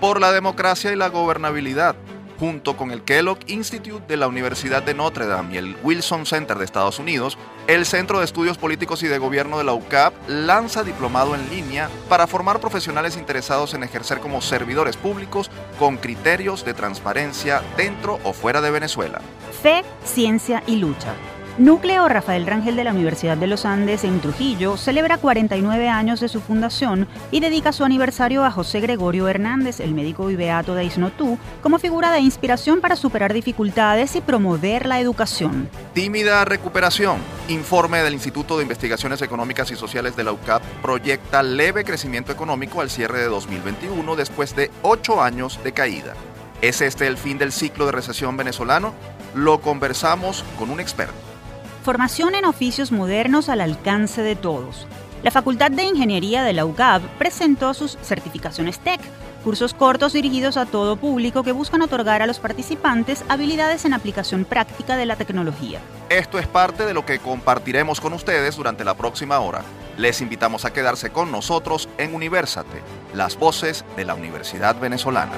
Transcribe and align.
por 0.00 0.20
la 0.20 0.32
democracia 0.32 0.92
y 0.92 0.96
la 0.96 1.08
gobernabilidad, 1.08 1.96
junto 2.38 2.76
con 2.76 2.92
el 2.92 3.02
Kellogg 3.02 3.38
Institute 3.46 4.06
de 4.06 4.16
la 4.16 4.28
Universidad 4.28 4.82
de 4.82 4.94
Notre 4.94 5.26
Dame 5.26 5.54
y 5.54 5.58
el 5.58 5.76
Wilson 5.82 6.24
Center 6.24 6.56
de 6.56 6.64
Estados 6.64 6.98
Unidos, 6.98 7.36
el 7.66 7.84
Centro 7.84 8.18
de 8.18 8.24
Estudios 8.24 8.58
Políticos 8.58 9.02
y 9.02 9.08
de 9.08 9.18
Gobierno 9.18 9.58
de 9.58 9.64
la 9.64 9.72
UCAP 9.72 10.14
lanza 10.28 10.84
diplomado 10.84 11.34
en 11.34 11.48
línea 11.50 11.88
para 12.08 12.26
formar 12.26 12.60
profesionales 12.60 13.16
interesados 13.16 13.74
en 13.74 13.82
ejercer 13.82 14.20
como 14.20 14.40
servidores 14.40 14.96
públicos 14.96 15.50
con 15.78 15.96
criterios 15.96 16.64
de 16.64 16.74
transparencia 16.74 17.62
dentro 17.76 18.20
o 18.24 18.32
fuera 18.32 18.60
de 18.60 18.70
Venezuela. 18.70 19.20
Fe, 19.62 19.82
ciencia 20.04 20.62
y 20.66 20.76
lucha 20.76 21.14
Núcleo 21.58 22.08
Rafael 22.08 22.46
Rangel 22.46 22.76
de 22.76 22.84
la 22.84 22.92
Universidad 22.92 23.36
de 23.36 23.48
los 23.48 23.64
Andes 23.64 24.04
en 24.04 24.20
Trujillo 24.20 24.76
celebra 24.76 25.18
49 25.18 25.88
años 25.88 26.20
de 26.20 26.28
su 26.28 26.40
fundación 26.40 27.08
y 27.32 27.40
dedica 27.40 27.72
su 27.72 27.84
aniversario 27.84 28.44
a 28.44 28.52
José 28.52 28.78
Gregorio 28.78 29.26
Hernández, 29.26 29.80
el 29.80 29.92
médico 29.92 30.30
y 30.30 30.36
beato 30.36 30.76
de 30.76 30.84
Isnotú, 30.84 31.36
como 31.60 31.80
figura 31.80 32.12
de 32.12 32.20
inspiración 32.20 32.80
para 32.80 32.94
superar 32.94 33.34
dificultades 33.34 34.14
y 34.14 34.20
promover 34.20 34.86
la 34.86 35.00
educación. 35.00 35.68
Tímida 35.94 36.44
recuperación. 36.44 37.18
Informe 37.48 38.04
del 38.04 38.14
Instituto 38.14 38.56
de 38.56 38.62
Investigaciones 38.62 39.20
Económicas 39.20 39.68
y 39.72 39.74
Sociales 39.74 40.14
de 40.14 40.22
la 40.22 40.32
UCAP 40.32 40.62
proyecta 40.80 41.42
leve 41.42 41.82
crecimiento 41.82 42.30
económico 42.30 42.82
al 42.82 42.90
cierre 42.90 43.18
de 43.18 43.26
2021 43.26 44.14
después 44.14 44.54
de 44.54 44.70
ocho 44.82 45.20
años 45.20 45.58
de 45.64 45.72
caída. 45.72 46.14
¿Es 46.62 46.82
este 46.82 47.08
el 47.08 47.16
fin 47.16 47.36
del 47.36 47.50
ciclo 47.50 47.86
de 47.86 47.92
recesión 47.92 48.36
venezolano? 48.36 48.94
Lo 49.34 49.60
conversamos 49.60 50.44
con 50.56 50.70
un 50.70 50.78
experto. 50.78 51.27
Formación 51.82 52.34
en 52.34 52.44
oficios 52.44 52.92
modernos 52.92 53.48
al 53.48 53.60
alcance 53.60 54.22
de 54.22 54.36
todos. 54.36 54.86
La 55.22 55.30
Facultad 55.30 55.70
de 55.70 55.84
Ingeniería 55.84 56.42
de 56.42 56.52
la 56.52 56.64
UCAB 56.64 57.02
presentó 57.18 57.72
sus 57.74 57.98
certificaciones 58.02 58.78
TEC, 58.78 59.00
cursos 59.42 59.74
cortos 59.74 60.12
dirigidos 60.12 60.56
a 60.56 60.66
todo 60.66 60.96
público 60.96 61.42
que 61.42 61.52
buscan 61.52 61.82
otorgar 61.82 62.20
a 62.20 62.26
los 62.26 62.38
participantes 62.38 63.24
habilidades 63.28 63.84
en 63.84 63.94
aplicación 63.94 64.44
práctica 64.44 64.96
de 64.96 65.06
la 65.06 65.16
tecnología. 65.16 65.80
Esto 66.10 66.38
es 66.38 66.46
parte 66.46 66.84
de 66.84 66.94
lo 66.94 67.06
que 67.06 67.18
compartiremos 67.18 68.00
con 68.00 68.12
ustedes 68.12 68.56
durante 68.56 68.84
la 68.84 68.94
próxima 68.94 69.38
hora. 69.40 69.62
Les 69.96 70.20
invitamos 70.20 70.64
a 70.64 70.72
quedarse 70.72 71.10
con 71.10 71.32
nosotros 71.32 71.88
en 71.98 72.14
Universate, 72.14 72.82
las 73.14 73.36
voces 73.36 73.84
de 73.96 74.04
la 74.04 74.14
Universidad 74.14 74.78
Venezolana. 74.78 75.32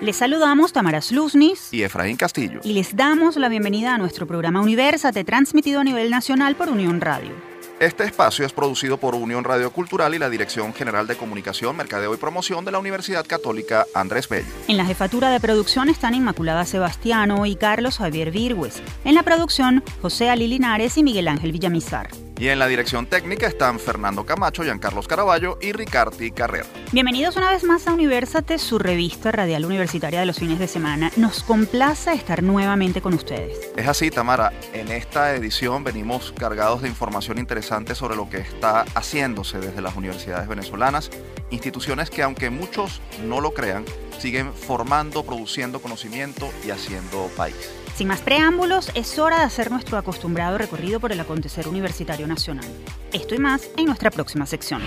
Les 0.00 0.16
saludamos 0.16 0.72
Tamara 0.72 1.02
Sluznis 1.02 1.68
y 1.72 1.82
Efraín 1.82 2.16
Castillo. 2.16 2.60
Y 2.64 2.72
les 2.72 2.96
damos 2.96 3.36
la 3.36 3.50
bienvenida 3.50 3.94
a 3.94 3.98
nuestro 3.98 4.26
programa 4.26 4.62
Universate, 4.62 5.24
transmitido 5.24 5.80
a 5.80 5.84
nivel 5.84 6.10
nacional 6.10 6.56
por 6.56 6.70
Unión 6.70 7.02
Radio. 7.02 7.32
Este 7.80 8.04
espacio 8.04 8.46
es 8.46 8.52
producido 8.52 8.96
por 8.96 9.14
Unión 9.14 9.44
Radio 9.44 9.70
Cultural 9.70 10.14
y 10.14 10.18
la 10.18 10.30
Dirección 10.30 10.72
General 10.72 11.06
de 11.06 11.16
Comunicación, 11.16 11.76
Mercadeo 11.76 12.14
y 12.14 12.16
Promoción 12.16 12.64
de 12.64 12.72
la 12.72 12.78
Universidad 12.78 13.26
Católica 13.26 13.84
Andrés 13.94 14.26
Bello. 14.26 14.48
En 14.68 14.78
la 14.78 14.86
jefatura 14.86 15.30
de 15.30 15.40
producción 15.40 15.90
están 15.90 16.14
Inmaculada 16.14 16.64
Sebastiano 16.64 17.44
y 17.44 17.56
Carlos 17.56 17.98
Javier 17.98 18.30
Virgües. 18.30 18.82
En 19.04 19.14
la 19.14 19.22
producción, 19.22 19.84
José 20.00 20.30
Ali 20.30 20.46
Linares 20.46 20.96
y 20.96 21.02
Miguel 21.02 21.28
Ángel 21.28 21.52
Villamizar. 21.52 22.08
Y 22.40 22.48
en 22.48 22.58
la 22.58 22.68
dirección 22.68 23.04
técnica 23.04 23.46
están 23.46 23.78
Fernando 23.78 24.24
Camacho, 24.24 24.62
Giancarlos 24.62 25.06
Caraballo 25.06 25.58
y 25.60 25.72
Ricardi 25.72 26.30
Carrera. 26.30 26.64
Bienvenidos 26.90 27.36
una 27.36 27.50
vez 27.50 27.64
más 27.64 27.86
a 27.86 27.92
Universate, 27.92 28.56
su 28.56 28.78
revista 28.78 29.30
radial 29.30 29.66
universitaria 29.66 30.20
de 30.20 30.24
los 30.24 30.38
fines 30.38 30.58
de 30.58 30.66
semana. 30.66 31.12
Nos 31.16 31.42
complace 31.42 32.14
estar 32.14 32.42
nuevamente 32.42 33.02
con 33.02 33.12
ustedes. 33.12 33.70
Es 33.76 33.86
así, 33.86 34.10
Tamara. 34.10 34.54
En 34.72 34.90
esta 34.90 35.34
edición 35.34 35.84
venimos 35.84 36.32
cargados 36.32 36.80
de 36.80 36.88
información 36.88 37.36
interesante 37.36 37.94
sobre 37.94 38.16
lo 38.16 38.30
que 38.30 38.38
está 38.38 38.86
haciéndose 38.94 39.58
desde 39.58 39.82
las 39.82 39.94
universidades 39.94 40.48
venezolanas, 40.48 41.10
instituciones 41.50 42.08
que 42.08 42.22
aunque 42.22 42.48
muchos 42.48 43.02
no 43.22 43.42
lo 43.42 43.52
crean, 43.52 43.84
siguen 44.18 44.54
formando, 44.54 45.24
produciendo 45.26 45.82
conocimiento 45.82 46.50
y 46.66 46.70
haciendo 46.70 47.30
país. 47.36 47.79
Sin 48.00 48.08
más 48.08 48.22
preámbulos, 48.22 48.90
es 48.94 49.18
hora 49.18 49.40
de 49.40 49.44
hacer 49.44 49.70
nuestro 49.70 49.98
acostumbrado 49.98 50.56
recorrido 50.56 51.00
por 51.00 51.12
el 51.12 51.20
acontecer 51.20 51.68
universitario 51.68 52.26
nacional. 52.26 52.64
Esto 53.12 53.34
y 53.34 53.38
más 53.38 53.68
en 53.76 53.84
nuestra 53.84 54.10
próxima 54.10 54.46
sección. 54.46 54.80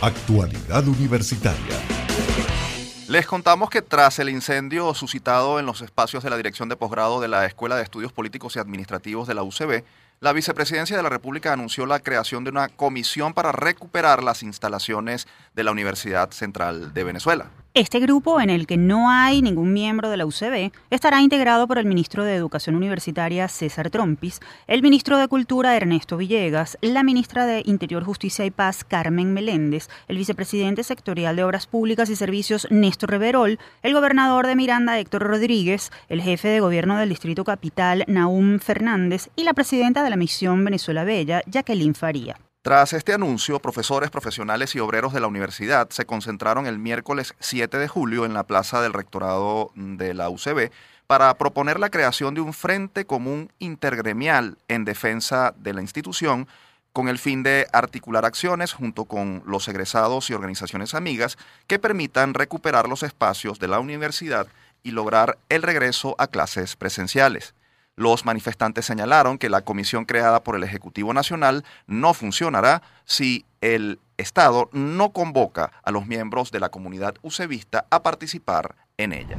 Actualidad 0.00 0.86
Universitaria. 0.86 1.76
Les 3.08 3.26
contamos 3.26 3.68
que 3.68 3.82
tras 3.82 4.20
el 4.20 4.28
incendio 4.28 4.94
suscitado 4.94 5.58
en 5.58 5.66
los 5.66 5.80
espacios 5.80 6.22
de 6.22 6.30
la 6.30 6.36
Dirección 6.36 6.68
de 6.68 6.76
Posgrado 6.76 7.20
de 7.20 7.26
la 7.26 7.46
Escuela 7.46 7.74
de 7.74 7.82
Estudios 7.82 8.12
Políticos 8.12 8.54
y 8.54 8.60
Administrativos 8.60 9.26
de 9.26 9.34
la 9.34 9.42
UCB, 9.42 9.82
la 10.20 10.32
Vicepresidencia 10.32 10.96
de 10.96 11.02
la 11.02 11.08
República 11.08 11.52
anunció 11.52 11.84
la 11.84 11.98
creación 11.98 12.44
de 12.44 12.50
una 12.50 12.68
comisión 12.68 13.34
para 13.34 13.50
recuperar 13.50 14.22
las 14.22 14.44
instalaciones 14.44 15.26
de 15.56 15.64
la 15.64 15.72
Universidad 15.72 16.30
Central 16.30 16.94
de 16.94 17.02
Venezuela. 17.02 17.50
Este 17.76 18.00
grupo, 18.00 18.40
en 18.40 18.48
el 18.48 18.66
que 18.66 18.78
no 18.78 19.10
hay 19.10 19.42
ningún 19.42 19.74
miembro 19.74 20.08
de 20.08 20.16
la 20.16 20.24
UCB, 20.24 20.72
estará 20.88 21.20
integrado 21.20 21.68
por 21.68 21.76
el 21.76 21.84
ministro 21.84 22.24
de 22.24 22.34
Educación 22.34 22.74
Universitaria 22.74 23.48
César 23.48 23.90
Trompis, 23.90 24.40
el 24.66 24.80
ministro 24.80 25.18
de 25.18 25.28
Cultura 25.28 25.76
Ernesto 25.76 26.16
Villegas, 26.16 26.78
la 26.80 27.02
ministra 27.02 27.44
de 27.44 27.62
Interior, 27.66 28.02
Justicia 28.02 28.46
y 28.46 28.50
Paz 28.50 28.82
Carmen 28.82 29.34
Meléndez, 29.34 29.90
el 30.08 30.16
vicepresidente 30.16 30.84
sectorial 30.84 31.36
de 31.36 31.44
Obras 31.44 31.66
Públicas 31.66 32.08
y 32.08 32.16
Servicios 32.16 32.66
Néstor 32.70 33.10
Reverol, 33.10 33.58
el 33.82 33.92
gobernador 33.92 34.46
de 34.46 34.56
Miranda 34.56 34.98
Héctor 34.98 35.24
Rodríguez, 35.24 35.90
el 36.08 36.22
jefe 36.22 36.48
de 36.48 36.60
gobierno 36.60 36.96
del 36.96 37.10
Distrito 37.10 37.44
Capital 37.44 38.04
Naum 38.06 38.58
Fernández 38.58 39.28
y 39.36 39.44
la 39.44 39.52
presidenta 39.52 40.02
de 40.02 40.08
la 40.08 40.16
misión 40.16 40.64
Venezuela 40.64 41.04
Bella, 41.04 41.42
Jacqueline 41.46 41.94
Faría. 41.94 42.38
Tras 42.66 42.94
este 42.94 43.12
anuncio, 43.12 43.60
profesores, 43.60 44.10
profesionales 44.10 44.74
y 44.74 44.80
obreros 44.80 45.12
de 45.12 45.20
la 45.20 45.28
universidad 45.28 45.88
se 45.90 46.04
concentraron 46.04 46.66
el 46.66 46.80
miércoles 46.80 47.36
7 47.38 47.78
de 47.78 47.86
julio 47.86 48.24
en 48.24 48.34
la 48.34 48.42
plaza 48.42 48.82
del 48.82 48.92
rectorado 48.92 49.70
de 49.76 50.14
la 50.14 50.30
UCB 50.30 50.72
para 51.06 51.32
proponer 51.38 51.78
la 51.78 51.90
creación 51.90 52.34
de 52.34 52.40
un 52.40 52.52
frente 52.52 53.04
común 53.04 53.52
intergremial 53.60 54.58
en 54.66 54.84
defensa 54.84 55.54
de 55.56 55.74
la 55.74 55.80
institución 55.80 56.48
con 56.92 57.06
el 57.06 57.20
fin 57.20 57.44
de 57.44 57.68
articular 57.72 58.24
acciones 58.24 58.72
junto 58.72 59.04
con 59.04 59.44
los 59.46 59.68
egresados 59.68 60.28
y 60.28 60.34
organizaciones 60.34 60.94
amigas 60.94 61.38
que 61.68 61.78
permitan 61.78 62.34
recuperar 62.34 62.88
los 62.88 63.04
espacios 63.04 63.60
de 63.60 63.68
la 63.68 63.78
universidad 63.78 64.48
y 64.82 64.90
lograr 64.90 65.38
el 65.50 65.62
regreso 65.62 66.16
a 66.18 66.26
clases 66.26 66.74
presenciales. 66.74 67.54
Los 67.96 68.26
manifestantes 68.26 68.84
señalaron 68.84 69.38
que 69.38 69.48
la 69.48 69.62
comisión 69.62 70.04
creada 70.04 70.44
por 70.44 70.54
el 70.54 70.62
Ejecutivo 70.62 71.14
Nacional 71.14 71.64
no 71.86 72.12
funcionará 72.12 72.82
si 73.06 73.46
el 73.62 73.98
Estado 74.18 74.68
no 74.72 75.12
convoca 75.12 75.72
a 75.82 75.90
los 75.90 76.06
miembros 76.06 76.50
de 76.50 76.60
la 76.60 76.68
comunidad 76.68 77.14
usevista 77.22 77.86
a 77.90 78.02
participar 78.02 78.76
en 78.98 79.14
ella. 79.14 79.38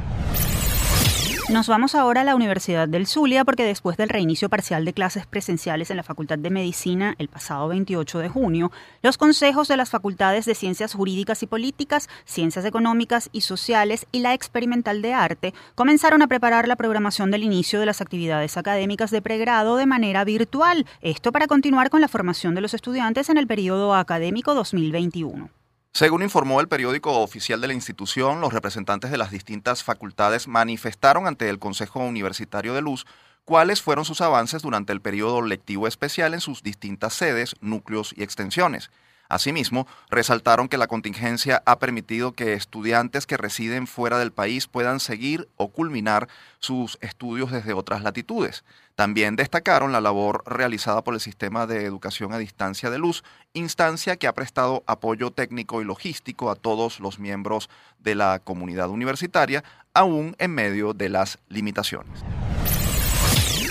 Nos 1.50 1.70
vamos 1.70 1.96
ahora 1.96 2.22
a 2.22 2.24
la 2.26 2.36
Universidad 2.36 2.90
del 2.90 3.08
Zulia 3.08 3.46
porque 3.46 3.64
después 3.64 3.96
del 3.96 4.10
reinicio 4.10 4.50
parcial 4.50 4.84
de 4.84 4.92
clases 4.92 5.26
presenciales 5.26 5.90
en 5.90 5.96
la 5.96 6.04
Facultad 6.04 6.38
de 6.38 6.50
Medicina 6.50 7.16
el 7.20 7.30
pasado 7.30 7.70
28 7.70 8.20
de 8.20 8.28
junio, 8.28 8.70
los 9.02 9.18
consejos 9.18 9.70
de 9.70 9.78
las 9.78 9.90
facultades 9.90 10.44
de 10.44 10.56
Ciencias 10.56 10.94
Jurídicas 10.94 11.44
y 11.44 11.48
Políticas, 11.48 12.10
Ciencias 12.26 12.66
Económicas 12.66 13.30
y 13.32 13.42
Sociales 13.42 14.08
y 14.12 14.20
la 14.20 14.34
Experimental 14.34 15.02
de 15.02 15.14
Arte 15.14 15.54
comenzaron 15.76 16.22
a 16.22 16.28
preparar 16.28 16.68
la 16.68 16.76
programación 16.76 17.32
del 17.32 17.44
inicio 17.44 17.80
de 17.80 17.86
las 17.86 18.02
actividades 18.02 18.58
académicas 18.58 19.10
de 19.10 19.22
pregrado 19.22 19.78
de 19.78 19.86
manera 19.86 20.26
virtual, 20.26 20.86
esto 21.00 21.32
para 21.32 21.48
continuar 21.48 21.90
con 21.90 22.02
la 22.02 22.10
formación 22.10 22.56
de 22.56 22.62
los 22.62 22.74
estudiantes 22.74 23.30
en 23.30 23.38
el 23.38 23.48
periodo 23.48 23.96
académico 23.96 24.54
2021. 24.54 25.57
Según 25.98 26.22
informó 26.22 26.62
el 26.62 26.68
periódico 26.68 27.22
oficial 27.22 27.60
de 27.60 27.70
la 27.70 27.74
institución, 27.74 28.40
los 28.40 28.54
representantes 28.54 29.10
de 29.10 29.18
las 29.18 29.32
distintas 29.32 29.84
facultades 29.84 30.48
manifestaron 30.48 31.26
ante 31.26 31.50
el 31.50 31.58
Consejo 31.58 32.02
Universitario 32.02 32.76
de 32.76 32.84
Luz 32.84 33.08
cuáles 33.46 33.82
fueron 33.82 34.06
sus 34.06 34.22
avances 34.22 34.62
durante 34.62 34.94
el 34.94 35.02
periodo 35.02 35.42
lectivo 35.42 35.88
especial 35.88 36.36
en 36.36 36.40
sus 36.40 36.62
distintas 36.62 37.16
sedes, 37.16 37.56
núcleos 37.62 38.14
y 38.16 38.22
extensiones. 38.22 38.92
Asimismo, 39.28 39.88
resaltaron 40.12 40.70
que 40.70 40.78
la 40.78 40.86
contingencia 40.86 41.64
ha 41.66 41.80
permitido 41.80 42.34
que 42.34 42.54
estudiantes 42.54 43.26
que 43.26 43.36
residen 43.36 43.88
fuera 43.88 44.20
del 44.20 44.32
país 44.32 44.68
puedan 44.68 45.00
seguir 45.00 45.50
o 45.56 45.70
culminar 45.70 46.30
sus 46.60 47.00
estudios 47.02 47.52
desde 47.52 47.74
otras 47.74 48.04
latitudes. 48.04 48.64
También 48.98 49.36
destacaron 49.36 49.92
la 49.92 50.02
labor 50.02 50.42
realizada 50.48 51.04
por 51.04 51.14
el 51.14 51.20
Sistema 51.20 51.68
de 51.68 51.86
Educación 51.86 52.34
a 52.34 52.40
Distancia 52.40 52.90
de 52.90 52.98
Luz, 52.98 53.24
instancia 53.54 54.16
que 54.16 54.26
ha 54.26 54.34
prestado 54.34 54.84
apoyo 54.88 55.30
técnico 55.30 55.84
y 55.84 55.86
logístico 55.86 56.50
a 56.50 56.56
todos 56.56 57.00
los 57.00 57.20
miembros 57.20 57.70
de 58.00 58.16
la 58.16 58.40
comunidad 58.40 58.90
universitaria, 58.90 59.64
aún 59.94 60.36
en 60.40 60.50
medio 60.50 60.96
de 60.96 61.10
las 61.10 61.38
limitaciones. 61.48 62.24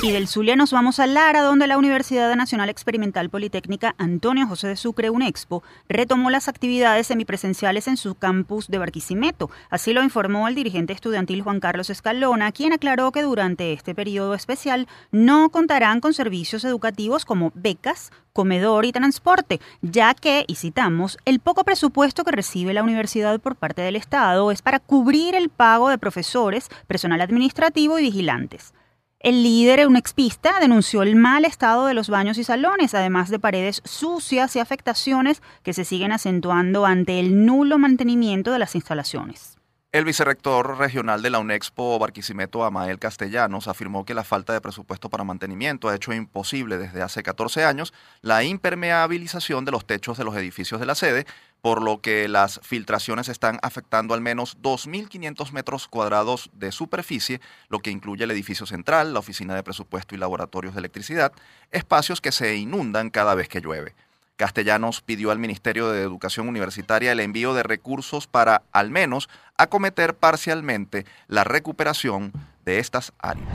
Y 0.02 0.12
del 0.12 0.28
Zulia 0.28 0.56
nos 0.56 0.72
vamos 0.72 1.00
a 1.00 1.06
Lara, 1.06 1.40
donde 1.40 1.66
la 1.66 1.78
Universidad 1.78 2.34
Nacional 2.36 2.68
Experimental 2.68 3.30
Politécnica 3.30 3.94
Antonio 3.96 4.46
José 4.46 4.68
de 4.68 4.76
Sucre, 4.76 5.08
UNEXPO, 5.08 5.62
retomó 5.88 6.28
las 6.30 6.48
actividades 6.48 7.06
semipresenciales 7.06 7.88
en 7.88 7.96
su 7.96 8.14
campus 8.14 8.68
de 8.68 8.78
Barquisimeto. 8.78 9.50
Así 9.70 9.94
lo 9.94 10.02
informó 10.02 10.48
el 10.48 10.54
dirigente 10.54 10.92
estudiantil 10.92 11.42
Juan 11.42 11.60
Carlos 11.60 11.88
Escalona, 11.88 12.52
quien 12.52 12.74
aclaró 12.74 13.10
que 13.10 13.22
durante 13.22 13.72
este 13.72 13.94
periodo 13.94 14.34
especial 14.34 14.86
no 15.12 15.48
contarán 15.48 16.00
con 16.00 16.12
servicios 16.12 16.64
educativos 16.64 17.24
como 17.24 17.50
becas, 17.54 18.12
comedor 18.34 18.84
y 18.84 18.92
transporte, 18.92 19.60
ya 19.80 20.12
que, 20.12 20.44
y 20.46 20.56
citamos, 20.56 21.16
el 21.24 21.40
poco 21.40 21.64
presupuesto 21.64 22.22
que 22.22 22.32
recibe 22.32 22.74
la 22.74 22.82
universidad 22.82 23.40
por 23.40 23.56
parte 23.56 23.80
del 23.80 23.96
Estado 23.96 24.50
es 24.50 24.60
para 24.60 24.78
cubrir 24.78 25.34
el 25.34 25.48
pago 25.48 25.88
de 25.88 25.98
profesores, 25.98 26.68
personal 26.86 27.22
administrativo 27.22 27.98
y 27.98 28.02
vigilantes. 28.02 28.74
El 29.18 29.42
líder, 29.42 29.86
un 29.88 29.96
expista, 29.96 30.60
denunció 30.60 31.02
el 31.02 31.16
mal 31.16 31.44
estado 31.44 31.86
de 31.86 31.94
los 31.94 32.10
baños 32.10 32.36
y 32.36 32.44
salones, 32.44 32.94
además 32.94 33.30
de 33.30 33.38
paredes 33.38 33.80
sucias 33.84 34.54
y 34.56 34.58
afectaciones 34.58 35.42
que 35.62 35.72
se 35.72 35.84
siguen 35.84 36.12
acentuando 36.12 36.84
ante 36.84 37.18
el 37.18 37.46
nulo 37.46 37.78
mantenimiento 37.78 38.52
de 38.52 38.58
las 38.58 38.74
instalaciones. 38.74 39.55
El 39.92 40.04
vicerrector 40.04 40.76
regional 40.78 41.22
de 41.22 41.30
la 41.30 41.38
UNEXPO, 41.38 41.98
Barquisimeto 41.98 42.64
Amael 42.64 42.98
Castellanos, 42.98 43.68
afirmó 43.68 44.04
que 44.04 44.14
la 44.14 44.24
falta 44.24 44.52
de 44.52 44.60
presupuesto 44.60 45.08
para 45.08 45.24
mantenimiento 45.24 45.88
ha 45.88 45.94
hecho 45.94 46.12
imposible 46.12 46.76
desde 46.76 47.02
hace 47.02 47.22
14 47.22 47.64
años 47.64 47.94
la 48.20 48.42
impermeabilización 48.42 49.64
de 49.64 49.70
los 49.70 49.86
techos 49.86 50.18
de 50.18 50.24
los 50.24 50.36
edificios 50.36 50.80
de 50.80 50.86
la 50.86 50.96
sede, 50.96 51.24
por 51.62 51.82
lo 51.82 52.00
que 52.00 52.28
las 52.28 52.60
filtraciones 52.62 53.28
están 53.28 53.58
afectando 53.62 54.12
al 54.12 54.20
menos 54.20 54.58
2.500 54.60 55.52
metros 55.52 55.88
cuadrados 55.88 56.50
de 56.52 56.72
superficie, 56.72 57.40
lo 57.68 57.78
que 57.78 57.90
incluye 57.90 58.24
el 58.24 58.32
edificio 58.32 58.66
central, 58.66 59.14
la 59.14 59.20
oficina 59.20 59.54
de 59.54 59.62
presupuesto 59.62 60.14
y 60.14 60.18
laboratorios 60.18 60.74
de 60.74 60.80
electricidad, 60.80 61.32
espacios 61.70 62.20
que 62.20 62.32
se 62.32 62.56
inundan 62.56 63.08
cada 63.08 63.34
vez 63.34 63.48
que 63.48 63.60
llueve. 63.60 63.94
Castellanos 64.36 65.00
pidió 65.00 65.30
al 65.30 65.38
Ministerio 65.38 65.90
de 65.90 66.02
Educación 66.02 66.48
Universitaria 66.48 67.12
el 67.12 67.20
envío 67.20 67.54
de 67.54 67.62
recursos 67.62 68.26
para, 68.26 68.62
al 68.72 68.90
menos, 68.90 69.28
acometer 69.56 70.14
parcialmente 70.14 71.06
la 71.26 71.44
recuperación 71.44 72.32
de 72.64 72.78
estas 72.78 73.12
áreas. 73.18 73.48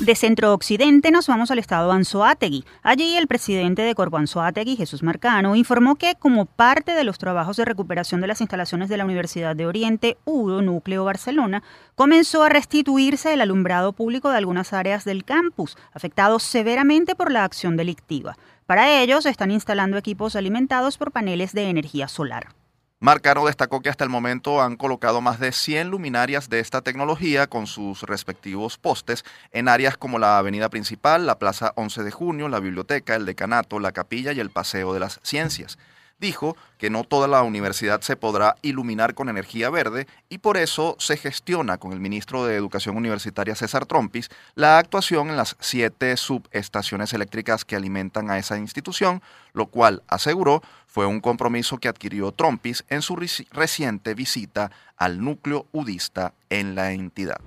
De 0.00 0.14
Centro 0.14 0.54
Occidente 0.54 1.10
nos 1.10 1.26
vamos 1.26 1.50
al 1.50 1.58
estado 1.58 1.92
Anzoátegui. 1.92 2.64
Allí 2.82 3.16
el 3.16 3.26
presidente 3.26 3.82
de 3.82 3.94
Corpo 3.94 4.16
Anzoátegui, 4.16 4.76
Jesús 4.76 5.02
Marcano, 5.02 5.56
informó 5.56 5.96
que 5.96 6.14
como 6.14 6.46
parte 6.46 6.92
de 6.92 7.04
los 7.04 7.18
trabajos 7.18 7.58
de 7.58 7.66
recuperación 7.66 8.22
de 8.22 8.26
las 8.26 8.40
instalaciones 8.40 8.88
de 8.88 8.96
la 8.96 9.04
Universidad 9.04 9.54
de 9.54 9.66
Oriente, 9.66 10.16
UDO 10.24 10.62
Núcleo 10.62 11.04
Barcelona, 11.04 11.62
comenzó 11.96 12.42
a 12.42 12.48
restituirse 12.48 13.34
el 13.34 13.42
alumbrado 13.42 13.92
público 13.92 14.30
de 14.30 14.38
algunas 14.38 14.72
áreas 14.72 15.04
del 15.04 15.22
campus, 15.26 15.76
afectados 15.92 16.44
severamente 16.44 17.14
por 17.14 17.30
la 17.30 17.44
acción 17.44 17.76
delictiva. 17.76 18.38
Para 18.64 19.02
ellos 19.02 19.26
están 19.26 19.50
instalando 19.50 19.98
equipos 19.98 20.34
alimentados 20.34 20.96
por 20.96 21.12
paneles 21.12 21.52
de 21.52 21.68
energía 21.68 22.08
solar. 22.08 22.54
Marcano 23.02 23.46
destacó 23.46 23.80
que 23.80 23.88
hasta 23.88 24.04
el 24.04 24.10
momento 24.10 24.60
han 24.60 24.76
colocado 24.76 25.22
más 25.22 25.40
de 25.40 25.52
100 25.52 25.88
luminarias 25.88 26.50
de 26.50 26.60
esta 26.60 26.82
tecnología 26.82 27.46
con 27.46 27.66
sus 27.66 28.02
respectivos 28.02 28.76
postes 28.76 29.24
en 29.52 29.68
áreas 29.68 29.96
como 29.96 30.18
la 30.18 30.36
avenida 30.36 30.68
principal, 30.68 31.24
la 31.24 31.38
plaza 31.38 31.72
11 31.76 32.02
de 32.02 32.10
junio, 32.10 32.50
la 32.50 32.60
biblioteca, 32.60 33.16
el 33.16 33.24
decanato, 33.24 33.80
la 33.80 33.92
capilla 33.92 34.32
y 34.32 34.40
el 34.40 34.50
paseo 34.50 34.92
de 34.92 35.00
las 35.00 35.18
ciencias 35.22 35.78
dijo 36.20 36.56
que 36.78 36.90
no 36.90 37.04
toda 37.04 37.26
la 37.26 37.42
universidad 37.42 38.00
se 38.02 38.16
podrá 38.16 38.56
iluminar 38.62 39.14
con 39.14 39.28
energía 39.28 39.70
verde 39.70 40.06
y 40.28 40.38
por 40.38 40.56
eso 40.56 40.96
se 40.98 41.16
gestiona 41.16 41.78
con 41.78 41.92
el 41.92 42.00
ministro 42.00 42.44
de 42.44 42.56
Educación 42.56 42.96
Universitaria 42.96 43.54
César 43.54 43.86
Trompis 43.86 44.28
la 44.54 44.78
actuación 44.78 45.30
en 45.30 45.36
las 45.36 45.56
siete 45.60 46.16
subestaciones 46.16 47.12
eléctricas 47.12 47.64
que 47.64 47.76
alimentan 47.76 48.30
a 48.30 48.38
esa 48.38 48.58
institución, 48.58 49.22
lo 49.52 49.66
cual 49.66 50.02
aseguró 50.08 50.62
fue 50.86 51.06
un 51.06 51.20
compromiso 51.20 51.78
que 51.78 51.88
adquirió 51.88 52.32
Trompis 52.32 52.84
en 52.88 53.02
su 53.02 53.16
reciente 53.50 54.14
visita 54.14 54.70
al 54.96 55.22
núcleo 55.22 55.66
udista 55.72 56.34
en 56.50 56.74
la 56.74 56.92
entidad. 56.92 57.40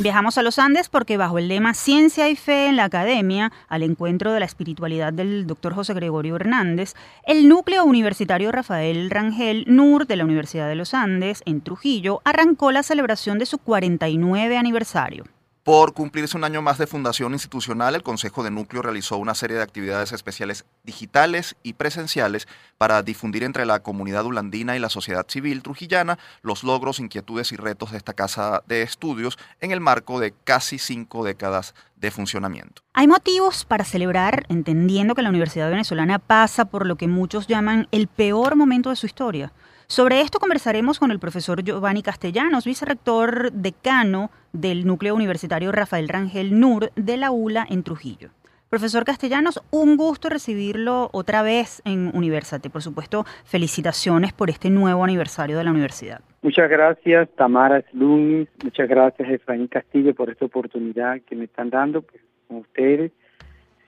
Viajamos 0.00 0.38
a 0.38 0.44
los 0.44 0.60
Andes 0.60 0.88
porque 0.88 1.16
bajo 1.16 1.38
el 1.38 1.48
lema 1.48 1.74
Ciencia 1.74 2.28
y 2.28 2.36
Fe 2.36 2.68
en 2.68 2.76
la 2.76 2.84
Academia, 2.84 3.50
al 3.68 3.82
encuentro 3.82 4.32
de 4.32 4.38
la 4.38 4.46
espiritualidad 4.46 5.12
del 5.12 5.44
doctor 5.48 5.74
José 5.74 5.92
Gregorio 5.92 6.36
Hernández, 6.36 6.94
el 7.26 7.48
núcleo 7.48 7.84
universitario 7.84 8.52
Rafael 8.52 9.10
Rangel 9.10 9.64
NUR 9.66 10.06
de 10.06 10.14
la 10.14 10.24
Universidad 10.24 10.68
de 10.68 10.76
los 10.76 10.94
Andes, 10.94 11.42
en 11.46 11.62
Trujillo, 11.62 12.20
arrancó 12.24 12.70
la 12.70 12.84
celebración 12.84 13.40
de 13.40 13.46
su 13.46 13.58
49 13.58 14.56
aniversario. 14.56 15.24
Por 15.68 15.92
cumplirse 15.92 16.34
un 16.34 16.44
año 16.44 16.62
más 16.62 16.78
de 16.78 16.86
fundación 16.86 17.34
institucional, 17.34 17.94
el 17.94 18.02
Consejo 18.02 18.42
de 18.42 18.50
Núcleo 18.50 18.80
realizó 18.80 19.18
una 19.18 19.34
serie 19.34 19.58
de 19.58 19.62
actividades 19.62 20.12
especiales 20.12 20.64
digitales 20.82 21.56
y 21.62 21.74
presenciales 21.74 22.48
para 22.78 23.02
difundir 23.02 23.44
entre 23.44 23.66
la 23.66 23.80
comunidad 23.80 24.24
ulandina 24.24 24.76
y 24.76 24.78
la 24.78 24.88
sociedad 24.88 25.26
civil 25.28 25.62
trujillana 25.62 26.18
los 26.40 26.64
logros, 26.64 27.00
inquietudes 27.00 27.52
y 27.52 27.56
retos 27.56 27.90
de 27.90 27.98
esta 27.98 28.14
casa 28.14 28.62
de 28.66 28.80
estudios 28.80 29.36
en 29.60 29.70
el 29.70 29.82
marco 29.82 30.20
de 30.20 30.32
casi 30.42 30.78
cinco 30.78 31.22
décadas 31.22 31.74
de 31.96 32.12
funcionamiento. 32.12 32.80
Hay 32.94 33.06
motivos 33.06 33.66
para 33.66 33.84
celebrar, 33.84 34.46
entendiendo 34.48 35.14
que 35.14 35.20
la 35.20 35.28
Universidad 35.28 35.68
Venezolana 35.68 36.18
pasa 36.18 36.64
por 36.64 36.86
lo 36.86 36.96
que 36.96 37.08
muchos 37.08 37.46
llaman 37.46 37.88
el 37.90 38.08
peor 38.08 38.56
momento 38.56 38.88
de 38.88 38.96
su 38.96 39.04
historia. 39.04 39.52
Sobre 39.90 40.20
esto 40.20 40.38
conversaremos 40.38 40.98
con 40.98 41.10
el 41.12 41.18
profesor 41.18 41.64
Giovanni 41.64 42.02
Castellanos, 42.02 42.66
vicerrector 42.66 43.50
decano 43.52 44.30
del 44.52 44.86
Núcleo 44.86 45.14
Universitario 45.14 45.72
Rafael 45.72 46.10
Rangel 46.10 46.60
NUR 46.60 46.90
de 46.94 47.16
la 47.16 47.30
ULA 47.30 47.66
en 47.70 47.82
Trujillo. 47.82 48.28
Profesor 48.68 49.06
Castellanos, 49.06 49.62
un 49.70 49.96
gusto 49.96 50.28
recibirlo 50.28 51.08
otra 51.12 51.40
vez 51.40 51.80
en 51.86 52.10
Universate. 52.14 52.68
Por 52.68 52.82
supuesto, 52.82 53.24
felicitaciones 53.46 54.34
por 54.34 54.50
este 54.50 54.68
nuevo 54.68 55.04
aniversario 55.04 55.56
de 55.56 55.64
la 55.64 55.70
universidad. 55.70 56.20
Muchas 56.42 56.68
gracias, 56.68 57.30
Tamara 57.36 57.82
Slunis. 57.90 58.46
Muchas 58.62 58.90
gracias, 58.90 59.26
Efraín 59.26 59.68
Castillo, 59.68 60.14
por 60.14 60.28
esta 60.28 60.44
oportunidad 60.44 61.22
que 61.22 61.34
me 61.34 61.46
están 61.46 61.70
dando 61.70 62.02
pues, 62.02 62.20
con 62.46 62.58
ustedes. 62.58 63.10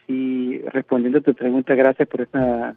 Y 0.08 0.60
respondiendo 0.60 1.18
a 1.18 1.22
tu 1.22 1.34
pregunta, 1.34 1.74
gracias 1.74 2.08
por 2.08 2.22
esta 2.22 2.74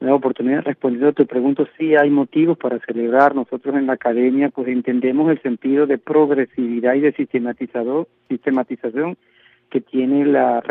nueva 0.00 0.16
oportunidad 0.16 0.62
respondiendo 0.64 1.08
a 1.08 1.12
tu 1.12 1.26
pregunta, 1.26 1.64
sí 1.78 1.94
hay 1.96 2.10
motivos 2.10 2.58
para 2.58 2.78
celebrar. 2.80 3.34
Nosotros 3.34 3.74
en 3.76 3.86
la 3.86 3.94
academia 3.94 4.50
pues 4.50 4.68
entendemos 4.68 5.30
el 5.30 5.40
sentido 5.42 5.86
de 5.86 5.98
progresividad 5.98 6.94
y 6.94 7.00
de 7.00 7.12
sistematizador, 7.12 8.08
sistematización 8.28 9.16
que 9.70 9.80
tiene 9.80 10.24
la, 10.24 10.62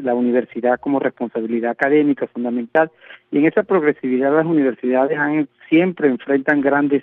la 0.00 0.14
universidad 0.14 0.78
como 0.78 0.98
responsabilidad 0.98 1.70
académica 1.70 2.26
fundamental. 2.26 2.90
Y 3.30 3.38
en 3.38 3.46
esa 3.46 3.62
progresividad 3.62 4.34
las 4.34 4.46
universidades 4.46 5.18
han, 5.18 5.48
siempre 5.68 6.08
enfrentan 6.08 6.60
grandes, 6.60 7.02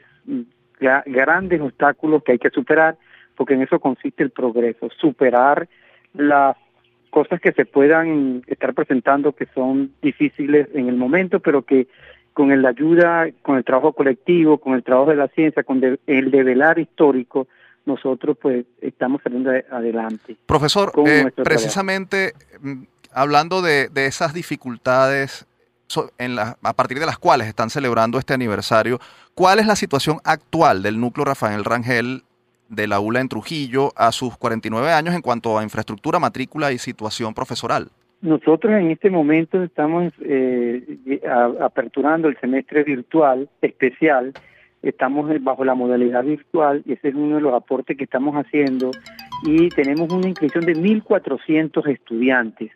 grandes 1.06 1.62
obstáculos 1.62 2.24
que 2.24 2.34
hay 2.34 2.40
que 2.40 2.52
superar, 2.52 2.98
porque 3.36 3.56
en 3.56 3.64
eso 3.64 3.80
consiste 3.80 4.22
el 4.22 4.30
progreso, 4.30 4.90
superar 5.00 5.68
las 6.14 6.56
cosas 7.10 7.40
que 7.42 7.52
se 7.52 7.66
puedan 7.66 8.44
estar 8.48 8.74
presentando 8.74 9.34
que 9.34 9.48
son 9.54 9.92
difíciles 10.02 10.68
en 10.74 10.88
el 10.88 10.96
momento, 10.96 11.40
pero 11.40 11.64
que 11.64 11.88
con 12.34 12.62
la 12.62 12.70
ayuda, 12.70 13.28
con 13.42 13.58
el 13.58 13.66
trabajo 13.66 13.94
colectivo, 13.94 14.60
con 14.60 14.74
el 14.74 14.84
trabajo 14.84 15.10
de 15.10 15.18
la 15.18 15.28
ciencia, 15.28 15.64
con 15.64 15.82
el 15.84 16.32
develar 16.32 16.80
histórico, 16.80 17.48
nosotros 17.86 18.38
pues 18.42 18.66
estamos 18.82 19.22
saliendo 19.24 19.52
adelante. 19.72 20.38
Profesor, 20.46 20.92
eh, 21.06 21.32
precisamente 21.36 22.34
mm, 22.62 22.84
hablando 23.12 23.62
de, 23.62 23.90
de, 23.90 24.06
esas 24.06 24.34
dificultades 24.34 25.46
en 26.18 26.36
la, 26.36 26.58
a 26.62 26.74
partir 26.74 27.00
de 27.00 27.06
las 27.06 27.18
cuales 27.18 27.48
están 27.48 27.70
celebrando 27.70 28.20
este 28.20 28.34
aniversario, 28.34 29.00
¿cuál 29.34 29.60
es 29.60 29.66
la 29.66 29.76
situación 29.76 30.20
actual 30.24 30.84
del 30.84 31.00
núcleo 31.00 31.26
Rafael 31.26 31.66
Rangel 31.66 32.24
del 32.70 32.94
aula 32.94 33.20
en 33.20 33.30
Trujillo 33.30 33.92
a 33.96 34.12
sus 34.12 34.38
49 34.38 34.92
años 34.92 35.16
en 35.16 35.22
cuanto 35.22 35.58
a 35.58 35.64
infraestructura, 35.64 36.20
matrícula 36.20 36.72
y 36.72 36.78
situación 36.78 37.34
profesoral? 37.34 37.90
Nosotros 38.22 38.74
en 38.74 38.92
este 38.92 39.10
momento 39.10 39.64
estamos 39.64 40.12
eh, 40.22 41.22
aperturando 41.62 42.28
el 42.28 42.38
semestre 42.40 42.84
virtual 42.84 43.50
especial, 43.62 44.34
estamos 44.84 45.32
bajo 45.42 45.64
la 45.64 45.74
modalidad 45.74 46.24
virtual 46.24 46.84
y 46.86 46.94
ese 46.94 47.10
es 47.10 47.16
uno 47.16 47.36
de 47.36 47.42
los 47.42 47.54
aportes 47.54 47.98
que 47.98 48.04
estamos 48.04 48.36
haciendo 48.36 48.92
y 49.46 49.70
tenemos 49.70 50.12
una 50.12 50.28
inscripción 50.28 50.66
de 50.66 50.74
1.400 50.74 51.88
estudiantes. 51.90 52.72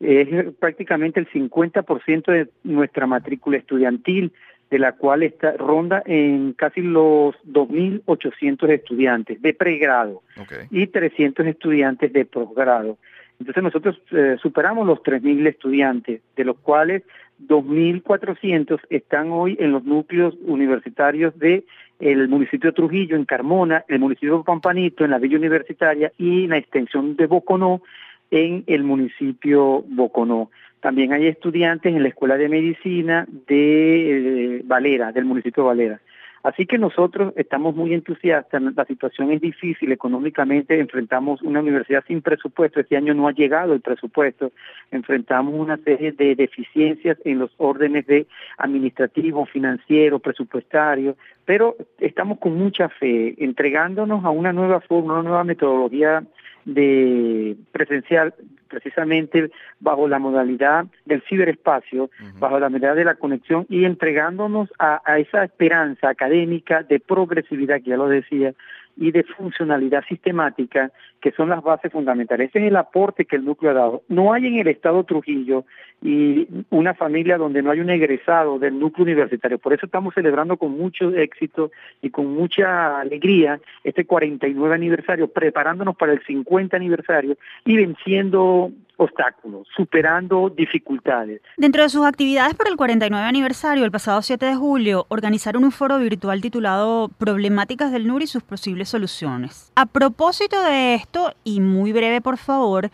Es 0.00 0.54
prácticamente 0.54 1.20
el 1.20 1.28
50% 1.28 2.32
de 2.32 2.48
nuestra 2.62 3.06
matrícula 3.06 3.58
estudiantil 3.58 4.32
de 4.70 4.78
la 4.78 4.92
cual 4.92 5.22
está, 5.22 5.52
ronda 5.52 6.02
en 6.04 6.52
casi 6.52 6.82
los 6.82 7.34
2.800 7.46 8.70
estudiantes 8.70 9.40
de 9.40 9.54
pregrado 9.54 10.22
y 10.70 10.86
300 10.86 11.46
estudiantes 11.46 12.12
de 12.12 12.24
posgrado. 12.24 12.98
Entonces 13.40 13.62
nosotros 13.62 14.00
eh, 14.10 14.36
superamos 14.42 14.86
los 14.86 14.98
3.000 15.00 15.46
estudiantes, 15.46 16.20
de 16.36 16.44
los 16.44 16.58
cuales 16.58 17.02
2.400 17.46 18.80
están 18.90 19.30
hoy 19.30 19.56
en 19.60 19.72
los 19.72 19.84
núcleos 19.84 20.34
universitarios 20.42 21.38
de 21.38 21.64
el 22.00 22.28
municipio 22.28 22.70
de 22.70 22.74
Trujillo, 22.74 23.16
en 23.16 23.24
Carmona, 23.24 23.84
el 23.88 23.98
municipio 23.98 24.38
de 24.38 24.44
Pampanito, 24.44 25.04
en 25.04 25.10
la 25.10 25.18
Villa 25.18 25.36
Universitaria 25.36 26.12
y 26.16 26.44
en 26.44 26.50
la 26.50 26.58
extensión 26.58 27.16
de 27.16 27.26
Boconó, 27.26 27.82
en 28.30 28.64
el 28.66 28.84
municipio 28.84 29.82
Boconó. 29.88 30.50
También 30.80 31.12
hay 31.12 31.26
estudiantes 31.26 31.94
en 31.94 32.02
la 32.02 32.08
Escuela 32.08 32.36
de 32.36 32.48
Medicina 32.48 33.26
de 33.46 34.58
eh, 34.58 34.62
Valera, 34.64 35.12
del 35.12 35.24
municipio 35.24 35.64
de 35.64 35.68
Valera. 35.68 36.00
Así 36.42 36.66
que 36.66 36.78
nosotros 36.78 37.32
estamos 37.36 37.74
muy 37.74 37.92
entusiastas, 37.92 38.62
la 38.62 38.84
situación 38.84 39.32
es 39.32 39.40
difícil 39.40 39.90
económicamente, 39.90 40.78
enfrentamos 40.78 41.42
una 41.42 41.60
universidad 41.60 42.04
sin 42.06 42.22
presupuesto, 42.22 42.80
este 42.80 42.96
año 42.96 43.12
no 43.12 43.26
ha 43.26 43.32
llegado 43.32 43.74
el 43.74 43.80
presupuesto, 43.80 44.52
enfrentamos 44.90 45.52
una 45.54 45.76
serie 45.78 46.12
de 46.12 46.36
deficiencias 46.36 47.18
en 47.24 47.40
los 47.40 47.50
órdenes 47.56 48.06
de 48.06 48.26
administrativo, 48.56 49.46
financiero, 49.46 50.20
presupuestario, 50.20 51.16
pero 51.44 51.76
estamos 51.98 52.38
con 52.38 52.56
mucha 52.56 52.88
fe, 52.88 53.34
entregándonos 53.38 54.24
a 54.24 54.30
una 54.30 54.52
nueva 54.52 54.80
forma, 54.80 55.14
una 55.14 55.28
nueva 55.28 55.44
metodología 55.44 56.22
de 56.68 57.56
presencial 57.72 58.34
precisamente 58.68 59.50
bajo 59.80 60.06
la 60.08 60.18
modalidad 60.18 60.84
del 61.06 61.22
ciberespacio, 61.22 62.10
bajo 62.38 62.60
la 62.60 62.68
modalidad 62.68 62.96
de 62.96 63.04
la 63.04 63.14
conexión 63.14 63.64
y 63.70 63.84
entregándonos 63.84 64.68
a, 64.78 65.00
a, 65.04 65.18
esa 65.18 65.42
esperanza 65.44 66.10
académica 66.10 66.82
de 66.82 67.00
progresividad, 67.00 67.80
que 67.82 67.90
ya 67.90 67.96
lo 67.96 68.08
decía, 68.08 68.52
y 68.98 69.12
de 69.12 69.24
funcionalidad 69.24 70.04
sistemática, 70.08 70.90
que 71.20 71.32
son 71.32 71.48
las 71.48 71.62
bases 71.62 71.92
fundamentales. 71.92 72.50
Ese 72.50 72.60
es 72.60 72.64
el 72.66 72.76
aporte 72.76 73.24
que 73.24 73.36
el 73.36 73.44
núcleo 73.44 73.72
ha 73.72 73.74
dado. 73.74 74.02
No 74.08 74.32
hay 74.32 74.46
en 74.46 74.58
el 74.58 74.68
Estado 74.68 75.04
Trujillo 75.04 75.64
y 76.00 76.46
una 76.70 76.94
familia 76.94 77.38
donde 77.38 77.62
no 77.62 77.70
hay 77.70 77.80
un 77.80 77.90
egresado 77.90 78.58
del 78.58 78.78
núcleo 78.78 79.04
universitario. 79.04 79.58
Por 79.58 79.72
eso 79.72 79.86
estamos 79.86 80.14
celebrando 80.14 80.56
con 80.56 80.76
mucho 80.76 81.10
éxito 81.10 81.72
y 82.02 82.10
con 82.10 82.32
mucha 82.32 83.00
alegría 83.00 83.60
este 83.82 84.04
49 84.04 84.74
aniversario, 84.74 85.28
preparándonos 85.28 85.96
para 85.96 86.12
el 86.12 86.22
50 86.24 86.76
aniversario 86.76 87.36
y 87.64 87.76
venciendo 87.76 88.70
obstáculos, 88.98 89.66
superando 89.74 90.50
dificultades. 90.50 91.40
Dentro 91.56 91.82
de 91.82 91.88
sus 91.88 92.04
actividades 92.04 92.54
por 92.54 92.68
el 92.68 92.76
49 92.76 93.24
aniversario, 93.26 93.84
el 93.84 93.90
pasado 93.90 94.20
7 94.22 94.44
de 94.44 94.56
julio, 94.56 95.06
organizaron 95.08 95.64
un 95.64 95.70
foro 95.70 95.98
virtual 95.98 96.40
titulado 96.40 97.08
Problemáticas 97.16 97.92
del 97.92 98.06
NUR 98.06 98.22
y 98.22 98.26
sus 98.26 98.42
posibles 98.42 98.88
soluciones. 98.88 99.72
A 99.76 99.86
propósito 99.86 100.60
de 100.64 100.96
esto, 100.96 101.07
y 101.44 101.60
muy 101.60 101.92
breve 101.92 102.20
por 102.20 102.36
favor, 102.36 102.90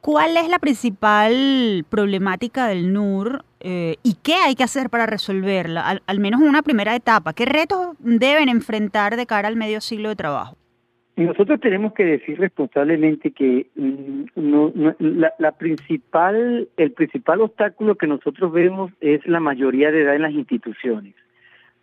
¿cuál 0.00 0.36
es 0.36 0.48
la 0.48 0.58
principal 0.58 1.84
problemática 1.88 2.66
del 2.66 2.92
NUR 2.92 3.44
eh, 3.60 3.96
y 4.02 4.16
qué 4.22 4.34
hay 4.34 4.54
que 4.54 4.64
hacer 4.64 4.90
para 4.90 5.06
resolverla, 5.06 6.00
al, 6.06 6.20
menos 6.20 6.40
en 6.40 6.48
una 6.48 6.62
primera 6.62 6.94
etapa? 6.94 7.32
¿Qué 7.32 7.44
retos 7.46 7.96
deben 8.00 8.48
enfrentar 8.48 9.16
de 9.16 9.26
cara 9.26 9.48
al 9.48 9.56
medio 9.56 9.80
siglo 9.80 10.08
de 10.08 10.16
trabajo? 10.16 10.56
Nosotros 11.14 11.60
tenemos 11.60 11.92
que 11.92 12.04
decir 12.04 12.38
responsablemente 12.38 13.32
que 13.32 13.66
mm, 13.76 14.24
la, 15.38 15.52
principal, 15.52 16.68
el 16.78 16.92
principal 16.92 17.42
obstáculo 17.42 17.96
que 17.96 18.06
nosotros 18.06 18.50
vemos 18.50 18.90
es 19.00 19.24
la 19.26 19.38
mayoría 19.38 19.90
de 19.92 20.02
edad 20.02 20.16
en 20.16 20.22
las 20.22 20.32
instituciones. 20.32 21.14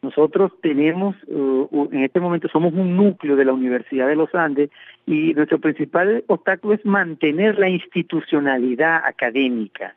Nosotros 0.01 0.53
tenemos, 0.61 1.15
uh, 1.27 1.89
en 1.91 2.03
este 2.03 2.21
momento 2.21 2.47
somos 2.47 2.73
un 2.73 2.95
núcleo 2.95 3.35
de 3.35 3.43
la 3.43 3.53
Universidad 3.53 4.07
de 4.07 4.15
los 4.15 4.33
Andes 4.33 4.69
y 5.05 5.33
nuestro 5.33 5.59
principal 5.59 6.23
obstáculo 6.27 6.73
es 6.73 6.85
mantener 6.85 7.59
la 7.59 7.67
institucionalidad 7.67 9.01
académica, 9.05 9.95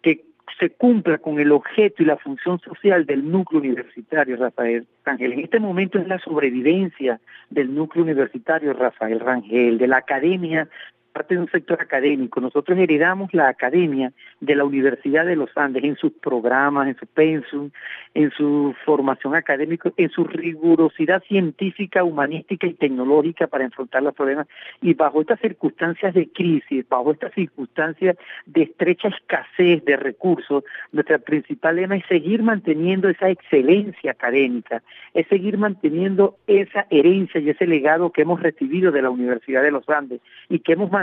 que 0.00 0.24
se 0.58 0.70
cumpla 0.70 1.18
con 1.18 1.38
el 1.38 1.52
objeto 1.52 2.02
y 2.02 2.06
la 2.06 2.16
función 2.16 2.60
social 2.60 3.04
del 3.04 3.30
núcleo 3.30 3.60
universitario, 3.60 4.36
Rafael 4.36 4.86
Rangel. 5.04 5.32
En 5.32 5.40
este 5.40 5.60
momento 5.60 5.98
es 5.98 6.08
la 6.08 6.18
sobrevivencia 6.18 7.20
del 7.50 7.74
núcleo 7.74 8.04
universitario, 8.04 8.72
Rafael 8.72 9.20
Rangel, 9.20 9.76
de 9.76 9.86
la 9.86 9.98
academia 9.98 10.68
parte 11.12 11.34
de 11.34 11.40
un 11.40 11.50
sector 11.50 11.80
académico. 11.80 12.40
Nosotros 12.40 12.78
heredamos 12.78 13.32
la 13.34 13.48
academia 13.48 14.12
de 14.40 14.56
la 14.56 14.64
Universidad 14.64 15.26
de 15.26 15.36
los 15.36 15.50
Andes 15.56 15.84
en 15.84 15.96
sus 15.96 16.12
programas, 16.12 16.88
en 16.88 16.96
su 16.96 17.06
pensum, 17.06 17.70
en 18.14 18.30
su 18.32 18.74
formación 18.84 19.34
académica, 19.34 19.90
en 19.96 20.10
su 20.10 20.24
rigurosidad 20.24 21.22
científica, 21.24 22.02
humanística 22.02 22.66
y 22.66 22.74
tecnológica 22.74 23.46
para 23.46 23.64
enfrentar 23.64 24.02
los 24.02 24.14
problemas. 24.14 24.46
Y 24.80 24.94
bajo 24.94 25.20
estas 25.20 25.40
circunstancias 25.40 26.14
de 26.14 26.28
crisis, 26.28 26.88
bajo 26.88 27.12
estas 27.12 27.32
circunstancias 27.34 28.16
de 28.46 28.62
estrecha 28.62 29.08
escasez 29.08 29.84
de 29.84 29.96
recursos, 29.96 30.64
nuestra 30.92 31.18
principal 31.18 31.76
lema 31.76 31.96
es 31.96 32.06
seguir 32.06 32.42
manteniendo 32.42 33.08
esa 33.08 33.30
excelencia 33.30 34.12
académica, 34.12 34.82
es 35.14 35.26
seguir 35.28 35.58
manteniendo 35.58 36.36
esa 36.46 36.86
herencia 36.90 37.40
y 37.40 37.50
ese 37.50 37.66
legado 37.66 38.10
que 38.10 38.22
hemos 38.22 38.42
recibido 38.42 38.90
de 38.92 39.02
la 39.02 39.10
Universidad 39.10 39.62
de 39.62 39.70
los 39.70 39.88
Andes 39.88 40.20
y 40.48 40.60
que 40.60 40.72
hemos 40.72 40.90
mantenido 40.90 41.01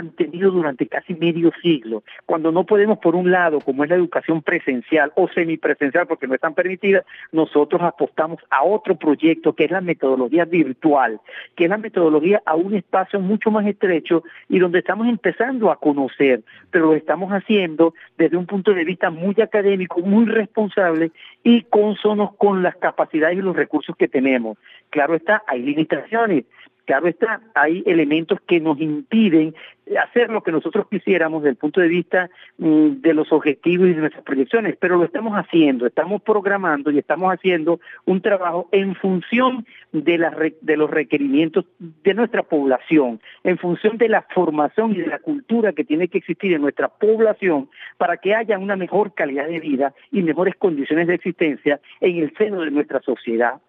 durante 0.50 0.86
casi 0.86 1.14
medio 1.14 1.52
siglo, 1.62 2.02
cuando 2.26 2.52
no 2.52 2.64
podemos 2.64 2.98
por 2.98 3.14
un 3.14 3.30
lado, 3.30 3.60
como 3.60 3.84
es 3.84 3.90
la 3.90 3.96
educación 3.96 4.42
presencial 4.42 5.12
o 5.16 5.28
semipresencial, 5.28 6.06
porque 6.06 6.26
no 6.26 6.34
están 6.34 6.54
permitidas, 6.54 7.04
nosotros 7.32 7.82
apostamos 7.82 8.38
a 8.50 8.62
otro 8.64 8.96
proyecto 8.96 9.54
que 9.54 9.64
es 9.64 9.70
la 9.70 9.80
metodología 9.80 10.44
virtual, 10.44 11.20
que 11.56 11.64
es 11.64 11.70
la 11.70 11.78
metodología 11.78 12.42
a 12.46 12.56
un 12.56 12.74
espacio 12.74 13.20
mucho 13.20 13.50
más 13.50 13.66
estrecho 13.66 14.22
y 14.48 14.58
donde 14.58 14.80
estamos 14.80 15.08
empezando 15.08 15.70
a 15.70 15.76
conocer, 15.76 16.42
pero 16.70 16.86
lo 16.86 16.94
estamos 16.94 17.30
haciendo 17.30 17.94
desde 18.18 18.36
un 18.36 18.46
punto 18.46 18.72
de 18.72 18.84
vista 18.84 19.10
muy 19.10 19.34
académico, 19.42 20.00
muy 20.00 20.26
responsable 20.26 21.12
y 21.42 21.62
consonos 21.62 22.34
con 22.36 22.62
las 22.62 22.76
capacidades 22.76 23.38
y 23.38 23.42
los 23.42 23.56
recursos 23.56 23.96
que 23.96 24.08
tenemos. 24.08 24.58
Claro 24.90 25.14
está, 25.14 25.42
hay 25.46 25.62
limitaciones, 25.62 26.44
Claro 26.84 27.08
está, 27.08 27.40
hay 27.54 27.82
elementos 27.86 28.38
que 28.46 28.60
nos 28.60 28.80
impiden 28.80 29.54
hacer 29.96 30.30
lo 30.30 30.42
que 30.42 30.52
nosotros 30.52 30.86
quisiéramos 30.88 31.42
desde 31.42 31.50
el 31.50 31.56
punto 31.56 31.80
de 31.80 31.88
vista 31.88 32.30
mm, 32.58 33.00
de 33.00 33.14
los 33.14 33.32
objetivos 33.32 33.88
y 33.88 33.94
de 33.94 34.00
nuestras 34.00 34.24
proyecciones, 34.24 34.76
pero 34.78 34.96
lo 34.96 35.04
estamos 35.04 35.34
haciendo, 35.34 35.86
estamos 35.86 36.22
programando 36.22 36.90
y 36.90 36.98
estamos 36.98 37.32
haciendo 37.32 37.80
un 38.04 38.20
trabajo 38.20 38.68
en 38.72 38.94
función 38.94 39.66
de, 39.92 40.18
la, 40.18 40.36
de 40.60 40.76
los 40.76 40.90
requerimientos 40.90 41.64
de 41.78 42.14
nuestra 42.14 42.42
población, 42.42 43.20
en 43.42 43.58
función 43.58 43.98
de 43.98 44.08
la 44.08 44.22
formación 44.34 44.92
y 44.92 44.98
de 44.98 45.06
la 45.06 45.18
cultura 45.18 45.72
que 45.72 45.84
tiene 45.84 46.08
que 46.08 46.18
existir 46.18 46.52
en 46.52 46.62
nuestra 46.62 46.88
población 46.88 47.68
para 47.98 48.16
que 48.16 48.34
haya 48.34 48.58
una 48.58 48.76
mejor 48.76 49.14
calidad 49.14 49.48
de 49.48 49.60
vida 49.60 49.94
y 50.12 50.22
mejores 50.22 50.54
condiciones 50.56 51.08
de 51.08 51.14
existencia 51.14 51.80
en 52.00 52.16
el 52.18 52.32
seno 52.36 52.60
de 52.62 52.70
nuestra 52.70 53.00
sociedad. 53.00 53.60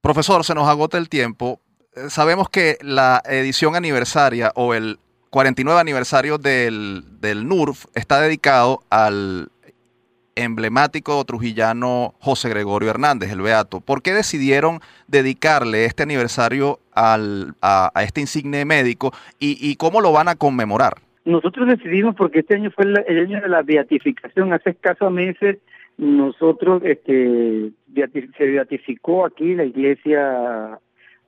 Profesor, 0.00 0.44
se 0.44 0.54
nos 0.54 0.68
agota 0.68 0.98
el 0.98 1.08
tiempo 1.08 1.60
sabemos 2.08 2.48
que 2.48 2.76
la 2.82 3.22
edición 3.24 3.76
aniversaria 3.76 4.52
o 4.54 4.74
el 4.74 4.98
49 5.30 5.80
aniversario 5.80 6.38
del, 6.38 7.04
del 7.20 7.48
NURF 7.48 7.86
está 7.94 8.20
dedicado 8.20 8.80
al 8.90 9.48
emblemático 10.34 11.22
trujillano 11.24 12.14
José 12.20 12.48
Gregorio 12.48 12.90
Hernández, 12.90 13.30
el 13.32 13.42
Beato. 13.42 13.80
¿Por 13.80 14.02
qué 14.02 14.12
decidieron 14.12 14.80
dedicarle 15.08 15.84
este 15.84 16.02
aniversario 16.02 16.78
al, 16.94 17.54
a, 17.60 17.90
a, 17.94 18.02
este 18.02 18.20
insigne 18.20 18.64
médico 18.64 19.12
y, 19.38 19.58
y, 19.60 19.76
cómo 19.76 20.00
lo 20.00 20.12
van 20.12 20.28
a 20.28 20.36
conmemorar? 20.36 20.94
Nosotros 21.24 21.68
decidimos 21.68 22.16
porque 22.16 22.40
este 22.40 22.54
año 22.54 22.70
fue 22.70 22.84
el, 22.84 23.18
año 23.18 23.40
de 23.40 23.48
la 23.48 23.62
beatificación. 23.62 24.52
Hace 24.52 24.70
escasos 24.70 25.12
meses 25.12 25.58
nosotros 25.98 26.82
este, 26.84 27.70
se 28.38 28.44
beatificó 28.44 29.26
aquí 29.26 29.54
la 29.54 29.64
iglesia 29.64 30.78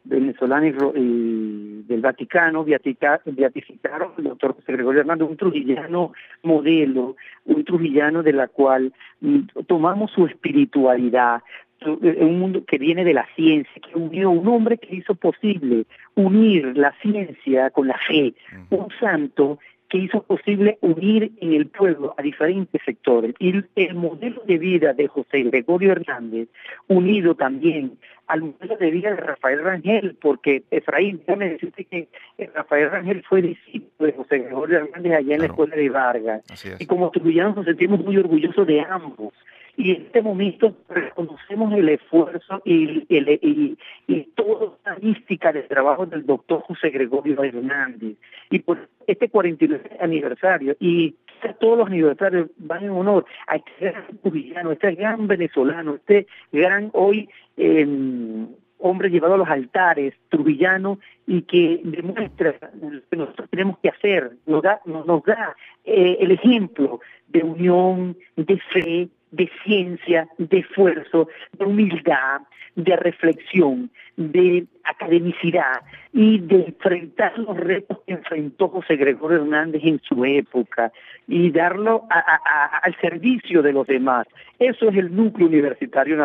venezolana 0.04 0.68
y, 0.68 1.82
del 1.86 2.00
Vaticano 2.00 2.64
beatificaron 2.64 4.12
al 4.16 4.24
doctor 4.24 4.54
José 4.54 4.72
Gregorio 4.72 5.00
Hernández, 5.00 5.28
un 5.28 5.36
trujillano 5.36 6.12
modelo, 6.42 7.16
un 7.46 7.64
trujillano 7.64 8.22
de 8.22 8.32
la 8.32 8.48
cual 8.48 8.92
mm, 9.20 9.40
tomamos 9.66 10.10
su 10.12 10.26
espiritualidad, 10.26 11.42
eh, 11.80 12.18
un 12.20 12.38
mundo 12.38 12.64
que 12.64 12.78
viene 12.78 13.04
de 13.04 13.14
la 13.14 13.26
ciencia, 13.34 13.72
que 13.82 13.98
unió 13.98 14.30
un 14.30 14.46
hombre 14.48 14.78
que 14.78 14.96
hizo 14.96 15.14
posible 15.14 15.86
unir 16.14 16.76
la 16.76 16.92
ciencia 17.02 17.70
con 17.70 17.88
la 17.88 17.98
fe, 17.98 18.34
un 18.70 18.88
santo 19.00 19.58
que 19.94 19.98
hizo 20.00 20.24
posible 20.24 20.76
unir 20.80 21.30
en 21.40 21.52
el 21.52 21.68
pueblo 21.68 22.16
a 22.18 22.22
diferentes 22.22 22.82
sectores. 22.84 23.32
Y 23.38 23.62
el 23.76 23.94
modelo 23.94 24.42
de 24.44 24.58
vida 24.58 24.92
de 24.92 25.06
José 25.06 25.44
Gregorio 25.44 25.92
Hernández, 25.92 26.48
unido 26.88 27.36
también 27.36 27.96
al 28.26 28.40
modelo 28.40 28.76
de 28.76 28.90
vida 28.90 29.10
de 29.10 29.18
Rafael 29.18 29.62
Rangel, 29.62 30.16
porque 30.20 30.64
Efraín, 30.72 31.20
déjame 31.24 31.50
decirte 31.50 31.84
que 31.84 32.08
Rafael 32.52 32.90
Rangel 32.90 33.22
fue 33.22 33.40
discípulo 33.40 34.10
de 34.10 34.16
José 34.16 34.38
Gregorio 34.40 34.78
Hernández 34.78 35.12
allá 35.12 35.34
en 35.34 35.40
la 35.42 35.46
escuela 35.46 35.76
de 35.76 35.88
Vargas. 35.88 36.42
Y 36.80 36.86
como 36.86 37.12
tuvillanos 37.12 37.54
nos 37.54 37.64
sentimos 37.64 38.04
muy 38.04 38.16
orgullosos 38.16 38.66
de 38.66 38.80
ambos. 38.80 39.32
Y 39.76 39.92
en 39.92 40.02
este 40.02 40.22
momento 40.22 40.76
reconocemos 40.88 41.72
el 41.74 41.88
esfuerzo 41.88 42.62
y, 42.64 43.04
y, 43.08 43.76
y, 44.06 44.22
toda 44.34 44.66
la 44.84 44.94
estadística 44.94 45.52
del 45.52 45.66
trabajo 45.66 46.06
del 46.06 46.24
doctor 46.24 46.62
José 46.62 46.90
Gregorio 46.90 47.42
Hernández. 47.42 48.16
Y 48.50 48.60
por 48.60 48.88
este 49.06 49.28
49 49.28 49.98
aniversario, 50.00 50.76
y 50.78 51.16
todos 51.60 51.78
los 51.78 51.88
aniversarios 51.88 52.48
van 52.56 52.84
en 52.84 52.90
honor 52.90 53.26
a 53.46 53.56
este 53.56 53.90
gran 53.90 54.04
cubillano, 54.22 54.72
este 54.72 54.94
gran 54.94 55.26
venezolano, 55.26 55.94
este 55.96 56.26
gran 56.52 56.90
hoy... 56.92 57.28
Eh, 57.56 58.46
hombre 58.84 59.08
llevado 59.08 59.34
a 59.34 59.38
los 59.38 59.48
altares, 59.48 60.12
trujillano, 60.28 60.98
y 61.26 61.42
que 61.42 61.80
demuestra 61.82 62.54
lo 62.80 63.00
que 63.08 63.16
nosotros 63.16 63.48
tenemos 63.48 63.78
que 63.78 63.88
hacer, 63.88 64.32
nos 64.44 64.62
da, 64.62 64.78
nos, 64.84 65.24
da 65.24 65.56
eh, 65.84 66.18
el 66.20 66.32
ejemplo 66.32 67.00
de 67.28 67.42
unión, 67.42 68.14
de 68.36 68.58
fe, 68.58 69.08
de 69.34 69.50
ciencia, 69.64 70.28
de 70.38 70.58
esfuerzo, 70.58 71.28
de 71.58 71.64
humildad, 71.64 72.42
de 72.76 72.96
reflexión, 72.96 73.90
de 74.16 74.66
academicidad 74.84 75.82
y 76.12 76.38
de 76.38 76.66
enfrentar 76.66 77.36
los 77.38 77.56
retos 77.56 77.98
que 78.06 78.12
enfrentó 78.12 78.68
José 78.68 78.96
Gregorio 78.96 79.42
Hernández 79.42 79.82
en 79.84 80.00
su 80.00 80.24
época 80.24 80.92
y 81.26 81.50
darlo 81.50 82.06
al 82.08 82.96
servicio 83.00 83.62
de 83.62 83.72
los 83.72 83.86
demás. 83.86 84.26
Eso 84.58 84.88
es 84.88 84.96
el 84.96 85.14
núcleo 85.14 85.48
universitario 85.48 86.16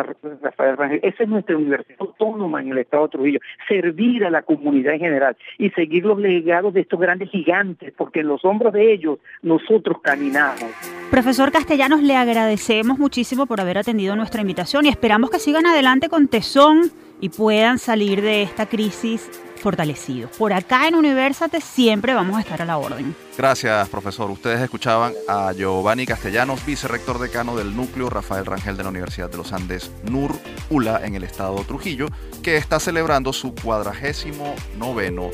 Rafael 0.42 0.76
Rangel. 0.76 1.00
Esa 1.02 1.24
es 1.24 1.28
nuestra 1.28 1.56
universidad 1.56 1.96
autónoma 2.00 2.60
en 2.60 2.68
el 2.68 2.78
Estado 2.78 3.04
de 3.04 3.08
Trujillo. 3.10 3.40
Servir 3.66 4.24
a 4.24 4.30
la 4.30 4.42
comunidad 4.42 4.94
en 4.94 5.00
general 5.00 5.36
y 5.58 5.70
seguir 5.70 6.04
los 6.04 6.18
legados 6.18 6.72
de 6.74 6.82
estos 6.82 7.00
grandes 7.00 7.30
gigantes, 7.30 7.92
porque 7.96 8.20
en 8.20 8.28
los 8.28 8.44
hombros 8.44 8.72
de 8.72 8.92
ellos 8.92 9.18
nosotros 9.42 9.98
caminamos. 10.02 10.70
Profesor 11.10 11.50
Castellanos, 11.50 12.02
le 12.02 12.14
agradecemos 12.14 12.98
muchísimo 12.98 13.46
por 13.46 13.60
haber 13.60 13.78
atendido 13.78 14.14
nuestra 14.14 14.42
invitación 14.42 14.86
y 14.86 14.90
esperamos 14.90 15.30
que 15.30 15.38
sigan 15.38 15.66
adelante 15.66 16.08
con 16.08 16.28
tesón 16.28 16.82
y 17.20 17.28
puedan 17.28 17.78
salir 17.78 18.22
de 18.22 18.42
esta 18.42 18.66
crisis 18.66 19.28
fortalecidos. 19.60 20.36
Por 20.36 20.52
acá 20.52 20.88
en 20.88 20.94
Universate 20.94 21.60
siempre 21.60 22.14
vamos 22.14 22.36
a 22.36 22.40
estar 22.40 22.60
a 22.62 22.64
la 22.64 22.78
orden. 22.78 23.14
Gracias, 23.36 23.88
profesor. 23.88 24.30
Ustedes 24.30 24.60
escuchaban 24.60 25.12
a 25.28 25.52
Giovanni 25.52 26.06
Castellanos, 26.06 26.64
vicerrector 26.64 27.18
decano 27.18 27.56
del 27.56 27.76
núcleo 27.76 28.10
Rafael 28.10 28.46
Rangel 28.46 28.76
de 28.76 28.82
la 28.82 28.88
Universidad 28.88 29.30
de 29.30 29.36
los 29.36 29.52
Andes, 29.52 29.92
NUR 30.04 30.32
ULA, 30.70 31.04
en 31.04 31.14
el 31.14 31.24
estado 31.24 31.56
Trujillo, 31.64 32.06
que 32.42 32.56
está 32.56 32.80
celebrando 32.80 33.32
su 33.32 33.54
cuadragésimo 33.54 34.54
noveno 34.78 35.30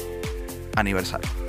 aniversario. 0.75 1.46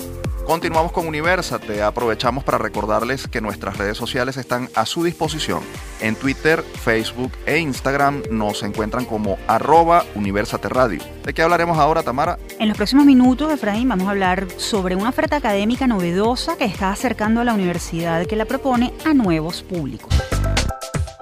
Continuamos 0.48 0.94
con 0.94 1.06
Universate. 1.06 1.84
Aprovechamos 1.84 2.42
para 2.42 2.58
recordarles 2.58 3.28
que 3.28 3.42
nuestras 3.42 3.78
redes 3.78 3.98
sociales 3.98 4.38
están 4.38 4.70
a 4.76 4.86
su 4.86 5.04
disposición. 5.04 5.62
En 6.00 6.16
Twitter, 6.16 6.64
Facebook 6.64 7.34
e 7.46 7.60
Instagram 7.60 8.24
nos 8.32 8.64
encuentran 8.64 9.04
como 9.04 9.38
arroba 9.46 10.06
Universate 10.16 10.70
Radio. 10.70 11.02
¿De 11.26 11.34
qué 11.34 11.42
hablaremos 11.42 11.78
ahora, 11.78 12.02
Tamara? 12.02 12.40
En 12.60 12.70
los 12.70 12.78
próximos 12.78 13.06
minutos, 13.06 13.52
Efraín, 13.52 13.90
vamos 13.90 14.08
a 14.08 14.12
hablar 14.12 14.48
sobre 14.56 14.96
una 14.96 15.10
oferta 15.10 15.36
académica 15.36 15.86
novedosa 15.86 16.56
que 16.56 16.64
está 16.64 16.92
acercando 16.92 17.42
a 17.42 17.44
la 17.44 17.54
universidad 17.54 18.26
que 18.26 18.38
la 18.38 18.46
propone 18.46 18.94
a 19.04 19.14
nuevos 19.14 19.64
públicos. 19.64 20.16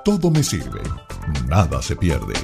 Todo 0.03 0.29
me 0.29 0.43
sirve. 0.43 0.81
Nada 1.47 1.81
se 1.81 1.95
pierde. 1.95 2.35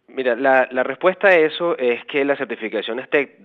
Mira, 0.08 0.36
la, 0.36 0.66
respuesta 0.84 1.28
a 1.28 1.36
eso 1.36 1.78
es 1.78 2.04
que 2.06 2.26
las 2.26 2.40
certificaciones 2.40 3.08
TEC 3.10 3.38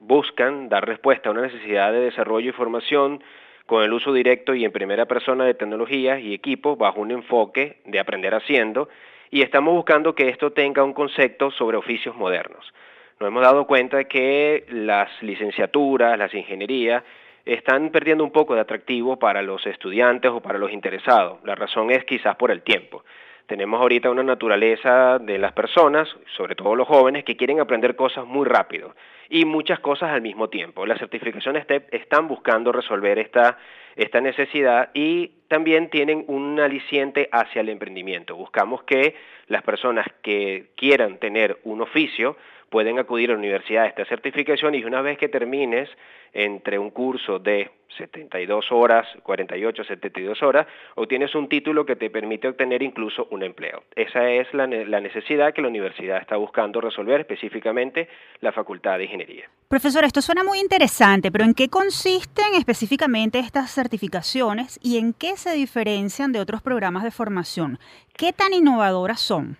buscan 0.00 0.68
dar 0.68 0.84
respuesta 0.84 1.28
a 1.28 1.32
una 1.32 1.42
necesidad 1.42 1.92
de 1.92 2.00
desarrollo 2.00 2.50
y 2.50 2.52
formación 2.52 3.22
con 3.66 3.84
el 3.84 3.92
uso 3.92 4.12
directo 4.12 4.54
y 4.54 4.64
en 4.64 4.72
primera 4.72 5.06
persona 5.06 5.44
de 5.44 5.54
tecnologías 5.54 6.20
y 6.20 6.34
equipos 6.34 6.76
bajo 6.76 7.00
un 7.00 7.10
enfoque 7.10 7.82
de 7.84 8.00
aprender 8.00 8.34
haciendo 8.34 8.88
y 9.30 9.42
estamos 9.42 9.74
buscando 9.74 10.14
que 10.14 10.28
esto 10.28 10.52
tenga 10.52 10.82
un 10.82 10.94
concepto 10.94 11.50
sobre 11.50 11.76
oficios 11.76 12.16
modernos. 12.16 12.72
Nos 13.20 13.28
hemos 13.28 13.42
dado 13.42 13.66
cuenta 13.66 13.98
de 13.98 14.06
que 14.06 14.64
las 14.70 15.10
licenciaturas, 15.22 16.18
las 16.18 16.32
ingenierías, 16.34 17.04
están 17.54 17.90
perdiendo 17.90 18.22
un 18.22 18.30
poco 18.30 18.54
de 18.54 18.60
atractivo 18.60 19.18
para 19.18 19.40
los 19.40 19.66
estudiantes 19.66 20.30
o 20.30 20.40
para 20.40 20.58
los 20.58 20.70
interesados. 20.70 21.38
La 21.44 21.54
razón 21.54 21.90
es 21.90 22.04
quizás 22.04 22.36
por 22.36 22.50
el 22.50 22.62
tiempo. 22.62 23.04
Tenemos 23.46 23.80
ahorita 23.80 24.10
una 24.10 24.22
naturaleza 24.22 25.18
de 25.18 25.38
las 25.38 25.52
personas, 25.52 26.06
sobre 26.36 26.54
todo 26.54 26.76
los 26.76 26.86
jóvenes, 26.86 27.24
que 27.24 27.38
quieren 27.38 27.60
aprender 27.60 27.96
cosas 27.96 28.26
muy 28.26 28.46
rápido 28.46 28.94
y 29.30 29.46
muchas 29.46 29.80
cosas 29.80 30.10
al 30.10 30.20
mismo 30.20 30.50
tiempo. 30.50 30.84
Las 30.84 30.98
certificaciones 30.98 31.64
STEP 31.64 31.94
están 31.94 32.28
buscando 32.28 32.72
resolver 32.72 33.18
esta, 33.18 33.56
esta 33.96 34.20
necesidad 34.20 34.90
y 34.92 35.28
también 35.48 35.88
tienen 35.88 36.24
un 36.26 36.60
aliciente 36.60 37.30
hacia 37.32 37.62
el 37.62 37.70
emprendimiento. 37.70 38.36
Buscamos 38.36 38.82
que 38.82 39.16
las 39.46 39.62
personas 39.62 40.06
que 40.20 40.66
quieran 40.76 41.16
tener 41.16 41.58
un 41.64 41.80
oficio 41.80 42.36
pueden 42.70 42.98
acudir 42.98 43.30
a 43.30 43.32
la 43.32 43.38
universidad 43.38 43.84
a 43.84 43.88
esta 43.88 44.04
certificación 44.04 44.74
y 44.74 44.84
una 44.84 45.02
vez 45.02 45.18
que 45.18 45.28
termines 45.28 45.88
entre 46.32 46.78
un 46.78 46.90
curso 46.90 47.38
de 47.38 47.70
72 47.96 48.70
horas, 48.70 49.06
48, 49.22 49.84
72 49.84 50.42
horas, 50.42 50.66
obtienes 50.94 51.34
un 51.34 51.48
título 51.48 51.86
que 51.86 51.96
te 51.96 52.10
permite 52.10 52.48
obtener 52.48 52.82
incluso 52.82 53.26
un 53.30 53.42
empleo. 53.42 53.82
Esa 53.96 54.30
es 54.30 54.52
la, 54.52 54.66
necesidad 54.66 55.52
que 55.54 55.62
la 55.62 55.68
universidad 55.68 56.18
está 56.18 56.36
buscando 56.36 56.80
resolver, 56.80 57.20
específicamente 57.20 58.08
la 58.40 58.52
Facultad 58.52 58.98
de 58.98 59.04
Ingeniería. 59.04 59.48
Profesor, 59.68 60.04
esto 60.04 60.22
suena 60.22 60.44
muy 60.44 60.58
interesante, 60.60 61.32
pero 61.32 61.44
¿en 61.44 61.54
qué 61.54 61.68
consisten 61.68 62.54
específicamente 62.56 63.38
estas 63.38 63.70
certificaciones 63.72 64.78
y 64.82 64.98
en 64.98 65.12
qué 65.12 65.36
se 65.36 65.52
diferencian 65.52 66.32
de 66.32 66.40
otros 66.40 66.62
programas 66.62 67.04
de 67.04 67.10
formación? 67.10 67.78
¿Qué 68.16 68.32
tan 68.32 68.52
innovadoras 68.52 69.20
son? 69.20 69.56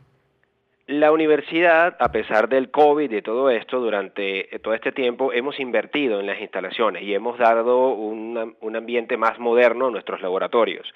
La 0.88 1.12
universidad, 1.12 1.98
a 2.01 2.11
pesar 2.11 2.48
del 2.48 2.70
COVID 2.70 3.11
y 3.11 3.16
de 3.16 3.20
todo 3.20 3.51
esto, 3.51 3.79
durante 3.79 4.44
todo 4.62 4.72
este 4.72 4.90
tiempo 4.90 5.35
hemos 5.35 5.61
invertido 5.61 6.18
en 6.18 6.24
las 6.24 6.40
instalaciones 6.40 7.03
y 7.03 7.12
hemos 7.12 7.37
dado 7.37 7.90
un, 7.90 8.57
ambiente 8.74 9.18
más 9.18 9.38
moderno 9.38 9.88
a 9.88 9.90
nuestros 9.90 10.22
laboratorios. 10.22 10.90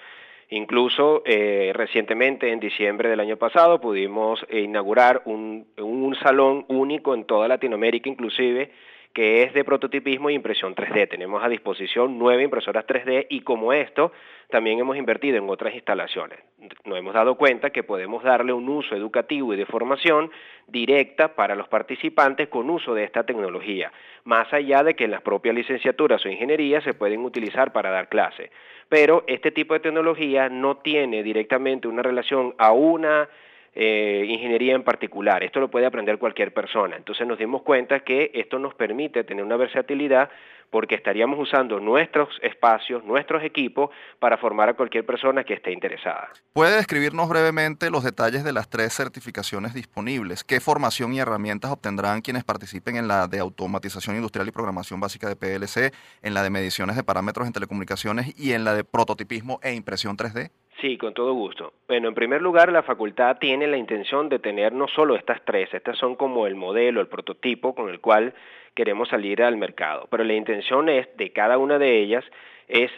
Incluso 0.49 1.21
eh, 1.27 1.73
recientemente, 1.75 2.51
en 2.51 2.59
diciembre 2.59 3.07
del 3.07 3.19
año 3.19 3.37
pasado, 3.37 3.79
pudimos 3.79 4.43
inaugurar 4.49 5.21
un, 5.25 5.67
un 5.77 6.15
salón 6.15 6.65
único 6.69 7.13
en 7.13 7.25
toda 7.25 7.47
Latinoamérica, 7.47 8.09
inclusive, 8.09 8.71
que 9.13 9.43
es 9.43 9.53
de 9.53 9.63
prototipismo 9.63 10.29
e 10.29 10.33
impresión 10.33 10.73
3D. 10.73 11.07
Tenemos 11.07 11.43
a 11.43 11.49
disposición 11.49 12.17
nueve 12.17 12.43
impresoras 12.43 12.85
3D 12.87 13.27
y 13.29 13.41
como 13.41 13.71
esto, 13.71 14.11
también 14.49 14.79
hemos 14.79 14.97
invertido 14.97 15.37
en 15.37 15.49
otras 15.49 15.75
instalaciones. 15.75 16.39
Nos 16.85 16.97
hemos 16.97 17.13
dado 17.13 17.35
cuenta 17.35 17.69
que 17.69 17.83
podemos 17.83 18.23
darle 18.23 18.53
un 18.53 18.67
uso 18.67 18.95
educativo 18.95 19.53
y 19.53 19.57
de 19.57 19.65
formación 19.67 20.31
directa 20.67 21.35
para 21.35 21.55
los 21.55 21.67
participantes 21.67 22.47
con 22.47 22.69
uso 22.69 22.95
de 22.95 23.03
esta 23.03 23.23
tecnología, 23.23 23.91
más 24.23 24.51
allá 24.51 24.83
de 24.83 24.95
que 24.95 25.05
en 25.05 25.11
las 25.11 25.21
propias 25.21 25.55
licenciaturas 25.55 26.25
o 26.25 26.29
ingenierías 26.29 26.83
se 26.83 26.93
pueden 26.93 27.23
utilizar 27.23 27.71
para 27.71 27.91
dar 27.91 28.09
clase. 28.09 28.49
pero 28.89 29.23
este 29.27 29.51
tipo 29.51 29.73
de 29.73 29.79
tecnología 29.79 30.49
no 30.49 30.77
tiene 30.77 31.23
directamente 31.23 31.87
una 31.87 32.03
relación 32.03 32.53
a 32.57 32.73
una 32.73 33.27
eh, 33.75 34.25
ingeniería 34.27 34.75
en 34.75 34.83
particular. 34.83 35.43
Esto 35.43 35.59
lo 35.59 35.69
puede 35.69 35.85
aprender 35.85 36.19
cualquier 36.19 36.53
persona. 36.53 36.95
Entonces 36.95 37.27
nos 37.27 37.37
dimos 37.37 37.63
cuenta 37.63 38.01
que 38.01 38.31
esto 38.33 38.59
nos 38.59 38.73
permite 38.75 39.23
tener 39.23 39.43
una 39.43 39.57
versatilidad 39.57 40.29
porque 40.73 40.95
estaríamos 40.95 41.39
usando 41.39 41.79
nuestros 41.79 42.29
espacios, 42.41 43.03
nuestros 43.05 43.43
equipos 43.43 43.91
para 44.17 44.39
formar 44.39 44.69
a 44.69 44.73
cualquier 44.73 45.05
persona 45.05 45.43
que 45.43 45.53
esté 45.53 45.71
interesada. 45.71 46.29
¿Puede 46.51 46.75
describirnos 46.75 47.29
brevemente 47.29 47.91
los 47.91 48.03
detalles 48.03 48.43
de 48.43 48.53
las 48.53 48.67
tres 48.67 48.91
certificaciones 48.91 49.75
disponibles? 49.75 50.43
¿Qué 50.43 50.59
formación 50.59 51.13
y 51.13 51.19
herramientas 51.19 51.71
obtendrán 51.71 52.21
quienes 52.21 52.43
participen 52.43 52.95
en 52.95 53.07
la 53.07 53.27
de 53.27 53.37
automatización 53.37 54.15
industrial 54.15 54.47
y 54.47 54.51
programación 54.51 54.99
básica 54.99 55.29
de 55.29 55.35
PLC, 55.35 55.93
en 56.23 56.33
la 56.33 56.41
de 56.41 56.49
mediciones 56.49 56.95
de 56.95 57.03
parámetros 57.03 57.45
en 57.45 57.53
telecomunicaciones 57.53 58.33
y 58.35 58.53
en 58.53 58.63
la 58.63 58.73
de 58.73 58.83
prototipismo 58.83 59.59
e 59.61 59.75
impresión 59.75 60.17
3D? 60.17 60.49
Sí, 60.83 60.97
con 60.97 61.13
todo 61.13 61.31
gusto. 61.31 61.71
Bueno, 61.87 62.09
en 62.09 62.13
primer 62.13 62.41
lugar, 62.41 62.69
la 62.69 62.83
facultad 62.83 63.37
tiene 63.37 63.67
la 63.67 63.77
intención 63.77 64.27
de 64.27 64.39
tener 64.39 64.73
no 64.73 64.89
solo 64.89 65.15
estas 65.15 65.41
tres, 65.45 65.73
estas 65.73 65.97
son 65.97 66.17
como 66.17 66.45
el 66.45 66.55
modelo, 66.55 66.99
el 66.99 67.07
prototipo 67.07 67.73
con 67.73 67.87
el 67.87 68.01
cual 68.01 68.33
queremos 68.75 69.07
salir 69.07 69.41
al 69.43 69.55
mercado, 69.55 70.09
pero 70.11 70.25
la 70.25 70.33
intención 70.33 70.89
es 70.89 71.07
de 71.15 71.31
cada 71.31 71.57
una 71.57 71.79
de 71.79 72.01
ellas 72.01 72.25
es 72.67 72.91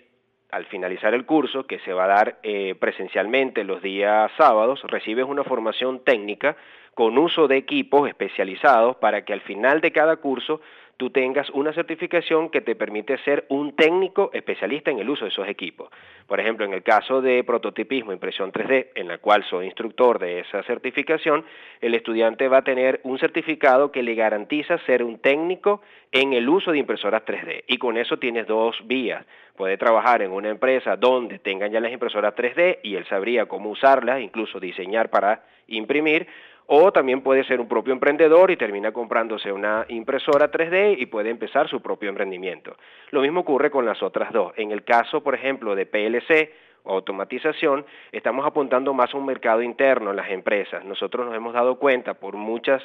al 0.49 0.65
finalizar 0.65 1.13
el 1.13 1.27
curso, 1.27 1.67
que 1.67 1.77
se 1.81 1.93
va 1.93 2.05
a 2.05 2.07
dar 2.07 2.39
eh, 2.41 2.73
presencialmente 2.79 3.63
los 3.63 3.83
días 3.83 4.31
sábados, 4.35 4.81
recibes 4.87 5.25
una 5.25 5.43
formación 5.43 6.03
técnica 6.03 6.57
con 6.95 7.15
uso 7.19 7.47
de 7.47 7.57
equipos 7.57 8.07
especializados 8.09 8.95
para 8.95 9.25
que 9.25 9.33
al 9.33 9.41
final 9.41 9.81
de 9.81 9.91
cada 9.91 10.15
curso 10.15 10.59
tú 10.97 11.09
tengas 11.09 11.49
una 11.51 11.73
certificación 11.73 12.49
que 12.49 12.61
te 12.61 12.75
permite 12.75 13.17
ser 13.19 13.45
un 13.49 13.75
técnico 13.75 14.29
especialista 14.33 14.91
en 14.91 14.99
el 14.99 15.09
uso 15.09 15.25
de 15.25 15.31
esos 15.31 15.47
equipos. 15.47 15.89
Por 16.27 16.39
ejemplo, 16.39 16.65
en 16.65 16.73
el 16.73 16.83
caso 16.83 17.21
de 17.21 17.43
prototipismo, 17.43 18.13
impresión 18.13 18.51
3D, 18.51 18.87
en 18.95 19.07
la 19.07 19.17
cual 19.17 19.43
soy 19.49 19.65
instructor 19.65 20.19
de 20.19 20.39
esa 20.39 20.63
certificación, 20.63 21.45
el 21.81 21.95
estudiante 21.95 22.47
va 22.47 22.57
a 22.57 22.63
tener 22.63 23.01
un 23.03 23.19
certificado 23.19 23.91
que 23.91 24.03
le 24.03 24.15
garantiza 24.15 24.77
ser 24.85 25.03
un 25.03 25.19
técnico 25.19 25.81
en 26.11 26.33
el 26.33 26.47
uso 26.47 26.71
de 26.71 26.79
impresoras 26.79 27.23
3D. 27.25 27.65
Y 27.67 27.77
con 27.77 27.97
eso 27.97 28.17
tienes 28.17 28.47
dos 28.47 28.75
vías. 28.85 29.25
Puede 29.55 29.77
trabajar 29.77 30.21
en 30.21 30.31
una 30.31 30.49
empresa 30.49 30.95
donde 30.95 31.39
tengan 31.39 31.71
ya 31.71 31.79
las 31.79 31.91
impresoras 31.91 32.35
3D 32.35 32.79
y 32.83 32.95
él 32.95 33.05
sabría 33.07 33.45
cómo 33.45 33.69
usarlas, 33.69 34.21
incluso 34.21 34.59
diseñar 34.59 35.09
para 35.09 35.43
imprimir, 35.67 36.27
o 36.67 36.91
también 36.91 37.21
puede 37.21 37.43
ser 37.43 37.59
un 37.59 37.67
propio 37.67 37.93
emprendedor 37.93 38.51
y 38.51 38.57
termina 38.57 38.91
comprándose 38.91 39.51
una 39.51 39.85
impresora 39.89 40.51
3D 40.51 40.95
y 40.99 41.05
puede 41.05 41.29
empezar 41.29 41.69
su 41.69 41.81
propio 41.81 42.09
emprendimiento. 42.09 42.75
Lo 43.11 43.21
mismo 43.21 43.41
ocurre 43.41 43.69
con 43.69 43.85
las 43.85 44.01
otras 44.01 44.31
dos. 44.33 44.53
En 44.57 44.71
el 44.71 44.83
caso, 44.83 45.21
por 45.21 45.35
ejemplo, 45.35 45.75
de 45.75 45.85
PLC, 45.85 46.51
automatización, 46.85 47.85
estamos 48.11 48.45
apuntando 48.45 48.93
más 48.93 49.13
a 49.13 49.17
un 49.17 49.25
mercado 49.25 49.61
interno 49.61 50.11
en 50.11 50.17
las 50.17 50.29
empresas. 50.29 50.83
Nosotros 50.85 51.25
nos 51.25 51.35
hemos 51.35 51.53
dado 51.53 51.77
cuenta 51.77 52.15
por 52.15 52.35
muchas 52.35 52.81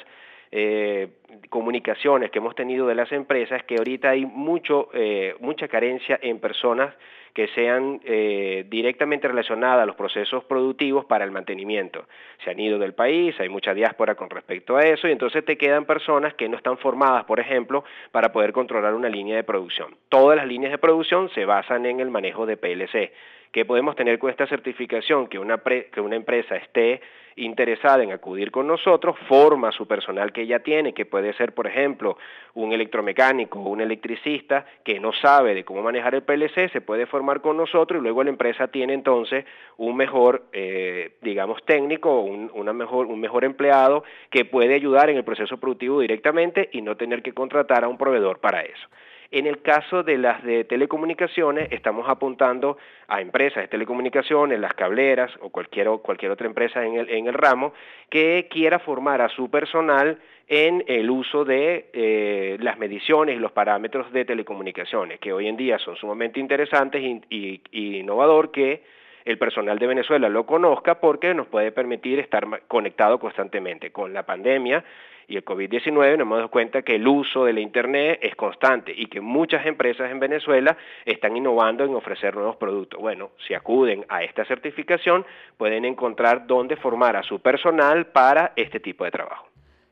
eh, 0.51 1.09
comunicaciones 1.49 2.29
que 2.31 2.39
hemos 2.39 2.55
tenido 2.55 2.87
de 2.87 2.95
las 2.95 3.11
empresas 3.11 3.63
que 3.63 3.75
ahorita 3.77 4.09
hay 4.09 4.25
mucho, 4.25 4.89
eh, 4.93 5.35
mucha 5.39 5.67
carencia 5.67 6.19
en 6.21 6.39
personas 6.39 6.93
que 7.33 7.47
sean 7.49 8.01
eh, 8.03 8.65
directamente 8.69 9.27
relacionadas 9.27 9.83
a 9.83 9.85
los 9.85 9.95
procesos 9.95 10.43
productivos 10.43 11.05
para 11.05 11.23
el 11.23 11.31
mantenimiento. 11.31 12.05
Se 12.43 12.49
han 12.51 12.59
ido 12.59 12.77
del 12.77 12.93
país, 12.93 13.39
hay 13.39 13.47
mucha 13.47 13.73
diáspora 13.73 14.15
con 14.15 14.29
respecto 14.29 14.75
a 14.75 14.81
eso 14.81 15.07
y 15.07 15.11
entonces 15.11 15.45
te 15.45 15.57
quedan 15.57 15.85
personas 15.85 16.33
que 16.33 16.49
no 16.49 16.57
están 16.57 16.77
formadas, 16.77 17.23
por 17.23 17.39
ejemplo, 17.39 17.85
para 18.11 18.33
poder 18.33 18.51
controlar 18.51 18.93
una 18.93 19.07
línea 19.07 19.37
de 19.37 19.43
producción. 19.43 19.95
Todas 20.09 20.35
las 20.35 20.47
líneas 20.47 20.71
de 20.71 20.77
producción 20.77 21.29
se 21.29 21.45
basan 21.45 21.85
en 21.85 22.01
el 22.01 22.09
manejo 22.09 22.45
de 22.45 22.57
PLC. 22.57 23.13
¿Qué 23.51 23.65
podemos 23.65 23.95
tener 23.95 24.19
con 24.19 24.29
esta 24.29 24.47
certificación? 24.47 25.27
Que 25.27 25.39
una, 25.39 25.57
que 25.57 26.01
una 26.01 26.15
empresa 26.15 26.55
esté 26.55 27.01
interesada 27.35 28.03
en 28.03 28.11
acudir 28.11 28.51
con 28.51 28.67
nosotros, 28.67 29.15
forma 29.27 29.71
su 29.71 29.87
personal 29.87 30.31
que 30.31 30.41
ella 30.41 30.59
tiene, 30.59 30.93
que 30.93 31.05
puede 31.05 31.33
ser, 31.33 31.53
por 31.53 31.67
ejemplo, 31.67 32.17
un 32.53 32.73
electromecánico 32.73 33.59
o 33.59 33.69
un 33.69 33.81
electricista 33.81 34.65
que 34.83 34.99
no 34.99 35.13
sabe 35.13 35.55
de 35.55 35.63
cómo 35.63 35.81
manejar 35.81 36.15
el 36.15 36.23
PLC, 36.23 36.71
se 36.71 36.81
puede 36.81 37.05
formar 37.05 37.41
con 37.41 37.57
nosotros 37.57 37.99
y 37.99 38.03
luego 38.03 38.23
la 38.23 38.29
empresa 38.29 38.67
tiene 38.67 38.93
entonces 38.93 39.45
un 39.77 39.95
mejor, 39.95 40.43
eh, 40.53 41.13
digamos, 41.21 41.63
técnico, 41.65 42.21
un, 42.21 42.51
una 42.53 42.73
mejor, 42.73 43.07
un 43.07 43.19
mejor 43.19 43.45
empleado 43.45 44.03
que 44.29 44.45
puede 44.45 44.75
ayudar 44.75 45.09
en 45.09 45.17
el 45.17 45.23
proceso 45.23 45.57
productivo 45.57 46.01
directamente 46.01 46.69
y 46.71 46.81
no 46.81 46.97
tener 46.97 47.21
que 47.21 47.33
contratar 47.33 47.83
a 47.83 47.87
un 47.87 47.97
proveedor 47.97 48.39
para 48.39 48.61
eso. 48.61 48.87
En 49.33 49.47
el 49.47 49.61
caso 49.61 50.03
de 50.03 50.17
las 50.17 50.43
de 50.43 50.65
telecomunicaciones, 50.65 51.71
estamos 51.71 52.09
apuntando 52.09 52.77
a 53.07 53.21
empresas 53.21 53.63
de 53.63 53.69
telecomunicaciones, 53.69 54.59
las 54.59 54.73
cableras 54.73 55.31
o 55.39 55.49
cualquier, 55.49 55.87
otra 55.87 56.47
empresa 56.47 56.85
en 56.85 57.27
el, 57.27 57.33
ramo 57.33 57.73
que 58.09 58.49
quiera 58.51 58.79
formar 58.79 59.21
a 59.21 59.29
su 59.29 59.49
personal 59.49 60.19
en 60.49 60.83
el 60.85 61.09
uso 61.09 61.45
de 61.45 61.89
eh, 61.93 62.57
las 62.59 62.77
mediciones 62.77 63.37
y 63.37 63.39
los 63.39 63.53
parámetros 63.53 64.11
de 64.11 64.25
telecomunicaciones, 64.25 65.17
que 65.21 65.31
hoy 65.31 65.47
en 65.47 65.55
día 65.55 65.79
son 65.79 65.95
sumamente 65.95 66.41
interesantes 66.41 67.01
y, 67.01 67.61
y 67.71 67.99
innovador 67.99 68.51
que 68.51 68.83
el 69.23 69.37
personal 69.37 69.79
de 69.79 69.87
Venezuela 69.87 70.27
lo 70.27 70.45
conozca 70.45 70.99
porque 70.99 71.33
nos 71.33 71.47
puede 71.47 71.71
permitir 71.71 72.19
estar 72.19 72.45
conectado 72.67 73.17
constantemente. 73.17 73.91
Con 73.91 74.13
la 74.13 74.23
pandemia 74.25 74.83
y 75.27 75.37
el 75.37 75.45
COVID-19 75.45 75.93
nos 75.93 76.21
hemos 76.21 76.37
dado 76.37 76.49
cuenta 76.49 76.81
que 76.81 76.95
el 76.95 77.07
uso 77.07 77.45
de 77.45 77.53
la 77.53 77.61
Internet 77.61 78.19
es 78.21 78.35
constante 78.35 78.93
y 78.95 79.07
que 79.07 79.21
muchas 79.21 79.65
empresas 79.65 80.11
en 80.11 80.19
Venezuela 80.19 80.77
están 81.05 81.35
innovando 81.37 81.83
en 81.83 81.95
ofrecer 81.95 82.35
nuevos 82.35 82.57
productos. 82.57 82.99
Bueno, 82.99 83.31
si 83.47 83.53
acuden 83.53 84.05
a 84.09 84.23
esta 84.23 84.45
certificación 84.45 85.25
pueden 85.57 85.85
encontrar 85.85 86.47
dónde 86.47 86.75
formar 86.75 87.15
a 87.15 87.23
su 87.23 87.39
personal 87.39 88.07
para 88.07 88.53
este 88.55 88.79
tipo 88.79 89.03
de 89.03 89.11
trabajo. 89.11 89.47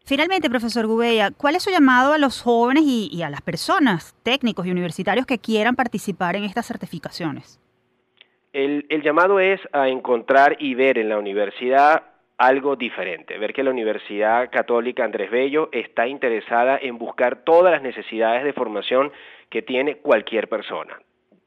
Finalmente, 0.05 0.49
profesor 0.49 0.87
Gubella, 0.87 1.29
¿cuál 1.31 1.55
es 1.55 1.63
su 1.63 1.69
llamado 1.69 2.13
a 2.13 2.17
los 2.17 2.41
jóvenes 2.41 2.83
y, 2.83 3.09
y 3.11 3.21
a 3.21 3.29
las 3.29 3.41
personas, 3.41 4.15
técnicos 4.23 4.65
y 4.65 4.71
universitarios 4.71 5.27
que 5.27 5.37
quieran 5.37 5.75
participar 5.75 6.35
en 6.35 6.45
estas 6.45 6.65
certificaciones? 6.65 7.59
El, 8.51 8.87
el, 8.89 9.03
llamado 9.03 9.39
es 9.39 9.61
a 9.71 9.87
encontrar 9.87 10.57
y 10.59 10.73
ver 10.73 10.97
en 10.97 11.09
la 11.09 11.19
universidad 11.19 12.01
algo 12.39 12.77
diferente, 12.77 13.37
ver 13.37 13.53
que 13.53 13.63
la 13.63 13.71
Universidad 13.71 14.49
Católica 14.49 15.03
Andrés 15.03 15.29
Bello 15.29 15.67
está 15.73 16.07
interesada 16.07 16.79
en 16.81 16.97
buscar 16.97 17.43
todas 17.43 17.71
las 17.71 17.81
necesidades 17.81 18.45
de 18.45 18.53
formación 18.53 19.11
que 19.49 19.61
tiene 19.61 19.97
cualquier 19.97 20.47
persona, 20.47 20.97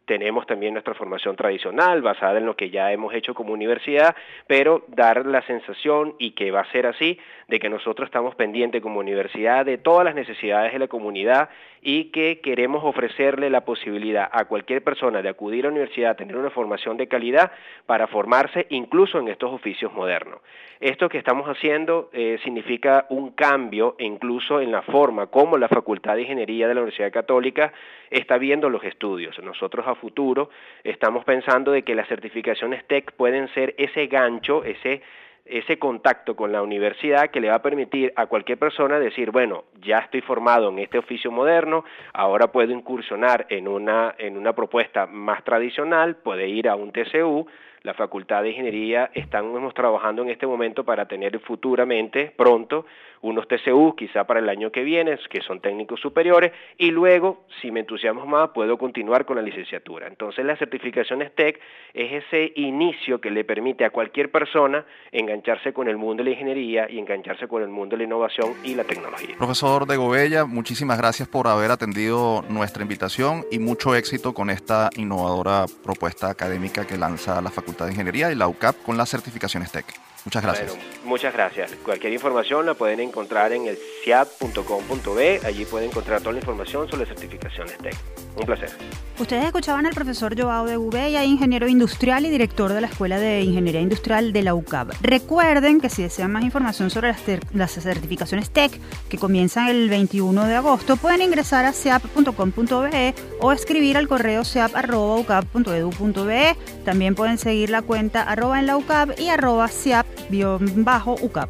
tenemos 0.05 0.47
también 0.47 0.75
nuestra 0.75 0.95
formación 0.95 1.37
tradicional 1.37 2.03
basada 2.03 2.39
en 2.39 2.47
lo 2.47 2.57
que 2.57 2.71
ya 2.71 2.93
hemos 2.93 3.15
hecho 3.15 3.35
como 3.35 3.53
universidad, 3.53 4.15
pero 4.47 4.85
dar 4.89 5.25
la 5.27 5.43
sensación 5.47 6.17
y 6.19 6.33
que 6.33 6.51
va 6.51 6.61
a 6.61 6.73
ser 6.73 6.87
así 6.87 7.19
de 7.53 7.61
que 7.61 7.69
nosotros 7.69 8.07
estamos 8.07 8.35
pendientes 8.35 8.81
como 8.81 9.01
universidad 9.01 9.67
de 9.67 9.77
todas 9.77 10.07
las 10.07 10.15
necesidades 10.15 10.73
de 10.73 10.79
la 10.79 10.89
comunidad 10.89 11.51
y 11.83 12.05
que 12.05 12.41
queremos 12.41 12.83
ofrecerle 12.83 13.51
la 13.51 13.61
posibilidad 13.67 14.27
a 14.33 14.47
cualquier 14.47 14.83
persona 14.83 15.21
de 15.21 15.29
acudir 15.29 15.67
a 15.67 15.69
la 15.69 15.73
universidad 15.73 16.17
tener 16.17 16.39
una 16.39 16.49
formación 16.49 16.97
de 16.97 17.09
calidad 17.09 17.53
para 17.85 18.07
formarse 18.07 18.67
incluso 18.71 19.19
en 19.19 19.29
estos 19.29 19.53
oficios 19.53 19.93
modernos. 19.93 20.41
Esto 20.81 21.11
que 21.11 21.19
estamos 21.19 21.47
haciendo 21.47 22.09
eh, 22.15 22.39
significa 22.43 23.05
un 23.11 23.33
cambio 23.33 23.97
incluso 23.99 24.63
en 24.63 24.73
la 24.73 24.81
forma 24.81 25.27
como 25.27 25.59
la 25.59 25.69
Facultad 25.69 26.15
de 26.15 26.23
Ingeniería 26.23 26.67
de 26.67 26.75
la 26.75 26.81
Universidad 26.81 27.13
Católica 27.13 27.75
está 28.09 28.39
viendo 28.39 28.71
los 28.71 28.83
estudios. 28.83 29.39
Nosotros 29.41 29.87
a 29.87 29.95
futuro 29.95 30.49
estamos 30.85 31.23
pensando 31.27 31.71
de 31.71 31.83
que 31.83 31.95
las 31.95 32.09
certificaciones 32.09 32.83
TEC 32.87 33.13
pueden 33.13 33.49
ser 33.49 33.75
ese 33.77 34.07
gancho, 34.07 34.65
ese 34.65 35.03
ese 35.45 35.79
contacto 35.79 36.37
con 36.37 36.53
la 36.53 36.63
universidad 36.63 37.31
que 37.31 37.41
le 37.41 37.49
va 37.49 37.57
a 37.57 37.63
permitir 37.63 38.13
a 38.17 38.27
cualquier 38.27 38.59
persona 38.59 38.99
decir, 38.99 39.31
bueno, 39.31 39.65
ya 39.81 39.99
estoy 39.99 40.21
formado 40.21 40.69
en 40.69 40.79
este 40.79 40.99
oficio 40.99 41.31
moderno, 41.31 41.85
ahora 42.13 42.53
puedo 42.53 42.73
incursionar 42.73 43.47
en 43.49 43.69
una, 43.69 44.15
en 44.19 44.37
una 44.37 44.55
propuesta 44.55 45.07
más 45.07 45.43
tradicional, 45.45 46.17
puede 46.17 46.49
ir 46.49 46.69
a 46.69 46.77
un 46.77 46.93
TCU, 46.93 47.47
la 47.83 47.95
Facultad 47.95 48.43
de 48.43 48.51
Ingeniería 48.51 49.11
estamos 49.15 49.75
trabajando 49.75 50.23
en 50.23 50.31
este 50.31 50.47
momento 50.47 50.85
para 50.85 51.07
tener 51.07 51.39
futuramente, 51.41 52.33
pronto, 52.37 52.87
unos 53.23 53.47
TCU, 53.47 53.95
quizá 53.97 54.25
para 54.25 54.41
el 54.41 54.49
año 54.49 54.73
que 54.73 54.83
viene, 54.83 55.17
que 55.31 55.41
son 55.43 55.61
técnicos 55.61 56.01
superiores, 56.01 56.53
y 56.77 56.91
luego, 56.91 57.45
si 57.61 57.71
me 57.71 57.81
entusiasmo 57.81 58.27
más, 58.27 58.51
puedo 58.51 58.77
continuar 58.79 59.25
con 59.25 59.37
la 59.37 59.43
licenciatura. 59.43 60.09
Entonces, 60.09 60.45
las 60.45 60.59
certificaciones 60.59 61.33
TEC 61.35 61.61
es 61.95 62.25
ese 62.25 62.53
inicio 62.57 63.21
que 63.21 63.31
le 63.31 63.45
permite 63.45 63.85
a 63.85 63.91
cualquier 63.91 64.31
persona 64.31 64.85
engancharse 65.13 65.73
con 65.73 65.89
el 65.89 65.97
mundo 65.97 66.23
de 66.23 66.31
la 66.31 66.35
ingeniería 66.35 66.91
y 66.91 66.99
engancharse 66.99 67.47
con 67.47 67.63
el 67.63 67.69
mundo 67.69 67.95
de 67.95 67.99
la 67.99 68.05
innovación 68.05 68.55
y 68.65 68.75
la 68.75 68.85
tecnología. 68.85 69.37
Profesor 69.39 69.87
de 69.87 69.97
Gobella, 69.97 70.45
muchísimas 70.45 70.99
gracias 70.99 71.29
por 71.29 71.47
haber 71.47 71.71
atendido 71.71 72.45
nuestra 72.49 72.83
invitación 72.83 73.45
y 73.53 73.61
mucho 73.61 73.95
éxito 73.95 74.35
con 74.35 74.51
esta 74.51 74.91
innovadora 74.97 75.67
propuesta 75.85 76.29
académica 76.29 76.87
que 76.87 76.97
lanza 76.97 77.41
la 77.41 77.51
Facultad 77.51 77.72
de 77.79 77.91
Ingeniería 77.91 78.31
y 78.31 78.35
la 78.35 78.49
UCAP 78.49 78.83
con 78.83 78.97
las 78.97 79.11
certificaciones 79.11 79.73
TEC. 79.73 79.87
Muchas 80.25 80.43
gracias. 80.43 80.77
muchas 81.05 81.33
gracias. 81.33 81.73
Cualquier 81.85 82.13
información 82.13 82.65
la 82.65 82.75
pueden 82.75 83.01
encontrar 83.01 83.53
en 83.53 83.67
el 83.67 83.77
ciat.com.b. 84.05 85.41
Allí 85.45 85.65
pueden 85.65 85.91
encontrar 85.91 86.21
toda 86.21 86.33
la 86.33 86.39
información 86.39 86.89
sobre 86.89 87.07
certificaciones 87.07 87.77
TEC. 87.79 87.97
Un 88.37 88.47
placer. 88.47 88.71
Ustedes 89.19 89.45
escuchaban 89.45 89.85
al 89.85 89.93
profesor 89.93 90.41
Joao 90.41 90.65
de 90.67 90.77
Gubella, 90.77 91.25
ingeniero 91.25 91.67
industrial 91.69 92.25
y 92.25 92.31
director 92.31 92.73
de 92.73 92.81
la 92.81 92.87
Escuela 92.87 93.19
de 93.19 93.43
Ingeniería 93.43 93.81
Industrial 93.81 94.33
de 94.33 94.43
la 94.43 94.55
UCAB. 94.55 94.93
Recuerden 95.03 95.81
que 95.81 95.91
si 95.91 96.03
desean 96.03 96.31
más 96.33 96.45
información 96.45 96.91
sobre 96.91 97.15
las, 97.53 97.73
certificaciones 97.73 98.51
TEC 98.51 98.81
que 99.09 99.19
comienzan 99.19 99.67
el 99.69 99.91
21 99.91 100.47
de 100.47 100.55
agosto, 100.55 100.97
pueden 100.97 101.21
ingresar 101.21 101.67
a 101.67 101.73
seap.com.be 101.73 103.15
o 103.41 103.53
escribir 103.53 103.99
al 103.99 104.09
correo 104.09 104.45
seap.ucab.edu.be. 104.45 106.57
También 106.85 107.15
pueden 107.15 107.39
seguir 107.39 107.62
la 107.71 107.83
cuenta 107.83 108.23
arroba 108.23 108.61
en 108.61 108.67
la 108.67 108.77
UCAB 108.77 109.19
y 109.19 109.29
arroba 109.29 109.69
seap-ucab. 109.69 111.49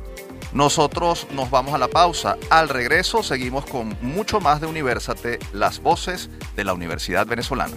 Nosotros 0.53 1.27
nos 1.33 1.51
vamos 1.51 1.75
a 1.75 1.79
la 1.79 1.88
pausa. 1.88 2.37
Al 2.51 2.68
regreso 2.68 3.22
seguimos 3.22 3.64
con 3.64 3.96
mucho 4.03 4.40
más 4.40 4.61
de 4.61 4.66
Universate, 4.66 5.38
las 5.53 5.81
voces 5.81 6.29
de 6.57 6.64
la 6.64 6.75
Universidad 6.75 7.27
Venezolana. 7.27 7.77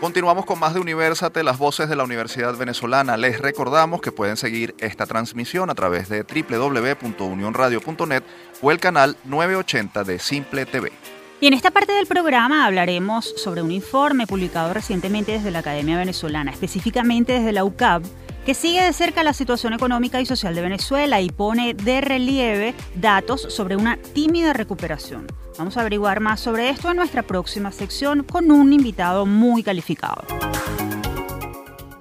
Continuamos 0.00 0.44
con 0.44 0.58
más 0.58 0.74
de 0.74 0.80
Universate, 0.80 1.42
las 1.42 1.56
voces 1.56 1.88
de 1.88 1.96
la 1.96 2.04
Universidad 2.04 2.54
Venezolana. 2.54 3.16
Les 3.16 3.40
recordamos 3.40 4.02
que 4.02 4.12
pueden 4.12 4.36
seguir 4.36 4.74
esta 4.78 5.06
transmisión 5.06 5.70
a 5.70 5.74
través 5.74 6.10
de 6.10 6.22
www.unionradio.net 6.22 8.22
o 8.60 8.70
el 8.70 8.78
canal 8.78 9.16
980 9.24 10.04
de 10.04 10.18
Simple 10.18 10.66
TV. 10.66 10.92
Y 11.40 11.46
en 11.46 11.54
esta 11.54 11.70
parte 11.70 11.92
del 11.92 12.06
programa 12.06 12.66
hablaremos 12.66 13.24
sobre 13.38 13.62
un 13.62 13.70
informe 13.70 14.26
publicado 14.26 14.74
recientemente 14.74 15.32
desde 15.32 15.50
la 15.50 15.60
Academia 15.60 15.96
Venezolana, 15.96 16.50
específicamente 16.50 17.32
desde 17.32 17.52
la 17.52 17.64
UCAB, 17.64 18.02
que 18.44 18.52
sigue 18.52 18.82
de 18.82 18.92
cerca 18.92 19.24
la 19.24 19.32
situación 19.32 19.72
económica 19.72 20.20
y 20.20 20.26
social 20.26 20.54
de 20.54 20.60
Venezuela 20.60 21.22
y 21.22 21.30
pone 21.30 21.72
de 21.72 22.02
relieve 22.02 22.74
datos 22.96 23.46
sobre 23.48 23.76
una 23.76 23.96
tímida 23.96 24.52
recuperación. 24.52 25.26
Vamos 25.58 25.76
a 25.78 25.80
averiguar 25.80 26.20
más 26.20 26.40
sobre 26.40 26.68
esto 26.68 26.90
en 26.90 26.96
nuestra 26.96 27.22
próxima 27.22 27.72
sección 27.72 28.24
con 28.24 28.50
un 28.50 28.72
invitado 28.74 29.24
muy 29.24 29.62
calificado. 29.62 30.22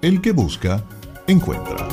El 0.02 0.22
que 0.22 0.34
busca, 0.34 0.84
encuentra. 1.26 1.88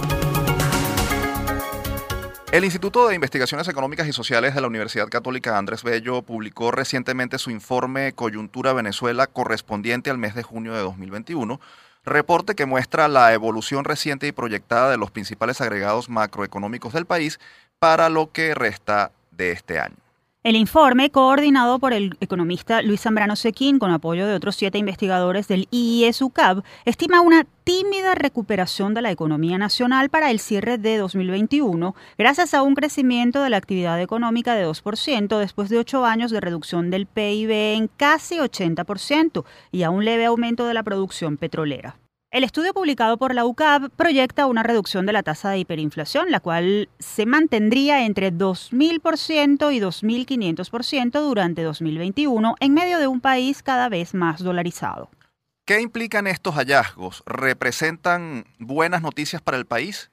El 2.51 2.65
Instituto 2.65 3.09
de 3.09 3.15
Investigaciones 3.15 3.69
Económicas 3.69 4.07
y 4.09 4.13
Sociales 4.13 4.55
de 4.55 4.61
la 4.61 4.67
Universidad 4.67 5.09
Católica 5.09 5.57
Andrés 5.57 5.85
Bello 5.85 6.21
publicó 6.23 6.71
recientemente 6.71 7.39
su 7.39 7.51
informe 7.51 8.13
Coyuntura 8.13 8.73
Venezuela 8.73 9.27
correspondiente 9.27 10.11
al 10.11 10.19
mes 10.19 10.35
de 10.35 10.43
junio 10.43 10.75
de 10.75 10.81
2021, 10.81 11.61
reporte 12.05 12.55
que 12.55 12.67
muestra 12.67 13.09
la 13.09 13.33
evolución 13.33 13.85
reciente 13.85 14.27
y 14.27 14.33
proyectada 14.33 14.91
de 14.91 14.99
los 14.99 15.11
principales 15.11 15.61
agregados 15.61 16.11
macroeconómicos 16.11 16.93
del 16.93 17.07
país 17.07 17.41
para 17.79 18.09
lo 18.09 18.33
que 18.33 18.55
resta 18.55 19.13
de 19.31 19.53
este 19.53 19.79
año. 19.79 20.02
El 20.45 20.57
informe, 20.57 21.11
coordinado 21.11 21.79
por 21.79 21.93
el 21.93 22.17
economista 22.19 22.83
Luis 22.83 23.03
Zambrano 23.03 23.37
Sequín 23.37 23.79
con 23.79 23.93
apoyo 23.93 24.27
de 24.27 24.35
otros 24.35 24.57
siete 24.57 24.77
investigadores 24.77 25.47
del 25.47 25.69
IES-UCAB, 25.71 26.65
estima 26.85 27.21
una 27.21 27.47
tímida 27.63 28.17
recuperación 28.17 28.93
de 28.93 29.03
la 29.03 29.13
economía 29.13 29.57
nacional 29.57 30.09
para 30.11 30.33
el 30.33 30.41
cierre 30.41 30.79
de 30.79 30.97
2021, 30.97 31.95
gracias 32.19 32.55
a 32.55 32.63
un 32.63 32.75
crecimiento 32.75 33.41
de 33.41 33.51
la 33.51 33.57
actividad 33.57 34.01
económica 34.01 34.57
de 34.57 34.67
2% 34.67 35.39
después 35.39 35.69
de 35.69 35.79
ocho 35.79 36.05
años 36.05 36.33
de 36.33 36.41
reducción 36.41 36.91
del 36.91 37.07
PIB 37.07 37.77
en 37.77 37.87
casi 37.87 38.39
80% 38.39 39.45
y 39.71 39.85
a 39.85 39.91
un 39.91 40.05
leve 40.05 40.25
aumento 40.25 40.67
de 40.67 40.75
la 40.75 40.83
producción 40.83 41.37
petrolera. 41.37 42.02
El 42.33 42.45
estudio 42.45 42.73
publicado 42.73 43.19
por 43.19 43.35
la 43.35 43.45
UCAB 43.45 43.91
proyecta 43.91 44.47
una 44.47 44.63
reducción 44.63 45.05
de 45.05 45.13
la 45.13 45.23
tasa 45.23 45.51
de 45.51 45.59
hiperinflación, 45.59 46.31
la 46.31 46.41
cual 46.41 46.89
se 46.99 47.27
mantendría 47.27 48.07
entre 48.07 48.33
2.000% 48.33 49.71
y 49.71 49.81
2.500% 49.81 51.21
durante 51.21 51.63
2021 51.63 52.55
en 52.59 52.73
medio 52.73 52.99
de 52.99 53.07
un 53.07 53.21
país 53.21 53.63
cada 53.63 53.91
vez 53.91 54.15
más 54.15 54.43
dolarizado. 54.43 55.11
¿Qué 55.67 55.83
implican 55.83 56.27
estos 56.27 56.55
hallazgos? 56.55 57.23
¿Representan 57.27 58.47
buenas 58.59 59.03
noticias 59.03 59.43
para 59.43 59.59
el 59.59 59.67
país? 59.67 60.11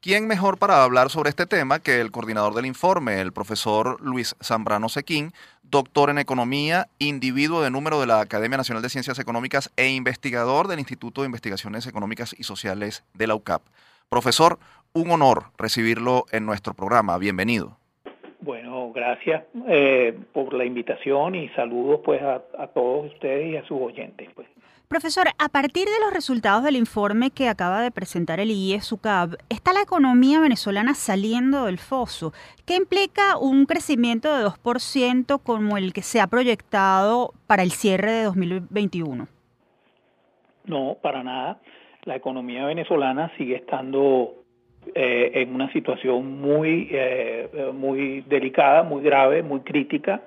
¿Quién 0.00 0.28
mejor 0.28 0.58
para 0.58 0.84
hablar 0.84 1.10
sobre 1.10 1.28
este 1.28 1.44
tema 1.46 1.80
que 1.80 2.00
el 2.00 2.12
coordinador 2.12 2.54
del 2.54 2.66
informe, 2.66 3.20
el 3.20 3.32
profesor 3.32 4.00
Luis 4.00 4.36
Zambrano 4.40 4.88
Sequín, 4.88 5.32
doctor 5.64 6.08
en 6.08 6.18
economía, 6.18 6.86
individuo 7.00 7.62
de 7.62 7.70
número 7.70 7.98
de 7.98 8.06
la 8.06 8.20
Academia 8.20 8.58
Nacional 8.58 8.80
de 8.80 8.90
Ciencias 8.90 9.18
Económicas 9.18 9.72
e 9.76 9.88
investigador 9.88 10.68
del 10.68 10.78
Instituto 10.78 11.22
de 11.22 11.26
Investigaciones 11.26 11.88
Económicas 11.88 12.32
y 12.38 12.44
Sociales 12.44 13.02
de 13.14 13.26
la 13.26 13.34
UCAP? 13.34 13.62
Profesor, 14.08 14.60
un 14.92 15.10
honor 15.10 15.46
recibirlo 15.58 16.26
en 16.30 16.46
nuestro 16.46 16.74
programa. 16.74 17.18
Bienvenido. 17.18 17.76
Bueno, 18.38 18.92
gracias 18.92 19.46
eh, 19.66 20.16
por 20.32 20.54
la 20.54 20.64
invitación 20.64 21.34
y 21.34 21.48
saludos 21.50 22.02
pues 22.04 22.22
a, 22.22 22.38
todos 22.68 23.12
ustedes 23.12 23.48
y 23.48 23.56
a 23.56 23.64
sus 23.64 23.80
oyentes. 23.80 24.28
Pues. 24.32 24.46
Profesor, 24.88 25.26
a 25.38 25.50
partir 25.50 25.84
de 25.84 26.00
los 26.02 26.14
resultados 26.14 26.64
del 26.64 26.74
informe 26.74 27.30
que 27.30 27.46
acaba 27.46 27.82
de 27.82 27.90
presentar 27.90 28.40
el 28.40 28.50
IES-UCAB, 28.50 29.36
¿está 29.50 29.74
la 29.74 29.82
economía 29.82 30.40
venezolana 30.40 30.94
saliendo 30.94 31.66
del 31.66 31.76
foso? 31.76 32.32
¿Qué 32.64 32.76
implica 32.76 33.36
un 33.36 33.66
crecimiento 33.66 34.34
de 34.34 34.46
2% 34.46 35.42
como 35.42 35.76
el 35.76 35.92
que 35.92 36.00
se 36.00 36.22
ha 36.22 36.26
proyectado 36.26 37.34
para 37.46 37.64
el 37.64 37.70
cierre 37.70 38.12
de 38.12 38.22
2021? 38.24 39.28
No, 40.64 40.96
para 41.02 41.22
nada. 41.22 41.60
La 42.04 42.16
economía 42.16 42.64
venezolana 42.64 43.30
sigue 43.36 43.56
estando 43.56 44.36
eh, 44.94 45.32
en 45.34 45.54
una 45.54 45.70
situación 45.70 46.40
muy, 46.40 46.88
eh, 46.92 47.72
muy 47.74 48.22
delicada, 48.22 48.84
muy 48.84 49.02
grave, 49.02 49.42
muy 49.42 49.60
crítica 49.60 50.22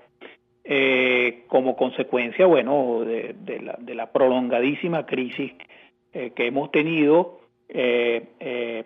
eh, 0.63 1.45
como 1.47 1.75
consecuencia, 1.75 2.45
bueno, 2.45 3.03
de, 3.03 3.93
la, 3.95 4.11
prolongadísima 4.11 5.07
crisis 5.07 5.53
eh, 6.13 6.31
que 6.35 6.45
hemos 6.45 6.69
tenido, 6.71 7.39
eh, 7.67 8.83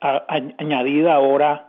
añadida 0.00 1.14
ahora 1.14 1.64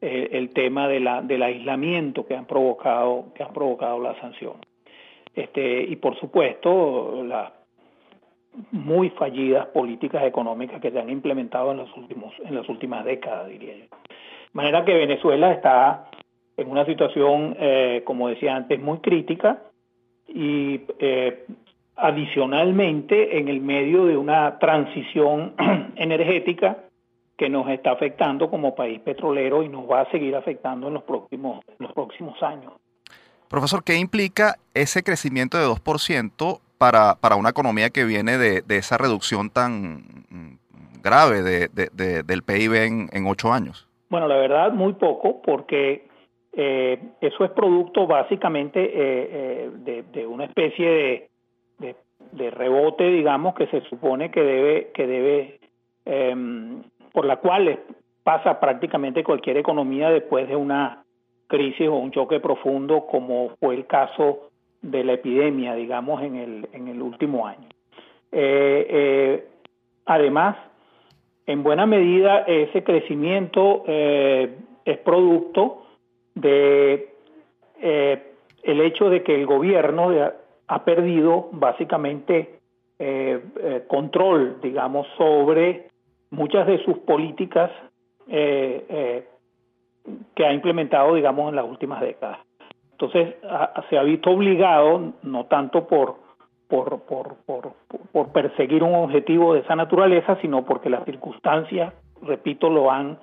el 0.00 0.50
tema 0.50 0.86
de 0.86 1.00
la, 1.00 1.22
del 1.22 1.42
aislamiento 1.42 2.26
que 2.26 2.36
han 2.36 2.44
provocado 2.44 3.32
que 3.34 3.42
han 3.42 3.52
provocado 3.54 3.98
la 4.00 4.14
sanción. 4.20 4.56
Este, 5.34 5.82
y 5.82 5.96
por 5.96 6.18
supuesto 6.20 7.24
las 7.24 7.52
muy 8.70 9.10
fallidas 9.10 9.66
políticas 9.68 10.24
económicas 10.24 10.80
que 10.80 10.90
se 10.90 11.00
han 11.00 11.10
implementado 11.10 11.72
en 11.72 11.78
los 11.78 11.96
últimos 11.96 12.34
en 12.44 12.54
las 12.54 12.68
últimas 12.68 13.04
décadas 13.04 13.48
diría 13.48 13.74
yo 13.74 13.84
de 13.84 13.88
manera 14.52 14.84
que 14.84 14.94
Venezuela 14.94 15.52
está 15.52 16.10
en 16.56 16.70
una 16.70 16.84
situación, 16.86 17.56
eh, 17.58 18.02
como 18.04 18.28
decía 18.28 18.54
antes, 18.54 18.80
muy 18.80 18.98
crítica 18.98 19.62
y 20.28 20.80
eh, 20.98 21.46
adicionalmente 21.96 23.38
en 23.38 23.48
el 23.48 23.60
medio 23.60 24.06
de 24.06 24.16
una 24.16 24.58
transición 24.58 25.54
energética 25.96 26.78
que 27.36 27.48
nos 27.48 27.68
está 27.68 27.92
afectando 27.92 28.48
como 28.48 28.74
país 28.74 29.00
petrolero 29.00 29.62
y 29.62 29.68
nos 29.68 29.90
va 29.90 30.02
a 30.02 30.10
seguir 30.10 30.36
afectando 30.36 30.88
en 30.88 30.94
los 30.94 31.02
próximos, 31.02 31.64
los 31.78 31.92
próximos 31.92 32.40
años. 32.42 32.72
Profesor, 33.48 33.82
¿qué 33.84 33.96
implica 33.96 34.56
ese 34.72 35.02
crecimiento 35.02 35.58
de 35.58 35.66
2% 35.66 36.60
para, 36.78 37.16
para 37.16 37.36
una 37.36 37.50
economía 37.50 37.90
que 37.90 38.04
viene 38.04 38.38
de, 38.38 38.62
de 38.62 38.76
esa 38.76 38.98
reducción 38.98 39.50
tan 39.50 40.04
mm, 40.30 41.02
grave 41.02 41.42
de, 41.42 41.68
de, 41.68 42.22
del 42.22 42.42
PIB 42.42 42.74
en, 42.74 43.08
en 43.12 43.26
ocho 43.26 43.52
años? 43.52 43.88
Bueno, 44.10 44.28
la 44.28 44.36
verdad, 44.36 44.72
muy 44.72 44.92
poco, 44.94 45.42
porque 45.42 46.06
eh, 46.56 46.98
eso 47.20 47.44
es 47.44 47.50
producto 47.50 48.06
básicamente 48.06 48.80
eh, 48.80 49.70
eh, 49.86 50.04
de, 50.12 50.26
una 50.26 50.44
especie 50.44 51.28
de, 51.78 52.50
rebote, 52.50 53.10
digamos, 53.10 53.54
que 53.54 53.66
se 53.68 53.80
supone 53.82 54.30
que 54.30 54.42
debe, 54.42 54.90
que 54.92 55.06
debe 55.06 55.60
em, 56.04 56.82
por 57.12 57.26
la 57.26 57.36
cual 57.36 57.80
pasa 58.22 58.58
prácticamente 58.60 59.24
cualquier 59.24 59.56
economía 59.56 60.10
después 60.10 60.48
de 60.48 60.56
una 60.56 61.04
crisis 61.46 61.88
o 61.88 61.94
un 61.94 62.10
choque 62.10 62.40
profundo, 62.40 63.06
como 63.06 63.50
fue 63.60 63.74
el 63.74 63.86
caso 63.86 64.50
de 64.82 65.04
la 65.04 65.12
epidemia, 65.14 65.74
digamos, 65.74 66.22
en 66.22 66.36
el, 66.36 66.68
en 66.72 66.88
el 66.88 67.02
último 67.02 67.46
año. 67.46 67.68
además, 70.06 70.56
en 71.46 71.62
buena 71.62 71.86
medida, 71.86 72.40
ese 72.46 72.82
crecimiento 72.82 73.84
es 73.86 74.98
producto 75.04 75.83
de 76.34 77.14
eh, 77.80 78.32
el 78.62 78.80
hecho 78.80 79.10
de 79.10 79.22
que 79.22 79.34
el 79.34 79.46
gobierno 79.46 80.10
ha 80.66 80.84
perdido 80.84 81.48
básicamente 81.52 82.60
eh, 82.98 83.42
eh, 83.60 83.84
control, 83.88 84.60
digamos, 84.62 85.06
sobre 85.16 85.88
muchas 86.30 86.66
de 86.66 86.82
sus 86.84 86.98
políticas 86.98 87.70
que 88.26 89.26
ha 90.46 90.52
implementado, 90.52 91.14
digamos, 91.14 91.50
en 91.50 91.56
las 91.56 91.66
últimas 91.66 92.00
décadas. 92.00 92.38
Entonces, 92.92 93.34
se 93.90 93.98
ha 93.98 94.02
visto 94.02 94.30
obligado, 94.30 95.12
no 95.22 95.44
tanto 95.44 95.86
por, 95.86 96.16
por, 96.68 97.02
por, 97.02 97.36
por, 97.44 97.72
por 98.12 98.32
perseguir 98.32 98.82
un 98.82 98.94
objetivo 98.94 99.52
de 99.52 99.60
esa 99.60 99.76
naturaleza, 99.76 100.38
sino 100.40 100.64
porque 100.64 100.88
las 100.88 101.04
circunstancias, 101.04 101.92
repito, 102.22 102.70
lo 102.70 102.90
han, 102.90 103.18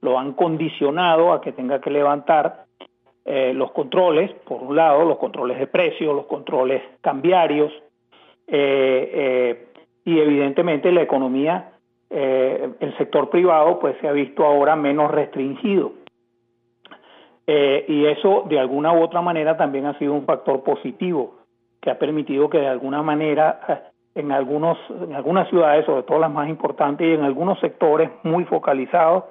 lo 0.00 0.18
han 0.18 0.32
condicionado 0.32 1.32
a 1.32 1.40
que 1.40 1.52
tenga 1.52 1.80
que 1.80 1.90
levantar 1.90 2.64
eh, 3.24 3.54
los 3.54 3.72
controles, 3.72 4.30
por 4.44 4.62
un 4.62 4.76
lado, 4.76 5.04
los 5.04 5.16
controles 5.16 5.58
de 5.58 5.66
precios, 5.66 6.14
los 6.14 6.26
controles 6.26 6.82
cambiarios, 7.00 7.72
eh, 8.46 9.10
eh, 9.14 9.66
y 10.04 10.18
evidentemente 10.18 10.92
la 10.92 11.02
economía, 11.02 11.70
el 12.10 12.96
sector 12.96 13.28
privado, 13.28 13.80
pues 13.80 13.96
se 14.00 14.06
ha 14.06 14.12
visto 14.12 14.44
ahora 14.44 14.76
menos 14.76 15.10
restringido. 15.10 15.92
y 17.46 18.04
eso, 18.06 18.44
de 18.48 18.60
alguna 18.60 18.92
u 18.92 19.02
otra 19.02 19.20
manera, 19.20 19.56
también 19.56 19.86
ha 19.86 19.98
sido 19.98 20.12
un 20.12 20.24
factor 20.24 20.62
positivo 20.62 21.38
que 21.80 21.90
ha 21.90 21.98
permitido 21.98 22.48
que 22.48 22.58
de 22.58 22.68
alguna 22.68 23.02
manera 23.02 23.90
en 24.14 24.30
algunos 24.30 24.78
en 24.90 25.12
algunas 25.14 25.48
ciudades, 25.48 25.86
sobre 25.86 26.04
todo 26.04 26.20
las 26.20 26.30
más 26.30 26.48
importantes 26.48 27.04
y 27.04 27.14
en 27.14 27.24
algunos 27.24 27.58
sectores 27.58 28.10
muy 28.22 28.44
focalizados, 28.44 29.24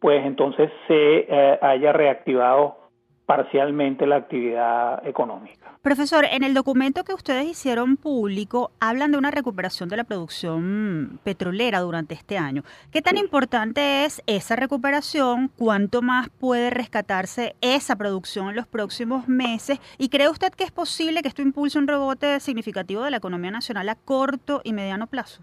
pues 0.00 0.24
entonces 0.24 0.70
se 0.86 1.58
haya 1.62 1.92
reactivado 1.92 2.88
parcialmente 3.28 4.06
la 4.06 4.16
actividad 4.16 5.06
económica. 5.06 5.76
Profesor, 5.82 6.24
en 6.24 6.44
el 6.44 6.54
documento 6.54 7.04
que 7.04 7.12
ustedes 7.12 7.46
hicieron 7.46 7.98
público 7.98 8.70
hablan 8.80 9.12
de 9.12 9.18
una 9.18 9.30
recuperación 9.30 9.90
de 9.90 9.98
la 9.98 10.04
producción 10.04 11.20
petrolera 11.24 11.80
durante 11.80 12.14
este 12.14 12.38
año. 12.38 12.62
¿Qué 12.90 13.02
tan 13.02 13.18
importante 13.18 14.06
es 14.06 14.22
esa 14.26 14.56
recuperación? 14.56 15.50
¿Cuánto 15.58 16.00
más 16.00 16.30
puede 16.40 16.70
rescatarse 16.70 17.54
esa 17.60 17.96
producción 17.96 18.48
en 18.48 18.56
los 18.56 18.66
próximos 18.66 19.28
meses? 19.28 19.78
¿Y 19.98 20.08
cree 20.08 20.30
usted 20.30 20.50
que 20.52 20.64
es 20.64 20.72
posible 20.72 21.20
que 21.20 21.28
esto 21.28 21.42
impulse 21.42 21.78
un 21.78 21.86
rebote 21.86 22.40
significativo 22.40 23.02
de 23.02 23.10
la 23.10 23.18
economía 23.18 23.50
nacional 23.50 23.90
a 23.90 23.94
corto 23.94 24.62
y 24.64 24.72
mediano 24.72 25.06
plazo? 25.06 25.42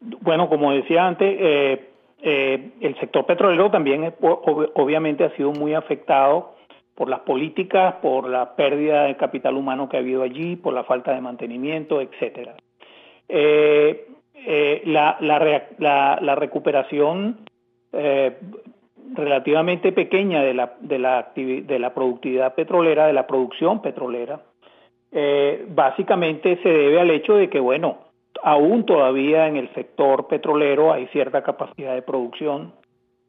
Bueno, 0.00 0.50
como 0.50 0.72
decía 0.72 1.06
antes, 1.06 1.34
eh, 1.40 1.89
eh, 2.22 2.70
el 2.80 2.98
sector 3.00 3.26
petrolero 3.26 3.70
también 3.70 4.14
obviamente 4.20 5.24
ha 5.24 5.36
sido 5.36 5.52
muy 5.52 5.74
afectado 5.74 6.54
por 7.00 7.08
las 7.08 7.20
políticas, 7.20 7.94
por 8.02 8.28
la 8.28 8.56
pérdida 8.56 9.04
de 9.04 9.16
capital 9.16 9.56
humano 9.56 9.88
que 9.88 9.96
ha 9.96 10.00
habido 10.00 10.22
allí, 10.22 10.56
por 10.56 10.74
la 10.74 10.84
falta 10.84 11.14
de 11.14 11.22
mantenimiento, 11.22 12.00
etcétera. 12.00 12.56
Eh, 13.26 14.06
eh, 14.34 14.82
la, 14.84 16.34
recuperación 16.34 17.38
eh, 17.92 18.36
relativamente 19.14 19.92
pequeña 19.92 20.42
de 20.42 20.52
la 20.98 21.94
productividad 21.94 22.54
petrolera, 22.54 23.06
de 23.06 23.12
la 23.14 23.26
producción 23.26 23.80
petrolera, 23.80 24.42
básicamente 25.68 26.58
se 26.62 26.68
debe 26.68 27.00
al 27.00 27.10
hecho 27.10 27.34
de 27.34 27.48
que, 27.48 27.60
bueno, 27.60 28.09
aún 28.42 28.86
todavía 28.86 29.48
en 29.48 29.56
el 29.56 29.72
sector 29.74 30.26
petrolero 30.28 30.92
hay 30.92 31.06
cierta 31.08 31.42
capacidad 31.42 31.94
de 31.94 32.02
producción 32.02 32.72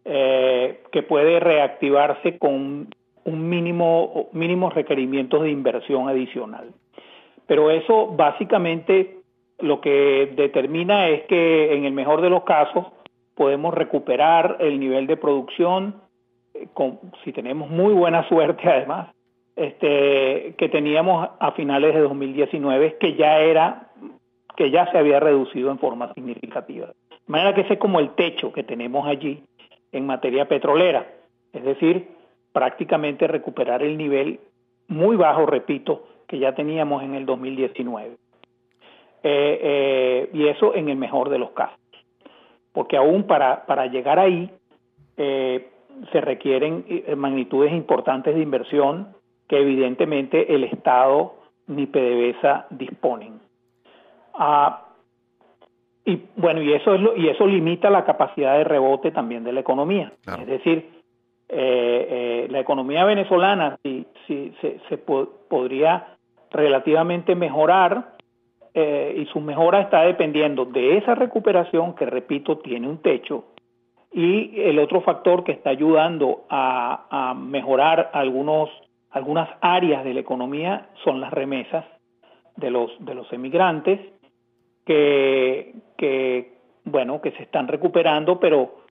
que 0.03 1.05
puede 1.07 1.39
reactivarse 1.39 2.39
con 2.39 2.89
un 3.23 3.49
mínimo, 3.49 4.29
mínimos 4.33 4.73
requerimientos 4.73 5.43
de 5.43 5.51
inversión 5.51 6.09
adicional. 6.09 6.69
Pero 7.47 7.69
eso 7.69 8.07
básicamente 8.07 9.21
lo 9.59 9.81
que 9.81 10.31
determina 10.35 11.09
es 11.09 11.23
que 11.23 11.73
en 11.75 11.85
el 11.85 11.93
mejor 11.93 12.21
de 12.21 12.29
los 12.29 12.43
casos 12.43 12.87
podemos 13.35 13.73
recuperar 13.73 14.57
el 14.59 14.79
nivel 14.79 15.07
de 15.07 15.17
producción, 15.17 15.95
eh, 16.53 16.67
con, 16.73 16.99
si 17.23 17.31
tenemos 17.31 17.69
muy 17.69 17.93
buena 17.93 18.27
suerte 18.29 18.67
además, 18.67 19.09
este, 19.55 20.55
que 20.57 20.69
teníamos 20.69 21.29
a 21.39 21.51
finales 21.51 21.93
de 21.93 22.01
2019, 22.01 22.97
que 22.99 23.15
ya 23.15 23.39
era, 23.39 23.90
que 24.61 24.69
ya 24.69 24.85
se 24.91 24.97
había 24.99 25.19
reducido 25.19 25.71
en 25.71 25.79
forma 25.79 26.13
significativa. 26.13 26.85
De 26.85 26.93
manera 27.25 27.55
que 27.55 27.61
ese 27.61 27.73
es 27.73 27.79
como 27.79 27.99
el 27.99 28.11
techo 28.11 28.53
que 28.53 28.61
tenemos 28.61 29.07
allí 29.07 29.41
en 29.91 30.05
materia 30.05 30.47
petrolera. 30.47 31.07
Es 31.51 31.63
decir, 31.63 32.09
prácticamente 32.53 33.25
recuperar 33.25 33.81
el 33.81 33.97
nivel 33.97 34.39
muy 34.87 35.15
bajo, 35.15 35.47
repito, 35.47 36.03
que 36.27 36.37
ya 36.37 36.53
teníamos 36.53 37.01
en 37.01 37.15
el 37.15 37.25
2019. 37.25 38.11
Eh, 38.11 38.17
eh, 39.23 40.29
y 40.31 40.47
eso 40.47 40.75
en 40.75 40.89
el 40.89 40.97
mejor 40.97 41.29
de 41.29 41.39
los 41.39 41.49
casos. 41.53 41.79
Porque 42.71 42.97
aún 42.97 43.23
para, 43.23 43.65
para 43.65 43.87
llegar 43.87 44.19
ahí 44.19 44.51
eh, 45.17 45.71
se 46.11 46.21
requieren 46.21 46.85
magnitudes 47.17 47.73
importantes 47.73 48.35
de 48.35 48.43
inversión 48.43 49.07
que 49.47 49.59
evidentemente 49.59 50.53
el 50.53 50.65
Estado 50.65 51.33
ni 51.65 51.87
PDVSA 51.87 52.67
disponen. 52.69 53.40
Ah, 54.33 54.87
y 56.05 56.23
bueno, 56.35 56.61
y 56.61 56.73
eso, 56.73 56.95
es 56.95 57.01
lo, 57.01 57.15
y 57.15 57.27
eso 57.29 57.45
limita 57.45 57.89
la 57.89 58.05
capacidad 58.05 58.57
de 58.57 58.63
rebote 58.63 59.11
también 59.11 59.43
de 59.43 59.53
la 59.53 59.59
economía. 59.59 60.11
Es 60.39 60.47
decir, 60.47 60.89
eh, 61.47 62.07
eh, 62.09 62.47
la 62.49 62.59
economía 62.59 63.05
venezolana 63.05 63.77
si, 63.83 64.05
si 64.25 64.53
se, 64.61 64.97
podría 64.97 66.15
relativamente 66.49 67.35
mejorar 67.35 68.15
eh, 68.73 69.15
y 69.17 69.25
su 69.27 69.41
mejora 69.41 69.81
está 69.81 70.01
dependiendo 70.01 70.65
de 70.65 70.97
esa 70.97 71.13
recuperación 71.13 71.93
que, 71.93 72.05
repito, 72.05 72.59
tiene 72.59 72.87
un 72.87 72.99
techo 72.99 73.45
y 74.11 74.59
el 74.61 74.79
otro 74.79 75.01
factor 75.01 75.43
que 75.43 75.53
está 75.53 75.69
ayudando 75.69 76.45
a, 76.49 77.33
mejorar 77.37 78.11
algunos, 78.13 78.69
algunas 79.09 79.49
áreas 79.61 80.03
de 80.03 80.13
la 80.13 80.19
economía 80.19 80.89
son 81.03 81.21
las 81.21 81.31
remesas 81.31 81.85
de 82.57 82.71
los, 82.71 82.91
de 82.99 83.15
los 83.15 83.31
emigrantes 83.31 83.99
que, 84.85 85.73
que, 85.97 86.53
bueno, 86.83 87.21
que 87.21 87.31
se 87.31 87.43
están 87.43 87.67
recuperando, 87.67 88.39
pero 88.39 88.81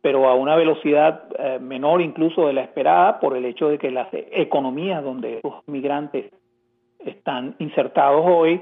pero 0.00 0.28
a 0.28 0.34
una 0.34 0.54
velocidad 0.54 1.24
eh, 1.38 1.58
menor 1.60 2.00
incluso 2.00 2.46
de 2.46 2.52
la 2.52 2.62
esperada 2.62 3.18
por 3.20 3.36
el 3.36 3.44
hecho 3.44 3.68
de 3.68 3.78
que 3.78 3.90
las 3.90 4.08
economías 4.12 5.02
donde 5.02 5.40
los 5.42 5.66
migrantes 5.66 6.32
están 7.00 7.56
insertados 7.58 8.24
hoy, 8.24 8.60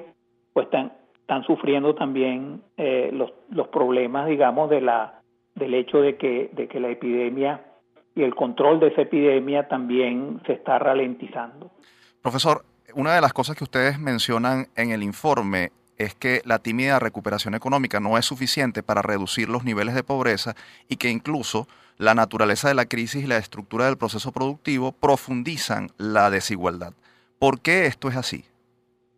pues 0.52 0.66
están, 0.66 0.92
están 1.20 1.44
sufriendo 1.44 1.94
también 1.94 2.62
eh, 2.76 3.10
los, 3.12 3.32
los 3.50 3.68
problemas, 3.68 4.26
digamos, 4.26 4.70
de 4.70 4.80
la, 4.80 5.20
del 5.54 5.74
hecho 5.74 6.00
de 6.00 6.16
que, 6.16 6.50
de 6.52 6.68
que 6.68 6.80
la 6.80 6.88
epidemia 6.88 7.62
y 8.14 8.22
el 8.22 8.34
control 8.34 8.80
de 8.80 8.88
esa 8.88 9.02
epidemia 9.02 9.68
también 9.68 10.40
se 10.46 10.54
está 10.54 10.78
ralentizando. 10.78 11.70
Profesor, 12.22 12.62
una 12.94 13.14
de 13.14 13.20
las 13.20 13.34
cosas 13.34 13.56
que 13.56 13.64
ustedes 13.64 13.98
mencionan 13.98 14.66
en 14.74 14.90
el 14.90 15.02
informe 15.02 15.70
es 15.98 16.14
que 16.14 16.40
la 16.44 16.58
tímida 16.58 16.98
recuperación 16.98 17.54
económica 17.54 18.00
no 18.00 18.18
es 18.18 18.24
suficiente 18.24 18.82
para 18.82 19.02
reducir 19.02 19.48
los 19.48 19.64
niveles 19.64 19.94
de 19.94 20.02
pobreza 20.02 20.54
y 20.88 20.96
que 20.96 21.10
incluso 21.10 21.66
la 21.98 22.14
naturaleza 22.14 22.68
de 22.68 22.74
la 22.74 22.86
crisis 22.86 23.24
y 23.24 23.26
la 23.26 23.38
estructura 23.38 23.86
del 23.86 23.96
proceso 23.96 24.32
productivo 24.32 24.92
profundizan 24.92 25.88
la 25.98 26.30
desigualdad. 26.30 26.92
¿Por 27.38 27.60
qué 27.60 27.86
esto 27.86 28.08
es 28.08 28.16
así? 28.16 28.44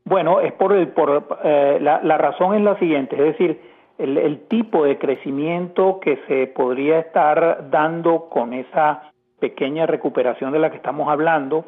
Bueno, 0.05 0.41
es 0.41 0.53
por, 0.53 0.73
el, 0.73 0.89
por 0.89 1.39
eh, 1.45 1.79
la, 1.81 2.19
razón 2.19 2.55
es 2.55 2.63
la 2.63 2.79
siguiente, 2.79 3.17
es 3.17 3.39
decir, 3.39 3.61
el 3.99 4.47
tipo 4.47 4.85
de 4.85 4.97
crecimiento 4.97 5.99
que 6.01 6.21
se 6.29 6.47
podría 6.47 7.01
estar 7.01 7.69
dando 7.69 8.29
con 8.29 8.53
esa 8.55 9.11
pequeña 9.41 9.87
recuperación 9.87 10.53
de 10.53 10.61
la 10.61 10.71
que 10.71 10.77
estamos 10.77 11.09
hablando 11.09 11.65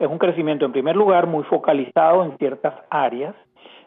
es 0.00 0.08
un 0.08 0.18
crecimiento 0.18 0.64
en 0.64 0.72
primer 0.72 0.96
lugar 0.96 1.26
muy 1.26 1.44
focalizado 1.44 2.24
en 2.24 2.36
ciertas 2.38 2.74
áreas, 2.88 3.34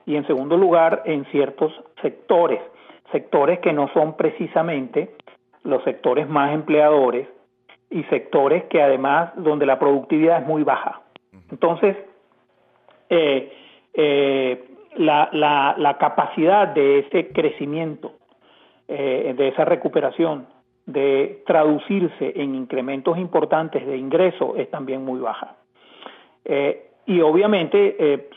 y 0.06 0.16
en 0.16 0.28
segundo 0.28 0.58
lugar 0.58 1.04
en 1.06 1.26
ciertos 1.26 1.72
sectores, 2.02 2.62
sectores 3.12 3.60
que 3.60 3.74
no 3.74 3.90
son 3.94 4.18
precisamente 4.18 5.16
los 5.64 5.84
sectores 5.84 6.28
más 6.28 6.54
empleadores 6.54 7.28
y 7.90 8.04
sectores 8.06 8.64
que 8.66 8.82
además 8.82 9.32
donde 9.36 9.66
la 9.66 9.80
productividad 9.80 10.42
es 10.42 10.48
muy 10.48 10.64
baja. 10.64 11.02
Entonces, 11.52 11.96
eh, 13.10 13.52
eh, 13.94 14.64
la, 14.96 15.30
la, 15.32 15.98
capacidad 16.00 16.68
de 16.68 17.00
ese 17.00 17.30
crecimiento, 17.30 18.14
eh, 18.88 19.34
de 19.38 19.48
esa 19.50 19.66
recuperación, 19.66 20.48
de 20.86 21.44
traducirse 21.46 22.34
en 22.36 22.56
incrementos 22.56 23.18
importantes 23.18 23.86
de 23.86 23.98
ingreso 23.98 24.56
es 24.58 24.70
también 24.70 25.06
muy 25.06 25.20
baja. 25.20 25.56
y 27.06 27.22
obviamente 27.22 28.28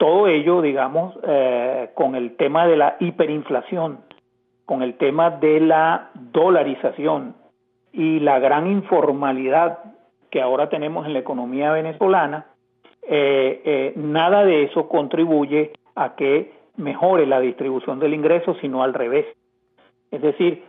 todo 0.00 0.28
ello, 0.28 0.62
digamos, 0.62 1.14
eh, 1.24 1.90
con 1.92 2.14
el 2.14 2.34
tema 2.36 2.66
de 2.66 2.78
la 2.78 2.96
hiperinflación, 3.00 3.98
con 4.64 4.82
el 4.82 4.94
tema 4.94 5.28
de 5.28 5.60
la 5.60 6.08
dolarización 6.14 7.36
y 7.92 8.18
la 8.20 8.38
gran 8.38 8.66
informalidad 8.66 9.80
que 10.30 10.40
ahora 10.40 10.70
tenemos 10.70 11.04
en 11.06 11.12
la 11.12 11.18
economía 11.18 11.72
venezolana, 11.72 12.46
eh, 13.02 13.60
eh, 13.62 13.92
nada 13.96 14.42
de 14.46 14.62
eso 14.62 14.88
contribuye 14.88 15.72
a 15.94 16.14
que 16.14 16.50
mejore 16.78 17.26
la 17.26 17.38
distribución 17.38 18.00
del 18.00 18.14
ingreso, 18.14 18.54
sino 18.62 18.82
al 18.82 18.94
revés. 18.94 19.26
Es 20.10 20.22
decir, 20.22 20.64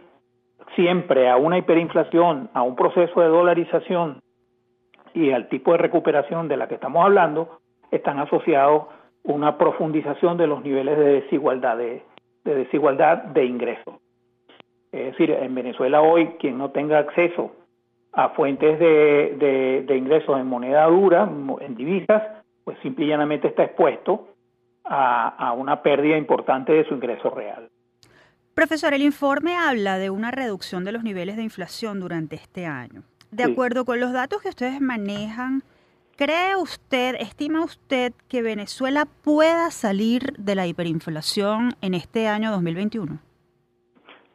siempre 0.76 1.30
a 1.30 1.38
una 1.38 1.58
hiperinflación, 1.58 2.50
a 2.54 2.64
un 2.64 2.76
proceso 2.76 3.22
de 3.22 3.28
dolarización 3.28 4.20
y 5.14 5.32
al 5.32 5.48
tipo 5.48 5.72
de 5.72 5.78
recuperación 5.78 6.50
de 6.50 6.58
la 6.58 6.68
que 6.68 6.76
estamos 6.76 7.06
hablando, 7.06 7.60
están 7.92 8.20
asociados 8.20 8.88
una 9.24 9.58
profundización 9.58 10.38
de 10.38 10.48
los 10.48 10.64
niveles 10.64 10.98
de 10.98 11.22
desigualdad 11.22 11.78
de, 11.78 12.04
desigualdad 12.44 13.18
de 13.18 13.46
ingresos. 13.46 13.96
Es 14.92 15.12
decir, 15.12 15.32
en 15.32 15.56
Venezuela 15.56 16.02
hoy 16.02 16.28
quien 16.40 16.58
no 16.58 16.72
tenga 16.72 17.00
acceso 17.00 17.52
a 18.14 18.30
fuentes 18.30 18.78
de, 18.80 19.86
de 19.88 19.98
ingresos 19.98 20.38
en 20.40 20.48
moneda 20.48 20.86
dura, 20.88 21.30
en 21.62 21.76
divisas, 21.76 22.24
pues 22.64 22.78
simple 22.82 23.06
y 23.06 23.08
llanamente 23.10 23.48
está 23.48 23.64
expuesto 23.64 24.28
a, 24.84 25.54
una 25.54 25.82
pérdida 25.82 26.18
importante 26.18 26.74
de 26.74 26.86
su 26.88 26.96
ingreso 26.96 27.30
real. 27.30 27.70
Profesor, 28.54 28.94
el 28.94 29.02
informe 29.02 29.56
habla 29.56 29.98
de 29.98 30.10
una 30.10 30.32
reducción 30.32 30.84
de 30.84 30.92
los 30.92 31.04
niveles 31.04 31.38
de 31.38 31.44
inflación 31.44 32.00
durante 32.00 32.36
este 32.36 32.66
año. 32.66 33.04
De 33.32 33.44
acuerdo 33.44 33.86
con 33.86 34.00
los 34.00 34.12
datos 34.12 34.42
que 34.42 34.50
ustedes 34.50 34.82
manejan, 34.82 35.64
¿cree 36.22 36.56
usted, 36.56 37.16
estima 37.16 37.64
usted 37.64 38.14
que 38.30 38.44
Venezuela 38.44 39.08
pueda 39.24 39.72
salir 39.72 40.34
de 40.38 40.54
la 40.54 40.68
hiperinflación 40.68 41.72
en 41.82 41.96
este 41.96 42.28
año 42.28 42.52
2021? 42.52 43.18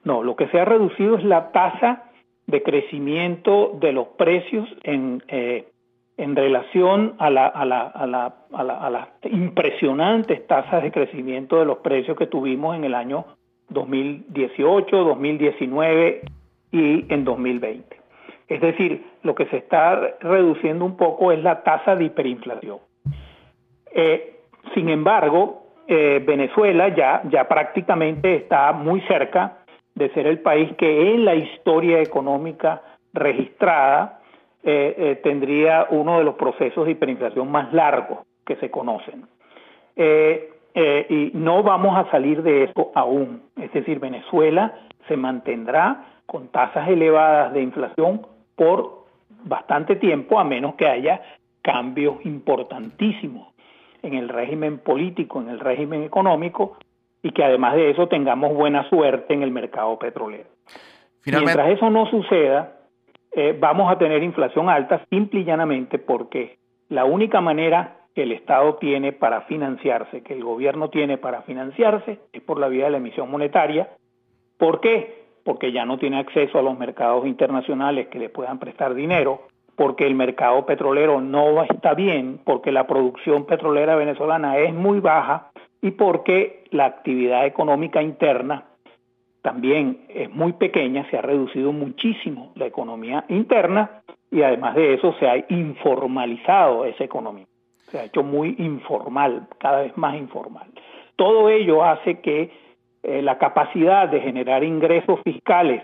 No, 0.02 0.24
lo 0.24 0.34
que 0.34 0.48
se 0.48 0.58
ha 0.58 0.64
reducido 0.64 1.16
es 1.16 1.22
la 1.22 1.52
tasa 1.52 2.10
de 2.48 2.64
crecimiento 2.64 3.78
de 3.80 3.92
los 3.92 4.08
precios 4.18 4.68
en, 4.82 5.22
eh, 5.28 5.68
en 6.16 6.34
relación 6.34 7.14
a, 7.18 7.30
la, 7.30 7.46
a, 7.46 7.64
la, 7.64 7.82
a, 7.82 8.06
la, 8.08 8.34
a, 8.52 8.90
las 8.90 9.08
impresionantes 9.22 10.44
tasas 10.48 10.82
de 10.82 10.90
crecimiento 10.90 11.60
de 11.60 11.66
los 11.66 11.78
precios 11.78 12.18
que 12.18 12.26
tuvimos 12.26 12.74
en 12.74 12.82
el 12.82 12.96
año 12.96 13.26
2018, 13.68 14.90
2019 14.90 16.22
y 16.72 17.14
en 17.14 17.24
2020. 17.24 17.95
Es 18.48 18.60
decir, 18.60 19.04
lo 19.22 19.34
que 19.34 19.46
se 19.46 19.58
está 19.58 20.16
reduciendo 20.20 20.84
un 20.84 20.96
poco 20.96 21.32
es 21.32 21.42
la 21.42 21.62
tasa 21.62 21.96
de 21.96 22.04
hiperinflación. 22.04 22.78
Eh, 23.92 24.40
sin 24.74 24.88
embargo, 24.88 25.64
eh, 25.88 26.22
Venezuela 26.24 26.88
ya, 26.94 27.22
ya 27.30 27.48
prácticamente 27.48 28.36
está 28.36 28.72
muy 28.72 29.00
cerca 29.02 29.58
de 29.94 30.10
ser 30.10 30.26
el 30.26 30.40
país 30.40 30.70
que 30.76 31.14
en 31.14 31.24
la 31.24 31.34
historia 31.34 32.00
económica 32.00 32.82
registrada 33.12 34.20
eh, 34.62 35.20
tendría 35.22 35.86
uno 35.90 36.18
de 36.18 36.24
los 36.24 36.34
procesos 36.34 36.84
de 36.84 36.92
hiperinflación 36.92 37.50
más 37.50 37.72
largos 37.72 38.18
que 38.44 38.56
se 38.56 38.70
conocen. 38.70 39.26
Y 41.08 41.30
no 41.32 41.62
vamos 41.62 41.96
a 41.96 42.10
salir 42.10 42.42
de 42.42 42.64
eso 42.64 42.92
aún. 42.94 43.42
Es 43.56 43.72
decir, 43.72 43.98
Venezuela 43.98 44.74
se 45.08 45.16
mantendrá 45.16 46.04
con 46.26 46.48
tasas 46.48 46.88
elevadas 46.88 47.54
de 47.54 47.62
inflación 47.62 48.26
por 48.56 49.06
bastante 49.44 49.96
tiempo, 49.96 50.40
a 50.40 50.44
menos 50.44 50.74
que 50.74 50.88
haya 50.88 51.22
cambios 51.62 52.24
importantísimos 52.24 53.54
en 54.02 54.14
el 54.14 54.28
régimen 54.28 54.78
político, 54.78 55.40
en 55.40 55.48
el 55.48 55.60
régimen 55.60 56.02
económico, 56.02 56.76
y 57.22 57.32
que 57.32 57.44
además 57.44 57.74
de 57.74 57.90
eso 57.90 58.08
tengamos 58.08 58.54
buena 58.54 58.88
suerte 58.88 59.34
en 59.34 59.42
el 59.42 59.50
mercado 59.50 59.98
petrolero. 59.98 60.48
Mientras 61.24 61.70
eso 61.70 61.90
no 61.90 62.06
suceda, 62.06 62.76
eh, 63.32 63.56
vamos 63.58 63.90
a 63.90 63.98
tener 63.98 64.22
inflación 64.22 64.68
alta 64.68 65.04
simple 65.10 65.40
y 65.40 65.44
llanamente 65.44 65.98
porque 65.98 66.58
la 66.88 67.04
única 67.04 67.40
manera 67.40 67.96
que 68.14 68.22
el 68.22 68.32
Estado 68.32 68.76
tiene 68.76 69.12
para 69.12 69.42
financiarse, 69.42 70.22
que 70.22 70.34
el 70.34 70.44
gobierno 70.44 70.88
tiene 70.88 71.18
para 71.18 71.42
financiarse, 71.42 72.20
es 72.32 72.42
por 72.42 72.58
la 72.58 72.68
vía 72.68 72.84
de 72.84 72.92
la 72.92 72.96
emisión 72.96 73.30
monetaria. 73.30 73.90
¿Por 74.56 74.80
qué? 74.80 75.25
Porque 75.46 75.72
ya 75.72 75.86
no 75.86 75.96
tiene 75.96 76.18
acceso 76.18 76.58
a 76.58 76.62
los 76.62 76.76
mercados 76.76 77.26
internacionales 77.26 78.08
que 78.08 78.18
le 78.18 78.28
puedan 78.28 78.58
prestar 78.58 78.94
dinero, 78.94 79.42
porque 79.76 80.06
el 80.06 80.14
mercado 80.14 80.66
petrolero 80.66 81.20
no 81.20 81.62
está 81.62 81.94
bien, 81.94 82.40
porque 82.44 82.72
la 82.72 82.86
producción 82.86 83.46
petrolera 83.46 83.94
venezolana 83.94 84.58
es 84.58 84.74
muy 84.74 85.00
baja 85.00 85.50
y 85.80 85.92
porque 85.92 86.64
la 86.70 86.86
actividad 86.86 87.46
económica 87.46 88.02
interna 88.02 88.64
también 89.42 90.06
es 90.08 90.28
muy 90.28 90.54
pequeña, 90.54 91.08
se 91.08 91.18
ha 91.18 91.22
reducido 91.22 91.70
muchísimo 91.70 92.50
la 92.56 92.66
economía 92.66 93.24
interna 93.28 94.02
y 94.28 94.42
además 94.42 94.74
de 94.74 94.94
eso 94.94 95.14
se 95.20 95.28
ha 95.28 95.36
informalizado 95.48 96.84
esa 96.84 97.04
economía, 97.04 97.46
se 97.84 98.00
ha 98.00 98.04
hecho 98.04 98.24
muy 98.24 98.56
informal, 98.58 99.46
cada 99.58 99.82
vez 99.82 99.96
más 99.96 100.16
informal. 100.16 100.66
Todo 101.14 101.48
ello 101.48 101.84
hace 101.84 102.20
que 102.20 102.50
eh, 103.08 103.22
la 103.22 103.38
capacidad 103.38 104.08
de 104.08 104.20
generar 104.20 104.64
ingresos 104.64 105.20
fiscales, 105.22 105.80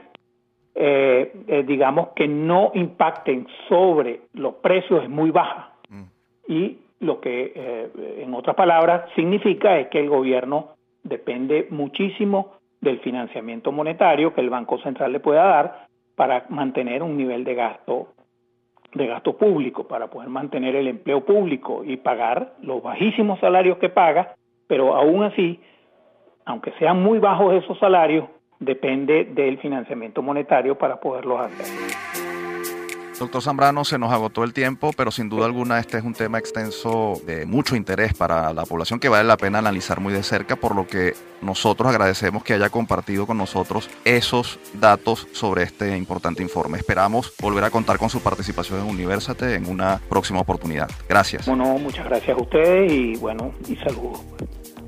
eh, 0.75 1.33
eh, 1.47 1.63
digamos 1.65 2.09
que 2.17 2.27
no 2.27 2.73
impacten 2.75 3.47
sobre 3.69 4.23
los 4.33 4.55
precios 4.55 5.05
es 5.05 5.09
muy 5.09 5.31
baja. 5.31 5.73
Mm. 5.89 6.03
Y 6.49 6.79
lo 6.99 7.21
que, 7.21 7.91
en 8.19 8.35
otras 8.35 8.57
palabras, 8.57 9.09
significa 9.15 9.79
es 9.79 9.89
que 9.89 10.01
el 10.01 10.09
gobierno 10.09 10.71
depende 11.05 11.69
muchísimo 11.71 12.55
del 12.81 12.99
financiamiento 13.01 13.71
monetario 13.71 14.35
que 14.35 14.41
el 14.41 14.51
Banco 14.51 14.79
Central 14.79 15.13
le 15.13 15.21
pueda 15.21 15.45
dar 15.45 15.87
para 16.17 16.47
mantener 16.49 17.05
un 17.05 17.17
nivel 17.17 17.45
de 17.45 17.55
gasto 17.55 18.09
de 18.95 19.07
gasto 19.07 19.37
público, 19.37 19.87
para 19.87 20.09
poder 20.09 20.29
mantener 20.29 20.77
el 20.77 20.89
empleo 20.89 21.25
público 21.25 21.83
y 21.85 21.97
pagar 21.99 22.55
los 22.63 22.83
bajísimos 22.83 23.39
salarios 23.41 23.79
que 23.79 23.89
paga, 23.89 24.35
pero 24.67 24.95
aún 24.95 25.23
así, 25.23 25.61
aunque 26.45 26.73
sean 26.79 27.03
muy 27.03 27.19
bajos 27.19 27.55
esos 27.55 27.79
salarios, 27.79 28.29
depende 28.59 29.25
del 29.25 29.59
financiamiento 29.59 30.23
monetario 30.23 30.77
para 30.77 31.01
poderlos 31.01 31.41
hacer. 31.41 31.67
Doctor 33.19 33.41
Zambrano, 33.41 33.85
se 33.85 33.99
nos 33.99 34.13
agotó 34.13 34.43
el 34.43 34.53
tiempo, 34.53 34.91
pero 34.97 35.13
sin 35.13 35.29
duda 35.29 35.47
alguna 35.47 35.79
este 35.79 35.97
es 35.97 36.03
un 36.03 36.13
tema 36.13 36.39
extenso 36.39 37.13
de 37.25 37.47
mucho 37.47 37.77
interés 37.77 38.15
para 38.15 38.53
la 38.53 38.65
población 38.65 38.99
que 38.99 39.09
vale 39.09 39.23
la 39.23 39.37
pena 39.37 39.59
analizar 39.59 40.01
muy 40.01 40.13
de 40.13 40.25
cerca, 40.25 40.57
por 40.57 40.75
lo 40.75 40.89
que 40.89 41.13
nosotros 41.41 41.89
agradecemos 41.89 42.43
que 42.43 42.55
haya 42.55 42.69
compartido 42.69 43.25
con 43.25 43.39
nosotros 43.39 43.89
esos 44.05 44.59
datos 44.75 45.29
sobre 45.31 45.63
este 45.63 45.97
importante 45.97 46.43
informe. 46.43 46.79
Esperamos 46.79 47.33
volver 47.41 47.63
a 47.63 47.71
contar 47.71 47.97
con 47.97 48.11
su 48.11 48.21
participación 48.21 48.81
en 48.81 48.87
Universate 48.87 49.55
en 49.55 49.69
una 49.69 50.01
próxima 50.09 50.41
oportunidad. 50.41 50.91
Gracias. 51.09 51.47
Bueno, 51.47 51.79
muchas 51.79 52.07
gracias 52.07 52.37
a 52.37 52.41
ustedes 52.41 52.93
y 52.93 53.17
bueno, 53.19 53.53
y 53.69 53.77
saludos. 53.77 54.32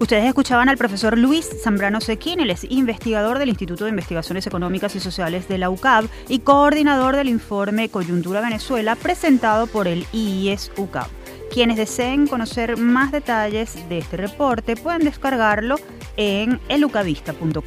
Ustedes 0.04 0.26
escuchaban 0.26 0.68
al 0.68 0.76
profesor 0.76 1.16
Luis 1.16 1.48
Zambrano 1.62 1.98
Sequín, 1.98 2.38
él 2.38 2.50
es 2.50 2.64
investigador 2.64 3.38
del 3.38 3.48
Instituto 3.48 3.84
de 3.84 3.90
Investigaciones 3.90 4.46
Económicas 4.46 4.94
y 4.94 5.00
Sociales 5.00 5.48
de 5.48 5.56
la 5.56 5.70
UCAB 5.70 6.08
y 6.28 6.40
coordinador 6.40 7.16
del 7.16 7.30
informe 7.30 7.88
Coyuntura 7.88 8.42
Venezuela 8.42 8.96
presentado 8.96 9.66
por 9.66 9.88
el 9.88 10.06
IIS 10.12 10.72
UCAB. 10.76 11.06
Quienes 11.50 11.78
deseen 11.78 12.26
conocer 12.26 12.76
más 12.76 13.12
detalles 13.12 13.78
de 13.88 13.96
este 13.96 14.18
reporte 14.18 14.76
pueden 14.76 15.04
descargarlo 15.04 15.76
en 16.18 16.60
elucavista.com. 16.68 17.62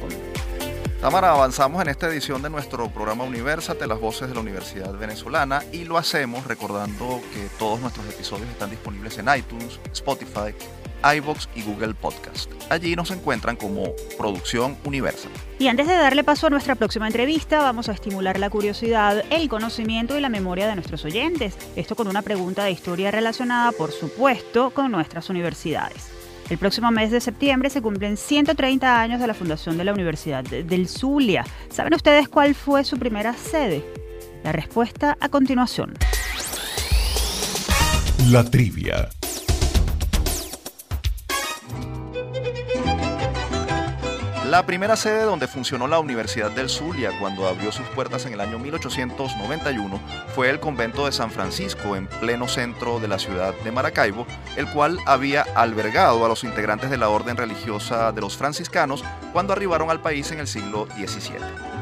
Tamara, 1.00 1.32
avanzamos 1.32 1.82
en 1.82 1.88
esta 1.88 2.06
edición 2.06 2.40
de 2.40 2.50
nuestro 2.50 2.88
programa 2.88 3.24
Universate, 3.24 3.84
las 3.88 4.00
voces 4.00 4.28
de 4.28 4.34
la 4.36 4.42
Universidad 4.42 4.92
Venezolana, 4.96 5.64
y 5.72 5.86
lo 5.86 5.98
hacemos 5.98 6.46
recordando 6.46 7.20
que 7.34 7.48
todos 7.58 7.80
nuestros 7.80 8.06
episodios 8.06 8.48
están 8.48 8.70
disponibles 8.70 9.18
en 9.18 9.26
iTunes, 9.36 9.80
Spotify, 9.92 10.54
iBox 11.16 11.48
y 11.54 11.62
Google 11.62 11.94
Podcast. 11.94 12.50
Allí 12.70 12.96
nos 12.96 13.10
encuentran 13.10 13.56
como 13.56 13.92
Producción 14.16 14.76
Universal. 14.84 15.30
Y 15.58 15.68
antes 15.68 15.86
de 15.86 15.94
darle 15.94 16.24
paso 16.24 16.46
a 16.46 16.50
nuestra 16.50 16.74
próxima 16.74 17.06
entrevista, 17.06 17.62
vamos 17.62 17.88
a 17.88 17.92
estimular 17.92 18.38
la 18.38 18.50
curiosidad, 18.50 19.24
el 19.30 19.48
conocimiento 19.48 20.16
y 20.18 20.20
la 20.20 20.28
memoria 20.28 20.66
de 20.66 20.74
nuestros 20.74 21.04
oyentes. 21.04 21.56
Esto 21.76 21.96
con 21.96 22.08
una 22.08 22.22
pregunta 22.22 22.64
de 22.64 22.70
historia 22.70 23.10
relacionada, 23.10 23.72
por 23.72 23.92
supuesto, 23.92 24.70
con 24.70 24.90
nuestras 24.90 25.30
universidades. 25.30 26.10
El 26.50 26.56
próximo 26.56 26.90
mes 26.90 27.10
de 27.10 27.20
septiembre 27.20 27.68
se 27.68 27.82
cumplen 27.82 28.16
130 28.16 29.00
años 29.00 29.20
de 29.20 29.26
la 29.26 29.34
fundación 29.34 29.76
de 29.76 29.84
la 29.84 29.92
Universidad 29.92 30.42
del 30.44 30.88
Zulia. 30.88 31.44
¿Saben 31.68 31.92
ustedes 31.92 32.28
cuál 32.28 32.54
fue 32.54 32.84
su 32.84 32.98
primera 32.98 33.34
sede? 33.34 33.84
La 34.44 34.52
respuesta 34.52 35.18
a 35.20 35.28
continuación. 35.28 35.94
La 38.30 38.44
trivia. 38.44 39.10
La 44.48 44.64
primera 44.64 44.96
sede 44.96 45.24
donde 45.24 45.46
funcionó 45.46 45.86
la 45.88 45.98
Universidad 45.98 46.50
del 46.50 46.70
Zulia 46.70 47.10
cuando 47.20 47.46
abrió 47.46 47.70
sus 47.70 47.86
puertas 47.88 48.24
en 48.24 48.32
el 48.32 48.40
año 48.40 48.58
1891 48.58 50.00
fue 50.34 50.48
el 50.48 50.58
convento 50.58 51.04
de 51.04 51.12
San 51.12 51.30
Francisco 51.30 51.96
en 51.96 52.06
pleno 52.06 52.48
centro 52.48 52.98
de 52.98 53.08
la 53.08 53.18
ciudad 53.18 53.52
de 53.62 53.72
Maracaibo, 53.72 54.26
el 54.56 54.66
cual 54.70 55.00
había 55.04 55.42
albergado 55.54 56.24
a 56.24 56.28
los 56.28 56.44
integrantes 56.44 56.88
de 56.88 56.96
la 56.96 57.10
orden 57.10 57.36
religiosa 57.36 58.10
de 58.10 58.22
los 58.22 58.38
franciscanos 58.38 59.04
cuando 59.34 59.52
arribaron 59.52 59.90
al 59.90 60.00
país 60.00 60.32
en 60.32 60.38
el 60.38 60.46
siglo 60.46 60.88
XVII. 60.96 61.34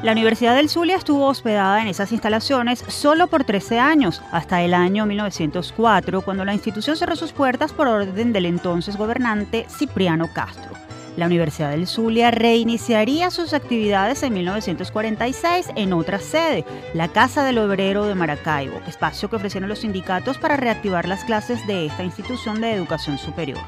La 0.02 0.10
Universidad 0.10 0.56
del 0.56 0.68
Zulia 0.68 0.96
estuvo 0.96 1.28
hospedada 1.28 1.80
en 1.80 1.86
esas 1.86 2.10
instalaciones 2.10 2.84
solo 2.88 3.28
por 3.28 3.44
13 3.44 3.78
años, 3.78 4.22
hasta 4.32 4.60
el 4.62 4.74
año 4.74 5.06
1904, 5.06 6.20
cuando 6.22 6.44
la 6.44 6.52
institución 6.52 6.96
cerró 6.96 7.14
sus 7.14 7.30
puertas 7.30 7.72
por 7.72 7.86
orden 7.86 8.32
del 8.32 8.46
entonces 8.46 8.96
gobernante 8.96 9.66
Cipriano 9.70 10.26
Castro. 10.34 10.85
La 11.16 11.26
Universidad 11.26 11.70
del 11.70 11.86
Zulia 11.86 12.30
reiniciaría 12.30 13.30
sus 13.30 13.54
actividades 13.54 14.22
en 14.22 14.34
1946 14.34 15.70
en 15.74 15.94
otra 15.94 16.18
sede, 16.18 16.66
la 16.92 17.08
Casa 17.08 17.42
del 17.42 17.58
Obrero 17.58 18.04
de 18.04 18.14
Maracaibo, 18.14 18.80
espacio 18.86 19.30
que 19.30 19.36
ofrecieron 19.36 19.70
los 19.70 19.78
sindicatos 19.78 20.36
para 20.36 20.56
reactivar 20.56 21.08
las 21.08 21.24
clases 21.24 21.66
de 21.66 21.86
esta 21.86 22.04
institución 22.04 22.60
de 22.60 22.72
educación 22.72 23.16
superior. 23.16 23.60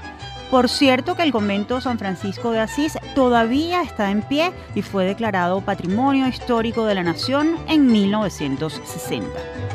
Por 0.50 0.68
cierto 0.68 1.14
que 1.14 1.22
el 1.22 1.32
convento 1.32 1.80
San 1.80 1.98
Francisco 1.98 2.50
de 2.50 2.60
Asís 2.60 2.98
todavía 3.14 3.82
está 3.82 4.10
en 4.10 4.22
pie 4.22 4.52
y 4.74 4.82
fue 4.82 5.04
declarado 5.04 5.62
Patrimonio 5.62 6.28
Histórico 6.28 6.84
de 6.84 6.94
la 6.94 7.02
Nación 7.02 7.56
en 7.66 7.86
1960. 7.86 9.67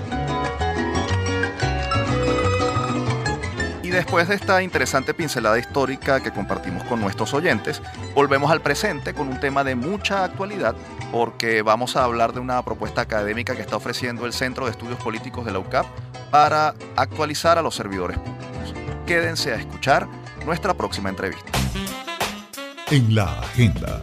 Después 3.94 4.28
de 4.28 4.34
esta 4.34 4.64
interesante 4.64 5.14
pincelada 5.14 5.60
histórica 5.60 6.20
que 6.20 6.32
compartimos 6.32 6.84
con 6.86 7.00
nuestros 7.00 7.34
oyentes, 7.36 7.80
volvemos 8.16 8.52
al 8.52 8.60
presente 8.60 9.14
con 9.14 9.28
un 9.28 9.39
tema 9.39 9.64
de 9.64 9.76
mucha 9.76 10.24
actualidad 10.24 10.76
porque 11.12 11.62
vamos 11.62 11.96
a 11.96 12.04
hablar 12.04 12.34
de 12.34 12.39
una 12.39 12.60
propuesta 12.64 13.02
académica 13.02 13.56
que 13.56 13.62
está 13.62 13.78
ofreciendo 13.78 14.26
el 14.26 14.34
Centro 14.34 14.66
de 14.66 14.72
Estudios 14.72 15.00
Políticos 15.00 15.46
de 15.46 15.52
la 15.52 15.60
UCAP 15.60 15.86
para 16.32 16.74
actualizar 16.96 17.60
a 17.60 17.62
los 17.62 17.76
servidores 17.76 18.18
públicos. 18.18 18.74
Quédense 19.06 19.54
a 19.54 19.58
escuchar 19.58 20.08
nuestra 20.44 20.74
próxima 20.74 21.10
entrevista. 21.10 21.52
En 22.89 23.14
la 23.14 23.41
agenda. 23.41 24.02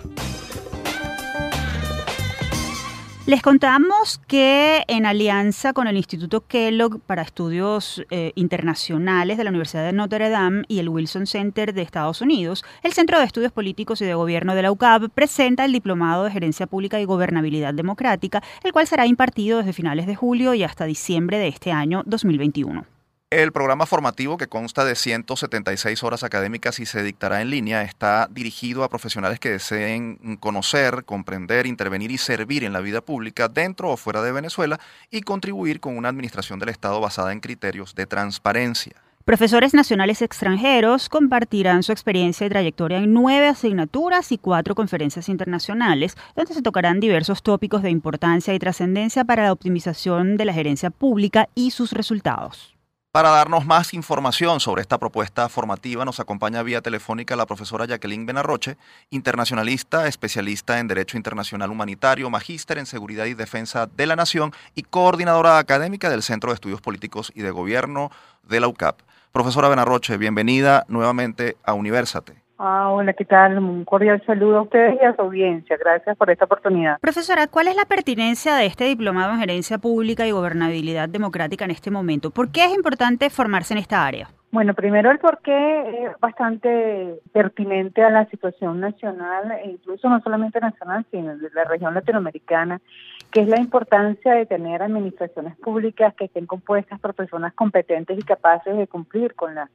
Les 3.30 3.42
contamos 3.42 4.20
que 4.26 4.82
en 4.88 5.06
alianza 5.06 5.72
con 5.72 5.86
el 5.86 5.96
Instituto 5.96 6.48
Kellogg 6.48 6.98
para 6.98 7.22
Estudios 7.22 8.04
eh, 8.10 8.32
Internacionales 8.34 9.38
de 9.38 9.44
la 9.44 9.50
Universidad 9.50 9.84
de 9.84 9.92
Notre 9.92 10.30
Dame 10.30 10.64
y 10.66 10.80
el 10.80 10.88
Wilson 10.88 11.28
Center 11.28 11.72
de 11.72 11.82
Estados 11.82 12.22
Unidos, 12.22 12.64
el 12.82 12.92
Centro 12.92 13.20
de 13.20 13.24
Estudios 13.24 13.52
Políticos 13.52 14.02
y 14.02 14.04
de 14.04 14.14
Gobierno 14.14 14.56
de 14.56 14.62
la 14.62 14.72
UCAB 14.72 15.10
presenta 15.10 15.64
el 15.64 15.70
Diplomado 15.70 16.24
de 16.24 16.32
Gerencia 16.32 16.66
Pública 16.66 17.00
y 17.00 17.04
Gobernabilidad 17.04 17.72
Democrática, 17.72 18.42
el 18.64 18.72
cual 18.72 18.88
será 18.88 19.06
impartido 19.06 19.58
desde 19.58 19.74
finales 19.74 20.08
de 20.08 20.16
julio 20.16 20.52
y 20.54 20.64
hasta 20.64 20.84
diciembre 20.84 21.38
de 21.38 21.46
este 21.46 21.70
año 21.70 22.02
2021. 22.06 22.99
El 23.32 23.52
programa 23.52 23.86
formativo, 23.86 24.36
que 24.36 24.48
consta 24.48 24.84
de 24.84 24.96
176 24.96 26.02
horas 26.02 26.24
académicas 26.24 26.80
y 26.80 26.86
se 26.86 27.04
dictará 27.04 27.40
en 27.40 27.50
línea, 27.50 27.84
está 27.84 28.26
dirigido 28.28 28.82
a 28.82 28.88
profesionales 28.88 29.38
que 29.38 29.50
deseen 29.50 30.36
conocer, 30.40 31.04
comprender, 31.04 31.66
intervenir 31.66 32.10
y 32.10 32.18
servir 32.18 32.64
en 32.64 32.72
la 32.72 32.80
vida 32.80 33.02
pública 33.02 33.46
dentro 33.46 33.90
o 33.90 33.96
fuera 33.96 34.20
de 34.22 34.32
Venezuela 34.32 34.80
y 35.12 35.20
contribuir 35.20 35.78
con 35.78 35.96
una 35.96 36.08
administración 36.08 36.58
del 36.58 36.70
Estado 36.70 37.00
basada 37.00 37.32
en 37.32 37.38
criterios 37.38 37.94
de 37.94 38.06
transparencia. 38.06 38.96
Profesores 39.24 39.74
nacionales 39.74 40.22
extranjeros 40.22 41.08
compartirán 41.08 41.84
su 41.84 41.92
experiencia 41.92 42.48
y 42.48 42.50
trayectoria 42.50 42.98
en 42.98 43.12
nueve 43.12 43.46
asignaturas 43.46 44.32
y 44.32 44.38
cuatro 44.38 44.74
conferencias 44.74 45.28
internacionales, 45.28 46.16
donde 46.34 46.52
se 46.52 46.62
tocarán 46.62 46.98
diversos 46.98 47.44
tópicos 47.44 47.84
de 47.84 47.90
importancia 47.90 48.54
y 48.54 48.58
trascendencia 48.58 49.24
para 49.24 49.44
la 49.44 49.52
optimización 49.52 50.36
de 50.36 50.46
la 50.46 50.52
gerencia 50.52 50.90
pública 50.90 51.48
y 51.54 51.70
sus 51.70 51.92
resultados. 51.92 52.79
Para 53.12 53.30
darnos 53.30 53.66
más 53.66 53.92
información 53.92 54.61
sobre 54.61 54.82
esta 54.82 54.96
propuesta 54.96 55.48
formativa 55.48 56.04
nos 56.04 56.20
acompaña 56.20 56.62
vía 56.62 56.80
telefónica 56.80 57.34
la 57.34 57.44
profesora 57.44 57.84
Jacqueline 57.84 58.24
Benarroche, 58.24 58.76
internacionalista, 59.11 60.06
especialista 60.06 60.78
en 60.78 60.86
Derecho 60.86 61.16
Internacional 61.16 61.72
Humanitario, 61.72 62.30
magíster 62.30 62.78
en 62.78 62.86
Seguridad 62.86 63.24
y 63.24 63.34
Defensa 63.34 63.88
de 63.88 64.06
la 64.06 64.14
Nación 64.14 64.52
y 64.76 64.84
coordinadora 64.84 65.58
académica 65.58 66.08
del 66.08 66.22
Centro 66.22 66.50
de 66.50 66.54
Estudios 66.54 66.80
Políticos 66.80 67.32
y 67.34 67.42
de 67.42 67.50
Gobierno 67.50 68.12
de 68.44 68.61
la 68.61 68.68
UCAP. 68.68 69.00
Profesora 69.32 69.68
Benarroche, 69.68 70.16
bienvenida 70.16 70.84
nuevamente 70.86 71.56
a 71.64 71.72
Universate. 71.72 72.39
Ah, 72.62 72.90
hola, 72.90 73.14
¿qué 73.14 73.24
tal? 73.24 73.56
Un 73.56 73.86
cordial 73.86 74.22
saludo 74.26 74.58
a 74.58 74.62
ustedes 74.62 74.98
y 75.00 75.04
a 75.06 75.16
su 75.16 75.22
audiencia. 75.22 75.78
Gracias 75.78 76.14
por 76.14 76.30
esta 76.30 76.44
oportunidad. 76.44 76.98
Profesora, 77.00 77.46
¿cuál 77.46 77.68
es 77.68 77.74
la 77.74 77.86
pertinencia 77.86 78.54
de 78.54 78.66
este 78.66 78.84
diplomado 78.84 79.32
en 79.32 79.40
gerencia 79.40 79.78
pública 79.78 80.26
y 80.26 80.30
gobernabilidad 80.32 81.08
democrática 81.08 81.64
en 81.64 81.70
este 81.70 81.90
momento? 81.90 82.30
¿Por 82.30 82.52
qué 82.52 82.66
es 82.66 82.74
importante 82.74 83.30
formarse 83.30 83.72
en 83.72 83.78
esta 83.78 84.04
área? 84.04 84.28
Bueno, 84.50 84.74
primero 84.74 85.11
el 85.11 85.18
por 85.18 85.38
qué 85.38 86.04
es 86.04 86.20
bastante 86.20 87.20
pertinente 87.32 88.02
a 88.02 88.11
la 88.11 88.26
situación 88.26 88.78
nacional, 88.78 89.52
e 89.64 89.70
incluso 89.70 90.11
no 90.11 90.20
solamente 90.20 90.61
nacional, 90.61 91.06
sino 91.11 91.38
de 91.38 91.48
la 91.54 91.64
región 91.64 91.94
latinoamericana, 91.94 92.82
que 93.30 93.40
es 93.40 93.48
la 93.48 93.58
importancia 93.58 94.34
de 94.34 94.44
tener 94.44 94.82
administraciones 94.82 95.56
públicas 95.56 96.12
que 96.14 96.26
estén 96.26 96.44
compuestas 96.44 97.00
por 97.00 97.14
personas 97.14 97.54
competentes 97.54 98.18
y 98.18 98.22
capaces 98.22 98.76
de 98.76 98.86
cumplir 98.86 99.34
con 99.34 99.54
la 99.54 99.70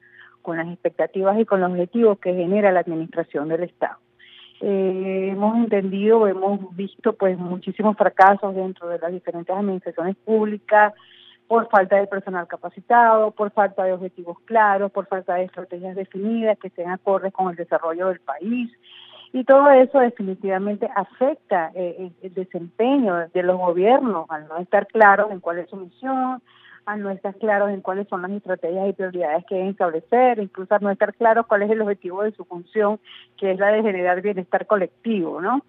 con 0.45 0.57
las 0.57 0.67
expectativas 0.67 1.39
y 1.39 1.45
con 1.45 1.59
los 1.59 1.71
objetivos 1.71 2.19
que 2.19 2.33
genera 2.33 2.71
la 2.71 2.81
administración 2.81 3.49
del 3.49 3.63
Estado. 3.63 3.97
Eh, 4.61 5.29
hemos 5.31 5.57
entendido, 5.57 6.27
hemos 6.27 6.73
visto 6.75 7.13
pues 7.13 7.37
muchísimos 7.37 7.97
fracasos 7.97 8.55
dentro 8.55 8.87
de 8.87 8.99
las 8.99 9.11
diferentes 9.11 9.53
administraciones 9.53 10.15
públicas 10.17 10.93
por 11.47 11.67
falta 11.69 11.97
de 11.97 12.07
personal 12.07 12.47
capacitado, 12.47 13.31
por 13.31 13.51
falta 13.51 13.83
de 13.83 13.93
objetivos 13.93 14.37
claros, 14.45 14.91
por 14.91 15.07
falta 15.07 15.35
de 15.35 15.45
estrategias 15.45 15.95
definidas 15.95 16.57
que 16.59 16.67
estén 16.67 16.89
acordes 16.89 17.33
con 17.33 17.49
el 17.49 17.55
desarrollo 17.55 18.07
del 18.07 18.19
país. 18.19 18.71
Y 19.33 19.43
todo 19.43 19.69
eso 19.71 19.99
definitivamente 19.99 20.87
afecta 20.95 21.71
eh, 21.75 22.11
el 22.21 22.33
desempeño 22.33 23.27
de 23.33 23.43
los 23.43 23.57
gobiernos 23.57 24.27
al 24.29 24.47
no 24.47 24.57
estar 24.57 24.87
claros 24.87 25.31
en 25.31 25.39
cuál 25.39 25.59
es 25.59 25.69
su 25.69 25.75
misión, 25.75 26.41
no 26.97 27.09
estar 27.09 27.35
claros 27.35 27.71
en 27.71 27.81
cuáles 27.81 28.07
son 28.07 28.21
las 28.21 28.31
estrategias 28.31 28.89
y 28.89 28.93
prioridades 28.93 29.45
que 29.45 29.55
deben 29.55 29.71
establecer, 29.71 30.39
incluso 30.39 30.75
a 30.75 30.79
no 30.79 30.91
estar 30.91 31.13
claros 31.15 31.47
cuál 31.47 31.63
es 31.63 31.71
el 31.71 31.81
objetivo 31.81 32.21
de 32.21 32.31
su 32.33 32.45
función, 32.45 32.99
que 33.37 33.51
es 33.51 33.59
la 33.59 33.69
de 33.71 33.81
generar 33.81 34.21
bienestar 34.21 34.67
colectivo, 34.67 35.41
¿no? 35.41 35.61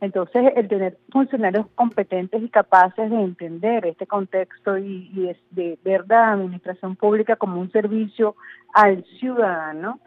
Entonces, 0.00 0.52
el 0.56 0.66
tener 0.68 0.98
funcionarios 1.10 1.66
competentes 1.76 2.42
y 2.42 2.48
capaces 2.48 3.08
de 3.08 3.20
entender 3.20 3.86
este 3.86 4.06
contexto 4.06 4.76
y, 4.76 5.10
y 5.14 5.36
de 5.50 5.78
ver 5.84 6.04
la 6.08 6.32
administración 6.32 6.96
pública 6.96 7.36
como 7.36 7.60
un 7.60 7.70
servicio 7.70 8.34
al 8.72 9.04
ciudadano, 9.20 10.00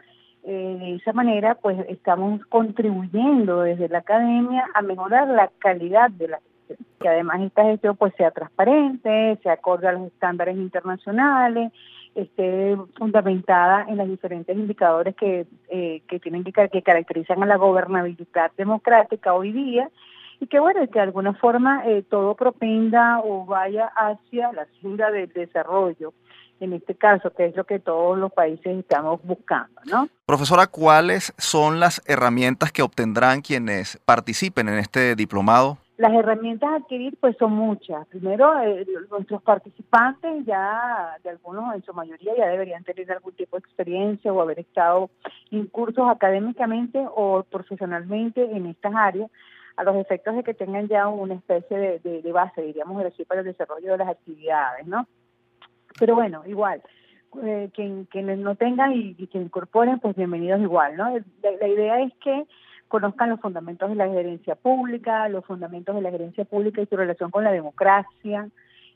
eh, 0.44 0.76
de 0.80 0.94
esa 0.94 1.12
manera, 1.12 1.56
pues 1.56 1.78
estamos 1.88 2.40
contribuyendo 2.46 3.62
desde 3.62 3.88
la 3.88 3.98
academia 3.98 4.64
a 4.72 4.82
mejorar 4.82 5.28
la 5.28 5.50
calidad 5.58 6.10
de 6.10 6.28
la 6.28 6.40
que 7.00 7.08
además 7.08 7.40
esta 7.42 7.64
gestión 7.64 7.96
pues 7.96 8.14
sea 8.16 8.30
transparente, 8.30 9.38
se 9.42 9.50
acorde 9.50 9.88
a 9.88 9.92
los 9.92 10.06
estándares 10.08 10.56
internacionales, 10.56 11.72
esté 12.14 12.76
fundamentada 12.96 13.86
en 13.88 13.96
los 13.96 14.08
diferentes 14.08 14.56
indicadores 14.56 15.14
que, 15.14 15.46
eh, 15.68 16.02
que 16.08 16.18
tienen 16.18 16.44
que, 16.44 16.52
que 16.68 16.82
caracterizan 16.82 17.42
a 17.42 17.46
la 17.46 17.56
gobernabilidad 17.56 18.50
democrática 18.56 19.34
hoy 19.34 19.52
día 19.52 19.90
y 20.40 20.46
que 20.46 20.58
bueno, 20.60 20.80
que 20.86 20.98
de 20.98 21.00
alguna 21.00 21.34
forma 21.34 21.82
eh, 21.86 22.02
todo 22.08 22.34
propenda 22.34 23.20
o 23.20 23.44
vaya 23.44 23.86
hacia 23.96 24.52
la 24.52 24.66
senda 24.80 25.10
del 25.10 25.32
desarrollo 25.32 26.12
en 26.60 26.72
este 26.72 26.94
caso, 26.96 27.30
que 27.30 27.46
es 27.46 27.56
lo 27.56 27.64
que 27.64 27.78
todos 27.78 28.18
los 28.18 28.32
países 28.32 28.78
estamos 28.78 29.20
buscando, 29.22 29.80
¿no? 29.84 30.08
Profesora, 30.26 30.66
¿cuáles 30.66 31.32
son 31.38 31.80
las 31.80 32.02
herramientas 32.06 32.72
que 32.72 32.82
obtendrán 32.82 33.42
quienes 33.42 33.98
participen 34.04 34.68
en 34.68 34.78
este 34.78 35.14
diplomado? 35.14 35.78
Las 35.98 36.12
herramientas 36.12 36.70
a 36.70 36.76
adquirir 36.76 37.18
pues 37.18 37.36
son 37.38 37.54
muchas. 37.54 38.06
Primero, 38.06 38.56
eh, 38.60 38.86
nuestros 39.10 39.42
participantes 39.42 40.46
ya, 40.46 41.16
de 41.24 41.30
algunos 41.30 41.74
en 41.74 41.82
su 41.82 41.92
mayoría, 41.92 42.36
ya 42.36 42.46
deberían 42.46 42.84
tener 42.84 43.10
algún 43.10 43.32
tipo 43.32 43.56
de 43.56 43.60
experiencia 43.66 44.32
o 44.32 44.40
haber 44.40 44.60
estado 44.60 45.10
en 45.50 45.66
cursos 45.66 46.08
académicamente 46.08 47.04
o 47.16 47.42
profesionalmente 47.42 48.44
en 48.44 48.66
estas 48.66 48.94
áreas, 48.94 49.28
a 49.76 49.82
los 49.82 49.96
efectos 49.96 50.36
de 50.36 50.44
que 50.44 50.54
tengan 50.54 50.86
ya 50.86 51.08
una 51.08 51.34
especie 51.34 52.00
de, 52.00 52.32
base, 52.32 52.62
diríamos 52.62 53.02
para 53.26 53.40
el 53.40 53.46
desarrollo 53.46 53.92
de 53.92 53.98
las 53.98 54.08
actividades, 54.08 54.86
¿no? 54.86 55.08
Pero 55.98 56.14
bueno, 56.14 56.42
igual, 56.46 56.80
eh, 57.42 57.70
quienes 57.74 58.38
no 58.38 58.54
tengan 58.54 58.92
y, 58.92 59.14
que 59.26 59.38
incorporen, 59.38 59.98
pues 59.98 60.14
bienvenidos 60.14 60.60
igual, 60.60 60.96
¿no? 60.96 61.10
la 61.10 61.68
idea 61.68 62.02
es 62.02 62.12
que 62.22 62.46
conozcan 62.88 63.30
los 63.30 63.40
fundamentos 63.40 63.88
de 63.90 63.94
la 63.94 64.08
gerencia 64.08 64.56
pública, 64.56 65.28
los 65.28 65.44
fundamentos 65.44 65.94
de 65.94 66.02
la 66.02 66.10
gerencia 66.10 66.44
pública 66.44 66.80
y 66.80 66.86
su 66.86 66.96
relación 66.96 67.30
con 67.30 67.44
la 67.44 67.52
democracia, 67.52 68.48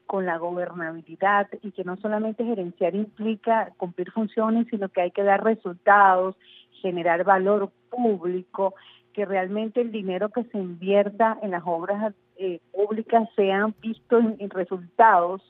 con 0.07 0.27
la 0.27 0.39
gobernabilidad 0.39 1.49
y 1.63 1.71
que 1.73 1.85
no 1.85 1.97
solamente 1.97 2.45
gerenciar 2.45 2.95
implica 2.95 3.73
cumplir 3.77 4.11
funciones, 4.11 4.67
sino 4.69 4.89
que 4.89 5.03
hay 5.03 5.11
que 5.11 5.23
dar 5.23 5.45
resultados, 5.45 6.37
generar 6.81 7.25
valor 7.25 7.71
público, 7.91 8.75
que 9.13 9.25
realmente 9.25 9.81
el 9.81 9.93
dinero 9.93 10.31
que 10.31 10.45
se 10.45 10.59
invierta 10.59 11.39
en 11.43 11.51
las 11.51 11.63
obras 11.65 12.15
eh, 12.37 12.61
públicas 12.73 13.29
sean 13.37 13.75
vistos 13.81 14.25
en 14.39 14.51
resultados 14.51 15.43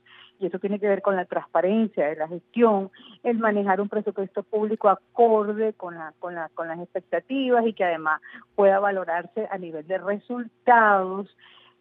y 0.43 0.47
eso 0.47 0.59
tiene 0.59 0.81
que 0.81 0.89
ver 0.89 1.03
con 1.03 1.17
la 1.17 1.25
transparencia 1.25 2.09
de 2.09 2.17
la 2.17 2.29
gestión, 2.29 2.91
el 3.23 3.39
manejar 3.39 3.81
un 3.81 3.89
presupuesto 3.89 4.43
público 4.43 4.89
acorde 4.89 5.73
con, 5.75 5.95
la, 5.95 6.13
con, 6.19 6.35
la, 6.35 6.49
con 6.55 6.67
las 6.69 6.81
expectativas 6.81 7.65
y 7.67 7.73
que 7.73 7.85
además 7.85 8.21
pueda 8.55 8.81
valorarse 8.81 9.49
a 9.51 9.59
nivel 9.59 9.87
de 9.87 9.99
resultados 9.99 11.29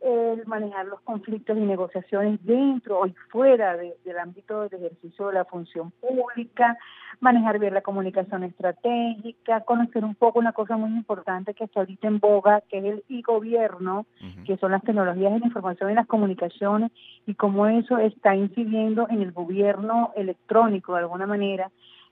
el 0.01 0.45
manejar 0.47 0.87
los 0.87 1.01
conflictos 1.01 1.57
y 1.57 1.61
negociaciones 1.61 2.43
dentro 2.43 3.05
y 3.05 3.13
fuera 3.29 3.77
del 3.77 4.19
ámbito 4.19 4.67
del 4.67 4.85
ejercicio 4.85 5.27
de 5.27 5.33
la 5.33 5.45
función 5.45 5.91
pública, 5.91 6.77
manejar 7.19 7.59
bien 7.59 7.73
la 7.75 7.81
comunicación 7.81 8.43
estratégica, 8.43 9.61
conocer 9.61 10.03
un 10.03 10.15
poco 10.15 10.39
una 10.39 10.53
cosa 10.53 10.75
muy 10.75 10.89
importante 10.89 11.53
que 11.53 11.65
está 11.65 11.81
ahorita 11.81 12.07
en 12.07 12.19
boga, 12.19 12.61
que 12.61 12.79
es 12.79 12.85
el 12.85 13.03
e-gobierno, 13.09 14.05
que 14.45 14.57
son 14.57 14.71
las 14.71 14.83
tecnologías 14.83 15.33
de 15.33 15.39
la 15.39 15.45
información 15.45 15.91
y 15.91 15.95
las 15.95 16.07
comunicaciones, 16.07 16.91
y 17.27 17.35
cómo 17.35 17.67
eso 17.67 17.99
está 17.99 18.35
incidiendo 18.35 19.07
en 19.09 19.21
el 19.21 19.31
gobierno 19.31 20.11
electrónico 20.15 20.93
de 20.93 20.99
alguna 20.99 21.27
manera, 21.27 21.69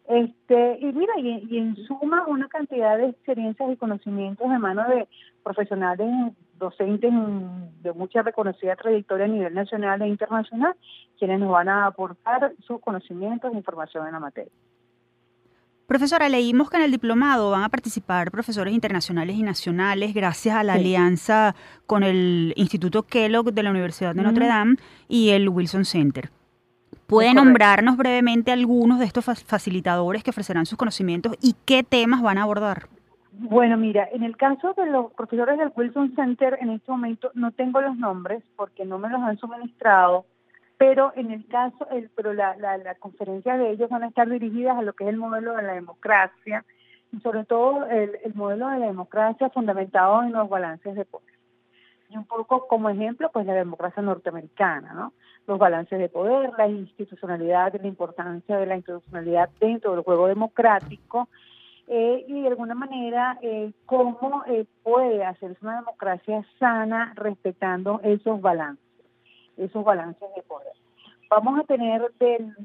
Este, 0.10 0.80
y 0.82 0.92
mira, 0.92 1.14
y, 1.20 1.56
en 1.56 1.76
suma 1.86 2.26
una 2.26 2.48
cantidad 2.48 2.98
de 2.98 3.10
experiencias 3.10 3.72
y 3.72 3.78
conocimientos 3.78 4.50
de 4.50 4.58
mano 4.58 4.84
de 4.90 5.08
profesionales 5.44 6.34
docentes 6.58 7.14
de 7.84 7.94
mucha 7.94 8.24
reconocida 8.24 8.76
trayectoria 8.76 9.26
a 9.26 9.30
nivel 9.30 9.54
nacional 9.54 10.02
e 10.02 10.08
internacional, 10.08 10.74
quienes 11.20 11.40
nos 11.40 11.52
van 11.52 11.70
a 11.70 11.86
aportar 11.86 12.54
sus 12.66 12.82
conocimientos 12.82 13.54
e 13.54 13.58
información 13.58 14.08
en 14.08 14.14
la 14.14 14.20
materia. 14.20 14.52
Profesora, 15.86 16.28
leímos 16.28 16.72
que 16.72 16.78
en 16.78 16.84
el 16.84 16.92
diplomado 16.92 17.52
van 17.52 17.64
a 17.64 17.70
participar 17.70 18.32
profesores 18.32 18.74
internacionales 18.74 19.36
y 19.36 19.44
nacionales 19.44 20.16
gracias 20.16 20.56
a 20.56 20.64
la 20.64 20.74
alianza 20.74 21.56
con 21.86 22.02
el 22.02 22.54
Instituto 22.56 23.04
Kellogg 23.04 23.54
de 23.54 23.62
la 23.62 23.70
Universidad 23.70 24.16
de 24.16 24.24
Notre 24.24 24.48
Dame 24.48 24.78
y 25.08 25.30
el 25.30 25.50
Wilson 25.50 25.86
Center. 25.86 26.32
¿Puede 27.08 27.34
nombrarnos 27.34 27.98
brevemente 27.98 28.52
algunos 28.52 29.00
de 29.00 29.06
estos 29.06 29.26
facilitadores 29.26 30.24
que 30.24 30.30
ofrecerán 30.30 30.66
sus 30.66 30.78
conocimientos 30.78 31.36
y 31.42 31.56
qué 31.66 31.84
temas 31.84 32.22
van 32.22 32.38
a 32.38 32.44
abordar? 32.44 32.88
Bueno, 33.32 33.78
mira, 33.78 34.08
en 34.12 34.24
el 34.24 34.36
caso 34.36 34.74
de 34.74 34.86
los 34.86 35.14
profesores 35.14 35.58
del 35.58 35.72
Wilson 35.76 36.14
Center, 36.16 36.58
en 36.60 36.72
este 36.72 36.92
momento 36.92 37.32
no 37.34 37.52
tengo 37.52 37.80
los 37.80 37.96
nombres 37.98 38.44
porque 38.56 38.86
no 38.86 39.00
me 39.00 39.10
los 39.10 39.22
han 39.22 39.38
suministrado, 39.38 40.26
pero 40.78 41.14
en 41.16 41.32
el 41.32 41.48
caso, 41.48 41.88
el, 41.90 42.10
pero 42.16 42.34
la, 42.34 42.56
la, 42.58 42.96
conferencia 42.96 43.58
de 43.58 43.72
ellos 43.72 43.90
van 43.90 44.04
a 44.04 44.08
estar 44.10 44.30
dirigidas 44.30 44.78
a 44.78 44.82
lo 44.82 44.94
que 44.94 45.06
es 45.06 45.10
el 45.10 45.18
modelo 45.18 45.56
de 45.56 45.64
la 45.64 45.74
democracia 45.74 46.66
y 47.12 47.20
sobre 47.22 47.46
todo 47.46 47.86
el, 47.86 48.18
el 48.24 48.34
modelo 48.36 48.68
de 48.68 48.80
la 48.80 48.88
democracia 48.88 49.50
fundamentado 49.50 50.22
en 50.22 50.34
los 50.34 50.50
balances 50.50 50.96
de 50.96 51.06
poder. 51.06 51.39
Y 52.10 52.18
un 52.18 52.26
poco 52.26 52.68
como 52.68 52.90
ejemplo, 52.90 53.30
pues 53.32 53.46
la 53.46 53.54
democracia 53.54 54.02
norteamericana, 54.02 54.94
¿no? 54.94 55.14
Los 55.48 55.60
balances 55.60 56.00
de 56.00 56.10
poder, 56.10 56.52
la 56.58 56.68
institucionalidad, 56.68 57.74
la 57.80 57.88
importancia 57.88 58.58
de 58.58 58.66
la 58.66 58.76
institucionalidad 58.76 59.50
dentro 59.60 59.92
del 59.92 60.04
juego 60.04 60.28
democrático 60.28 61.30
eh, 61.92 62.24
y 62.28 62.42
de 62.42 62.50
alguna 62.50 62.76
manera 62.76 63.40
eh, 63.42 63.72
cómo 63.88 64.44
eh, 64.46 64.66
puede 64.84 65.24
hacerse 65.24 65.58
una 65.64 65.78
democracia 65.78 66.46
sana 66.60 67.14
respetando 67.16 68.00
esos 68.04 68.40
balances, 68.42 68.86
esos 69.58 69.84
balances 69.84 70.30
de 70.36 70.44
poder. 70.44 70.74
Vamos 71.32 71.60
a 71.60 71.64
tener 71.64 72.12
del, 72.20 72.56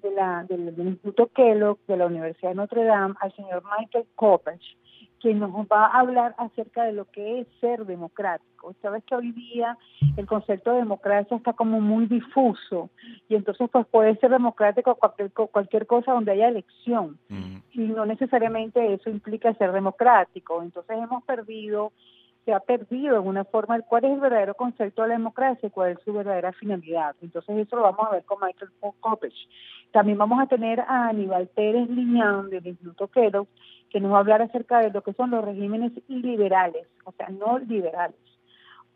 del, 0.47 0.75
Instituto 0.89 1.29
Kellogg 1.29 1.79
de 1.87 1.97
la 1.97 2.07
Universidad 2.07 2.51
de 2.51 2.57
Notre 2.57 2.85
Dame 2.85 3.15
al 3.21 3.35
señor 3.35 3.63
Michael 3.79 4.07
Kopech, 4.15 4.77
que 5.25 5.33
nos 5.33 5.51
va 5.69 5.87
a 5.87 6.01
hablar 6.01 6.35
acerca 6.37 6.85
de 6.85 6.93
lo 6.93 7.07
que 7.07 7.41
es 7.41 7.47
ser 7.59 7.87
democrático. 7.87 8.75
Sabes 8.83 9.03
que 9.05 9.15
hoy 9.15 9.33
día 9.33 9.79
el 10.19 10.27
concepto 10.27 10.73
de 10.73 10.81
democracia 10.81 11.35
está 11.35 11.55
como 11.55 11.81
muy 11.81 12.05
difuso 12.05 12.91
y 13.27 13.35
entonces 13.35 13.71
pues 13.73 13.87
puede 13.87 14.17
ser 14.17 14.31
democrático 14.33 14.95
cualquier, 14.97 15.33
cualquier 15.33 15.87
cosa 15.87 16.13
donde 16.13 16.33
haya 16.33 16.49
elección 16.49 17.19
y 17.73 17.81
no 17.81 18.05
necesariamente 18.05 18.93
eso 18.93 19.09
implica 19.09 19.55
ser 19.55 19.73
democrático. 19.73 20.63
Entonces 20.63 20.99
hemos 20.99 21.25
perdido 21.25 21.91
se 22.45 22.53
ha 22.53 22.61
perdido 22.61 23.17
en 23.17 23.27
una 23.27 23.45
forma 23.45 23.81
cuál 23.81 24.05
es 24.05 24.13
el 24.13 24.21
verdadero 24.21 24.55
concepto 24.55 25.01
de 25.01 25.09
la 25.09 25.15
democracia 25.15 25.67
y 25.67 25.71
cuál 25.71 25.93
es 25.93 25.99
su 26.05 26.13
verdadera 26.13 26.53
finalidad. 26.53 27.17
Entonces 27.23 27.57
eso 27.57 27.77
lo 27.77 27.83
vamos 27.83 28.07
a 28.07 28.17
ver 28.17 28.25
con 28.25 28.37
Michael 28.45 28.71
Kopech. 29.01 29.33
También 29.93 30.19
vamos 30.19 30.39
a 30.43 30.47
tener 30.47 30.81
a 30.81 31.09
Aníbal 31.09 31.47
Pérez 31.49 31.89
Liñán 31.89 32.51
del 32.51 32.67
Instituto 32.67 33.09
Kellogg, 33.09 33.49
que 33.95 34.01
nos 34.01 34.11
va 34.11 34.17
a 34.17 34.21
hablar 34.21 34.43
acerca 34.43 34.81
de 34.81 34.91
lo 34.91 35.03
que 35.03 35.13
son 35.13 35.31
los 35.31 35.45
regímenes 35.45 35.93
iliberales, 36.09 36.89
o 37.05 37.13
sea, 37.13 37.29
no 37.29 37.61
liberales. 37.61 38.19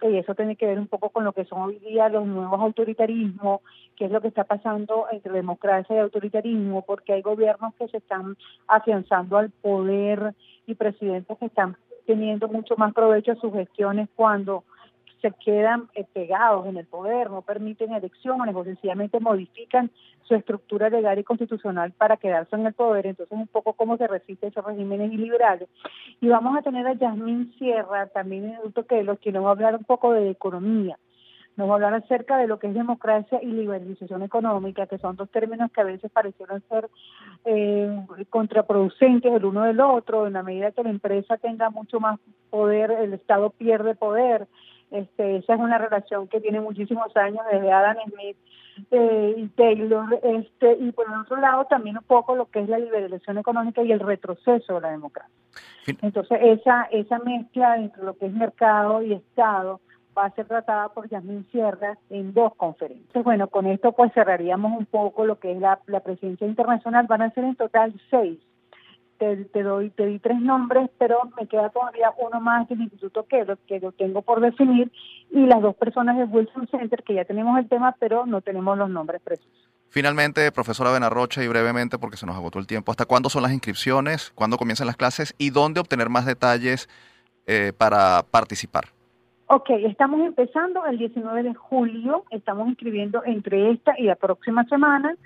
Y 0.03 0.17
eso 0.17 0.35
tiene 0.35 0.57
que 0.57 0.67
ver 0.67 0.77
un 0.77 0.89
poco 0.89 1.11
con 1.11 1.23
lo 1.23 1.33
que 1.33 1.45
son 1.45 1.61
hoy 1.61 1.79
día 1.79 2.09
los 2.09 2.27
nuevos 2.27 2.61
autoritarismos, 2.61 3.61
qué 3.95 4.07
es 4.07 4.11
lo 4.11 4.21
que 4.21 4.27
está 4.27 4.43
pasando 4.43 5.07
entre 5.13 5.33
democracia 5.33 5.95
y 5.95 6.01
autoritarismo, 6.01 6.83
porque 6.83 7.13
hay 7.13 7.23
gobiernos 7.23 7.77
que 7.77 7.87
se 7.87 7.99
están 7.99 8.37
afianzando 8.67 9.39
al 9.39 9.51
poder 9.51 10.35
y 10.67 10.75
presidentes 10.75 11.39
que 11.39 11.47
están 11.47 11.77
teniendo 12.05 12.49
mucho 12.49 12.75
más 12.77 12.93
provecho 12.93 13.31
a 13.31 13.37
sus 13.37 13.53
gestiones 13.53 14.09
cuando 14.17 14.65
se 15.21 15.33
quedan 15.45 15.89
eh, 15.95 16.05
pegados 16.12 16.66
en 16.66 16.77
el 16.77 16.87
poder, 16.87 17.31
no 17.31 17.43
permiten 17.43 17.93
elecciones 17.93 18.55
o 18.55 18.64
sencillamente 18.64 19.21
modifican 19.21 19.91
su 20.23 20.35
estructura 20.35 20.91
legal 20.91 21.19
y 21.19 21.25
constitucional 21.25 21.93
para 21.93 22.16
quedarse 22.16 22.55
en 22.55 22.66
el 22.66 22.75
poder. 22.75 23.07
Entonces, 23.07 23.37
un 23.37 23.49
poco 23.49 23.73
cómo 23.73 23.97
se 23.97 24.07
resiste 24.07 24.49
esos 24.49 24.64
regímenes 24.64 25.12
iliberales. 25.12 25.69
Y 26.21 26.29
vamos 26.29 26.57
a 26.57 26.62
tener 26.62 26.87
a 26.87 26.93
Yasmín 26.93 27.53
Sierra, 27.59 28.07
también 28.09 28.45
en 28.45 28.59
el 28.64 28.87
que 28.87 29.03
los 29.03 29.19
que 29.19 29.33
nos 29.33 29.45
va 29.45 29.49
a 29.49 29.53
hablar 29.53 29.77
un 29.77 29.85
poco 29.85 30.12
de 30.12 30.31
economía. 30.31 30.99
Nos 31.57 31.69
va 31.69 31.73
a 31.73 31.75
hablar 31.75 31.95
acerca 31.95 32.37
de 32.37 32.47
lo 32.47 32.61
que 32.61 32.69
es 32.69 32.75
democracia 32.75 33.41
y 33.43 33.47
liberalización 33.47 34.23
económica, 34.23 34.87
que 34.87 34.99
son 34.99 35.16
dos 35.16 35.29
términos 35.29 35.73
que 35.73 35.81
a 35.81 35.85
veces 35.85 36.09
parecieron 36.09 36.62
ser 36.69 36.89
eh, 37.45 38.01
contraproducentes 38.31 39.33
el 39.33 39.45
uno 39.45 39.64
del 39.64 39.81
otro. 39.81 40.29
En 40.29 40.35
la 40.35 40.45
medida 40.45 40.71
que 40.71 40.85
la 40.85 40.91
empresa 40.91 41.37
tenga 41.37 41.71
mucho 41.71 41.99
más 41.99 42.21
poder, 42.51 42.93
el 42.93 43.12
Estado 43.12 43.51
pierde 43.51 43.97
poder. 43.97 44.47
Este, 44.91 45.36
esa 45.36 45.55
es 45.55 45.61
una 45.61 45.78
relación 45.78 46.28
que 46.28 46.41
tiene 46.41 46.61
muchísimos 46.61 47.14
años 47.16 47.45
desde 47.51 47.72
Adam 47.72 47.97
Smith 48.11 48.36
eh, 48.91 49.34
y 49.36 49.49
Taylor. 49.49 50.18
Este, 50.22 50.72
y 50.80 50.93
por 50.93 51.07
el 51.07 51.20
otro 51.20 51.36
lado 51.36 51.64
también 51.66 51.99
un 51.99 52.05
poco 52.05 52.34
lo 52.34 52.47
que 52.47 52.61
es 52.61 52.68
la 52.68 52.78
liberalización 52.78 53.39
económica 53.39 53.82
y 53.82 53.93
el 53.93 54.01
retroceso 54.01 54.74
de 54.74 54.80
la 54.80 54.91
democracia. 54.91 55.34
Entonces 56.03 56.39
esa, 56.43 56.84
esa 56.91 57.18
mezcla 57.18 57.76
entre 57.76 58.03
lo 58.03 58.16
que 58.16 58.26
es 58.26 58.32
mercado 58.32 59.03
y 59.03 59.12
Estado 59.12 59.80
va 60.16 60.26
a 60.26 60.30
ser 60.30 60.47
tratada 60.47 60.89
por 60.89 61.09
Yasmín 61.09 61.47
Sierra 61.51 61.97
en 62.11 62.34
dos 62.34 62.55
conferencias. 62.57 63.24
Bueno, 63.24 63.49
con 63.49 63.66
esto 63.66 63.93
pues 63.93 64.12
cerraríamos 64.12 64.78
un 64.78 64.86
poco 64.86 65.24
lo 65.24 65.39
que 65.39 65.53
es 65.53 65.61
la, 65.61 65.80
la 65.86 66.01
presencia 66.01 66.47
internacional. 66.47 67.07
Van 67.07 67.22
a 67.22 67.30
ser 67.30 67.45
en 67.45 67.57
total 67.57 67.95
seis. 68.11 68.39
Te, 69.19 69.37
te, 69.47 69.62
doy 69.62 69.91
te 69.91 70.07
di 70.07 70.19
tres 70.21 70.41
nombres, 70.41 70.91
pero 70.97 71.19
me 71.37 71.49
queda 71.49 71.71
todavía 71.71 72.12
uno 72.19 72.41
más 72.41 72.69
del 72.69 72.83
Instituto 72.83 73.27
que 73.27 73.45
lo, 73.45 73.57
que 73.66 73.81
lo 73.81 73.91
tengo 73.93 74.23
por 74.23 74.41
definir 74.41 74.93
y 75.31 75.47
las 75.47 75.61
dos 75.61 75.75
personas 75.75 76.16
del 76.16 76.29
Wilson 76.31 76.69
Center 76.69 77.03
que 77.03 77.14
ya 77.14 77.25
tenemos 77.25 77.59
el 77.59 77.69
tema, 77.69 77.97
pero 77.99 78.27
no 78.27 78.41
tenemos 78.41 78.79
los 78.79 78.89
nombres 78.89 79.21
precisos. 79.23 79.69
Finalmente, 79.91 80.53
profesora 80.53 80.93
Benarrocha, 80.93 81.43
y 81.43 81.49
brevemente, 81.49 81.99
porque 81.99 82.16
se 82.16 82.27
nos 82.27 82.37
agotó 82.37 82.59
el 82.59 82.66
tiempo, 82.66 82.93
¿hasta 82.93 83.07
cuándo 83.07 83.31
son 83.31 83.43
las 83.43 83.53
inscripciones? 83.53 84.31
¿Cuándo 84.35 84.59
comienzan 84.59 84.87
las 84.87 84.97
clases? 84.97 85.35
¿Y 85.39 85.51
dónde 85.51 85.81
obtener 85.81 86.11
más 86.11 86.27
detalles 86.27 86.89
eh, 87.47 87.73
para 87.77 88.23
participar? 88.31 88.85
Ok, 89.47 89.71
estamos 89.71 90.21
empezando 90.21 90.85
el 90.85 90.99
19 90.99 91.43
de 91.43 91.55
julio, 91.55 92.25
estamos 92.31 92.69
inscribiendo 92.69 93.23
entre 93.25 93.71
esta 93.71 93.99
y 93.99 94.05
la 94.05 94.16
próxima 94.16 94.64
semana 94.64 95.16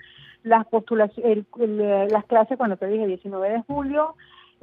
las 0.43 0.65
postulaciones, 0.67 1.45
las 1.57 2.25
clases, 2.25 2.57
cuando 2.57 2.77
te 2.77 2.87
dije 2.87 3.07
19 3.07 3.49
de 3.49 3.61
julio, 3.63 4.15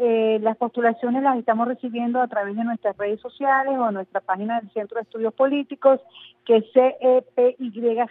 eh, 0.02 0.38
las 0.40 0.56
postulaciones 0.56 1.22
las 1.22 1.36
estamos 1.36 1.68
recibiendo 1.68 2.22
a 2.22 2.28
través 2.28 2.56
de 2.56 2.64
nuestras 2.64 2.96
redes 2.96 3.20
sociales 3.20 3.76
o 3.78 3.90
nuestra 3.90 4.22
página 4.22 4.58
del 4.58 4.72
Centro 4.72 4.96
de 4.96 5.02
Estudios 5.02 5.34
Políticos, 5.34 6.00
que 6.46 6.56
es 6.56 6.64
cepyg, 6.72 8.08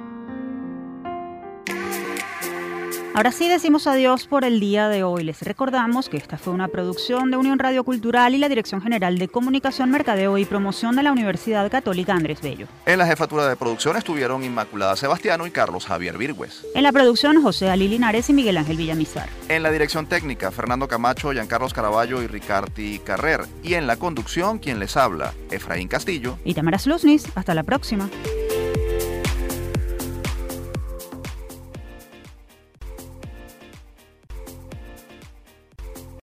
Ahora 3.16 3.32
sí 3.32 3.48
decimos 3.48 3.86
adiós 3.86 4.26
por 4.26 4.44
el 4.44 4.60
día 4.60 4.90
de 4.90 5.02
hoy. 5.02 5.24
Les 5.24 5.40
recordamos 5.40 6.10
que 6.10 6.18
esta 6.18 6.36
fue 6.36 6.52
una 6.52 6.68
producción 6.68 7.30
de 7.30 7.38
Unión 7.38 7.58
Radio 7.58 7.82
Cultural 7.82 8.34
y 8.34 8.38
la 8.38 8.50
Dirección 8.50 8.82
General 8.82 9.16
de 9.18 9.26
Comunicación, 9.26 9.90
Mercadeo 9.90 10.36
y 10.36 10.44
Promoción 10.44 10.96
de 10.96 11.02
la 11.02 11.12
Universidad 11.12 11.70
Católica 11.70 12.12
Andrés 12.12 12.42
Bello. 12.42 12.66
En 12.84 12.98
la 12.98 13.06
jefatura 13.06 13.48
de 13.48 13.56
producción 13.56 13.96
estuvieron 13.96 14.44
Inmaculada 14.44 14.96
Sebastiano 14.96 15.46
y 15.46 15.50
Carlos 15.50 15.86
Javier 15.86 16.18
Virgües. 16.18 16.66
En 16.74 16.82
la 16.82 16.92
producción, 16.92 17.42
José 17.42 17.70
Ali 17.70 17.88
Linares 17.88 18.28
y 18.28 18.34
Miguel 18.34 18.58
Ángel 18.58 18.76
Villamizar. 18.76 19.30
En 19.48 19.62
la 19.62 19.70
dirección 19.70 20.04
técnica, 20.04 20.50
Fernando 20.50 20.86
Camacho, 20.86 21.32
Giancarlos 21.32 21.72
Caraballo 21.72 22.20
y 22.20 22.26
Ricardi 22.26 22.98
Carrer. 22.98 23.46
Y 23.62 23.74
en 23.76 23.86
la 23.86 23.96
conducción, 23.96 24.58
quien 24.58 24.78
les 24.78 24.94
habla, 24.94 25.32
Efraín 25.50 25.88
Castillo 25.88 26.36
y 26.44 26.52
Tamara 26.52 26.78
Sluznis. 26.78 27.32
Hasta 27.34 27.54
la 27.54 27.62
próxima. 27.62 28.10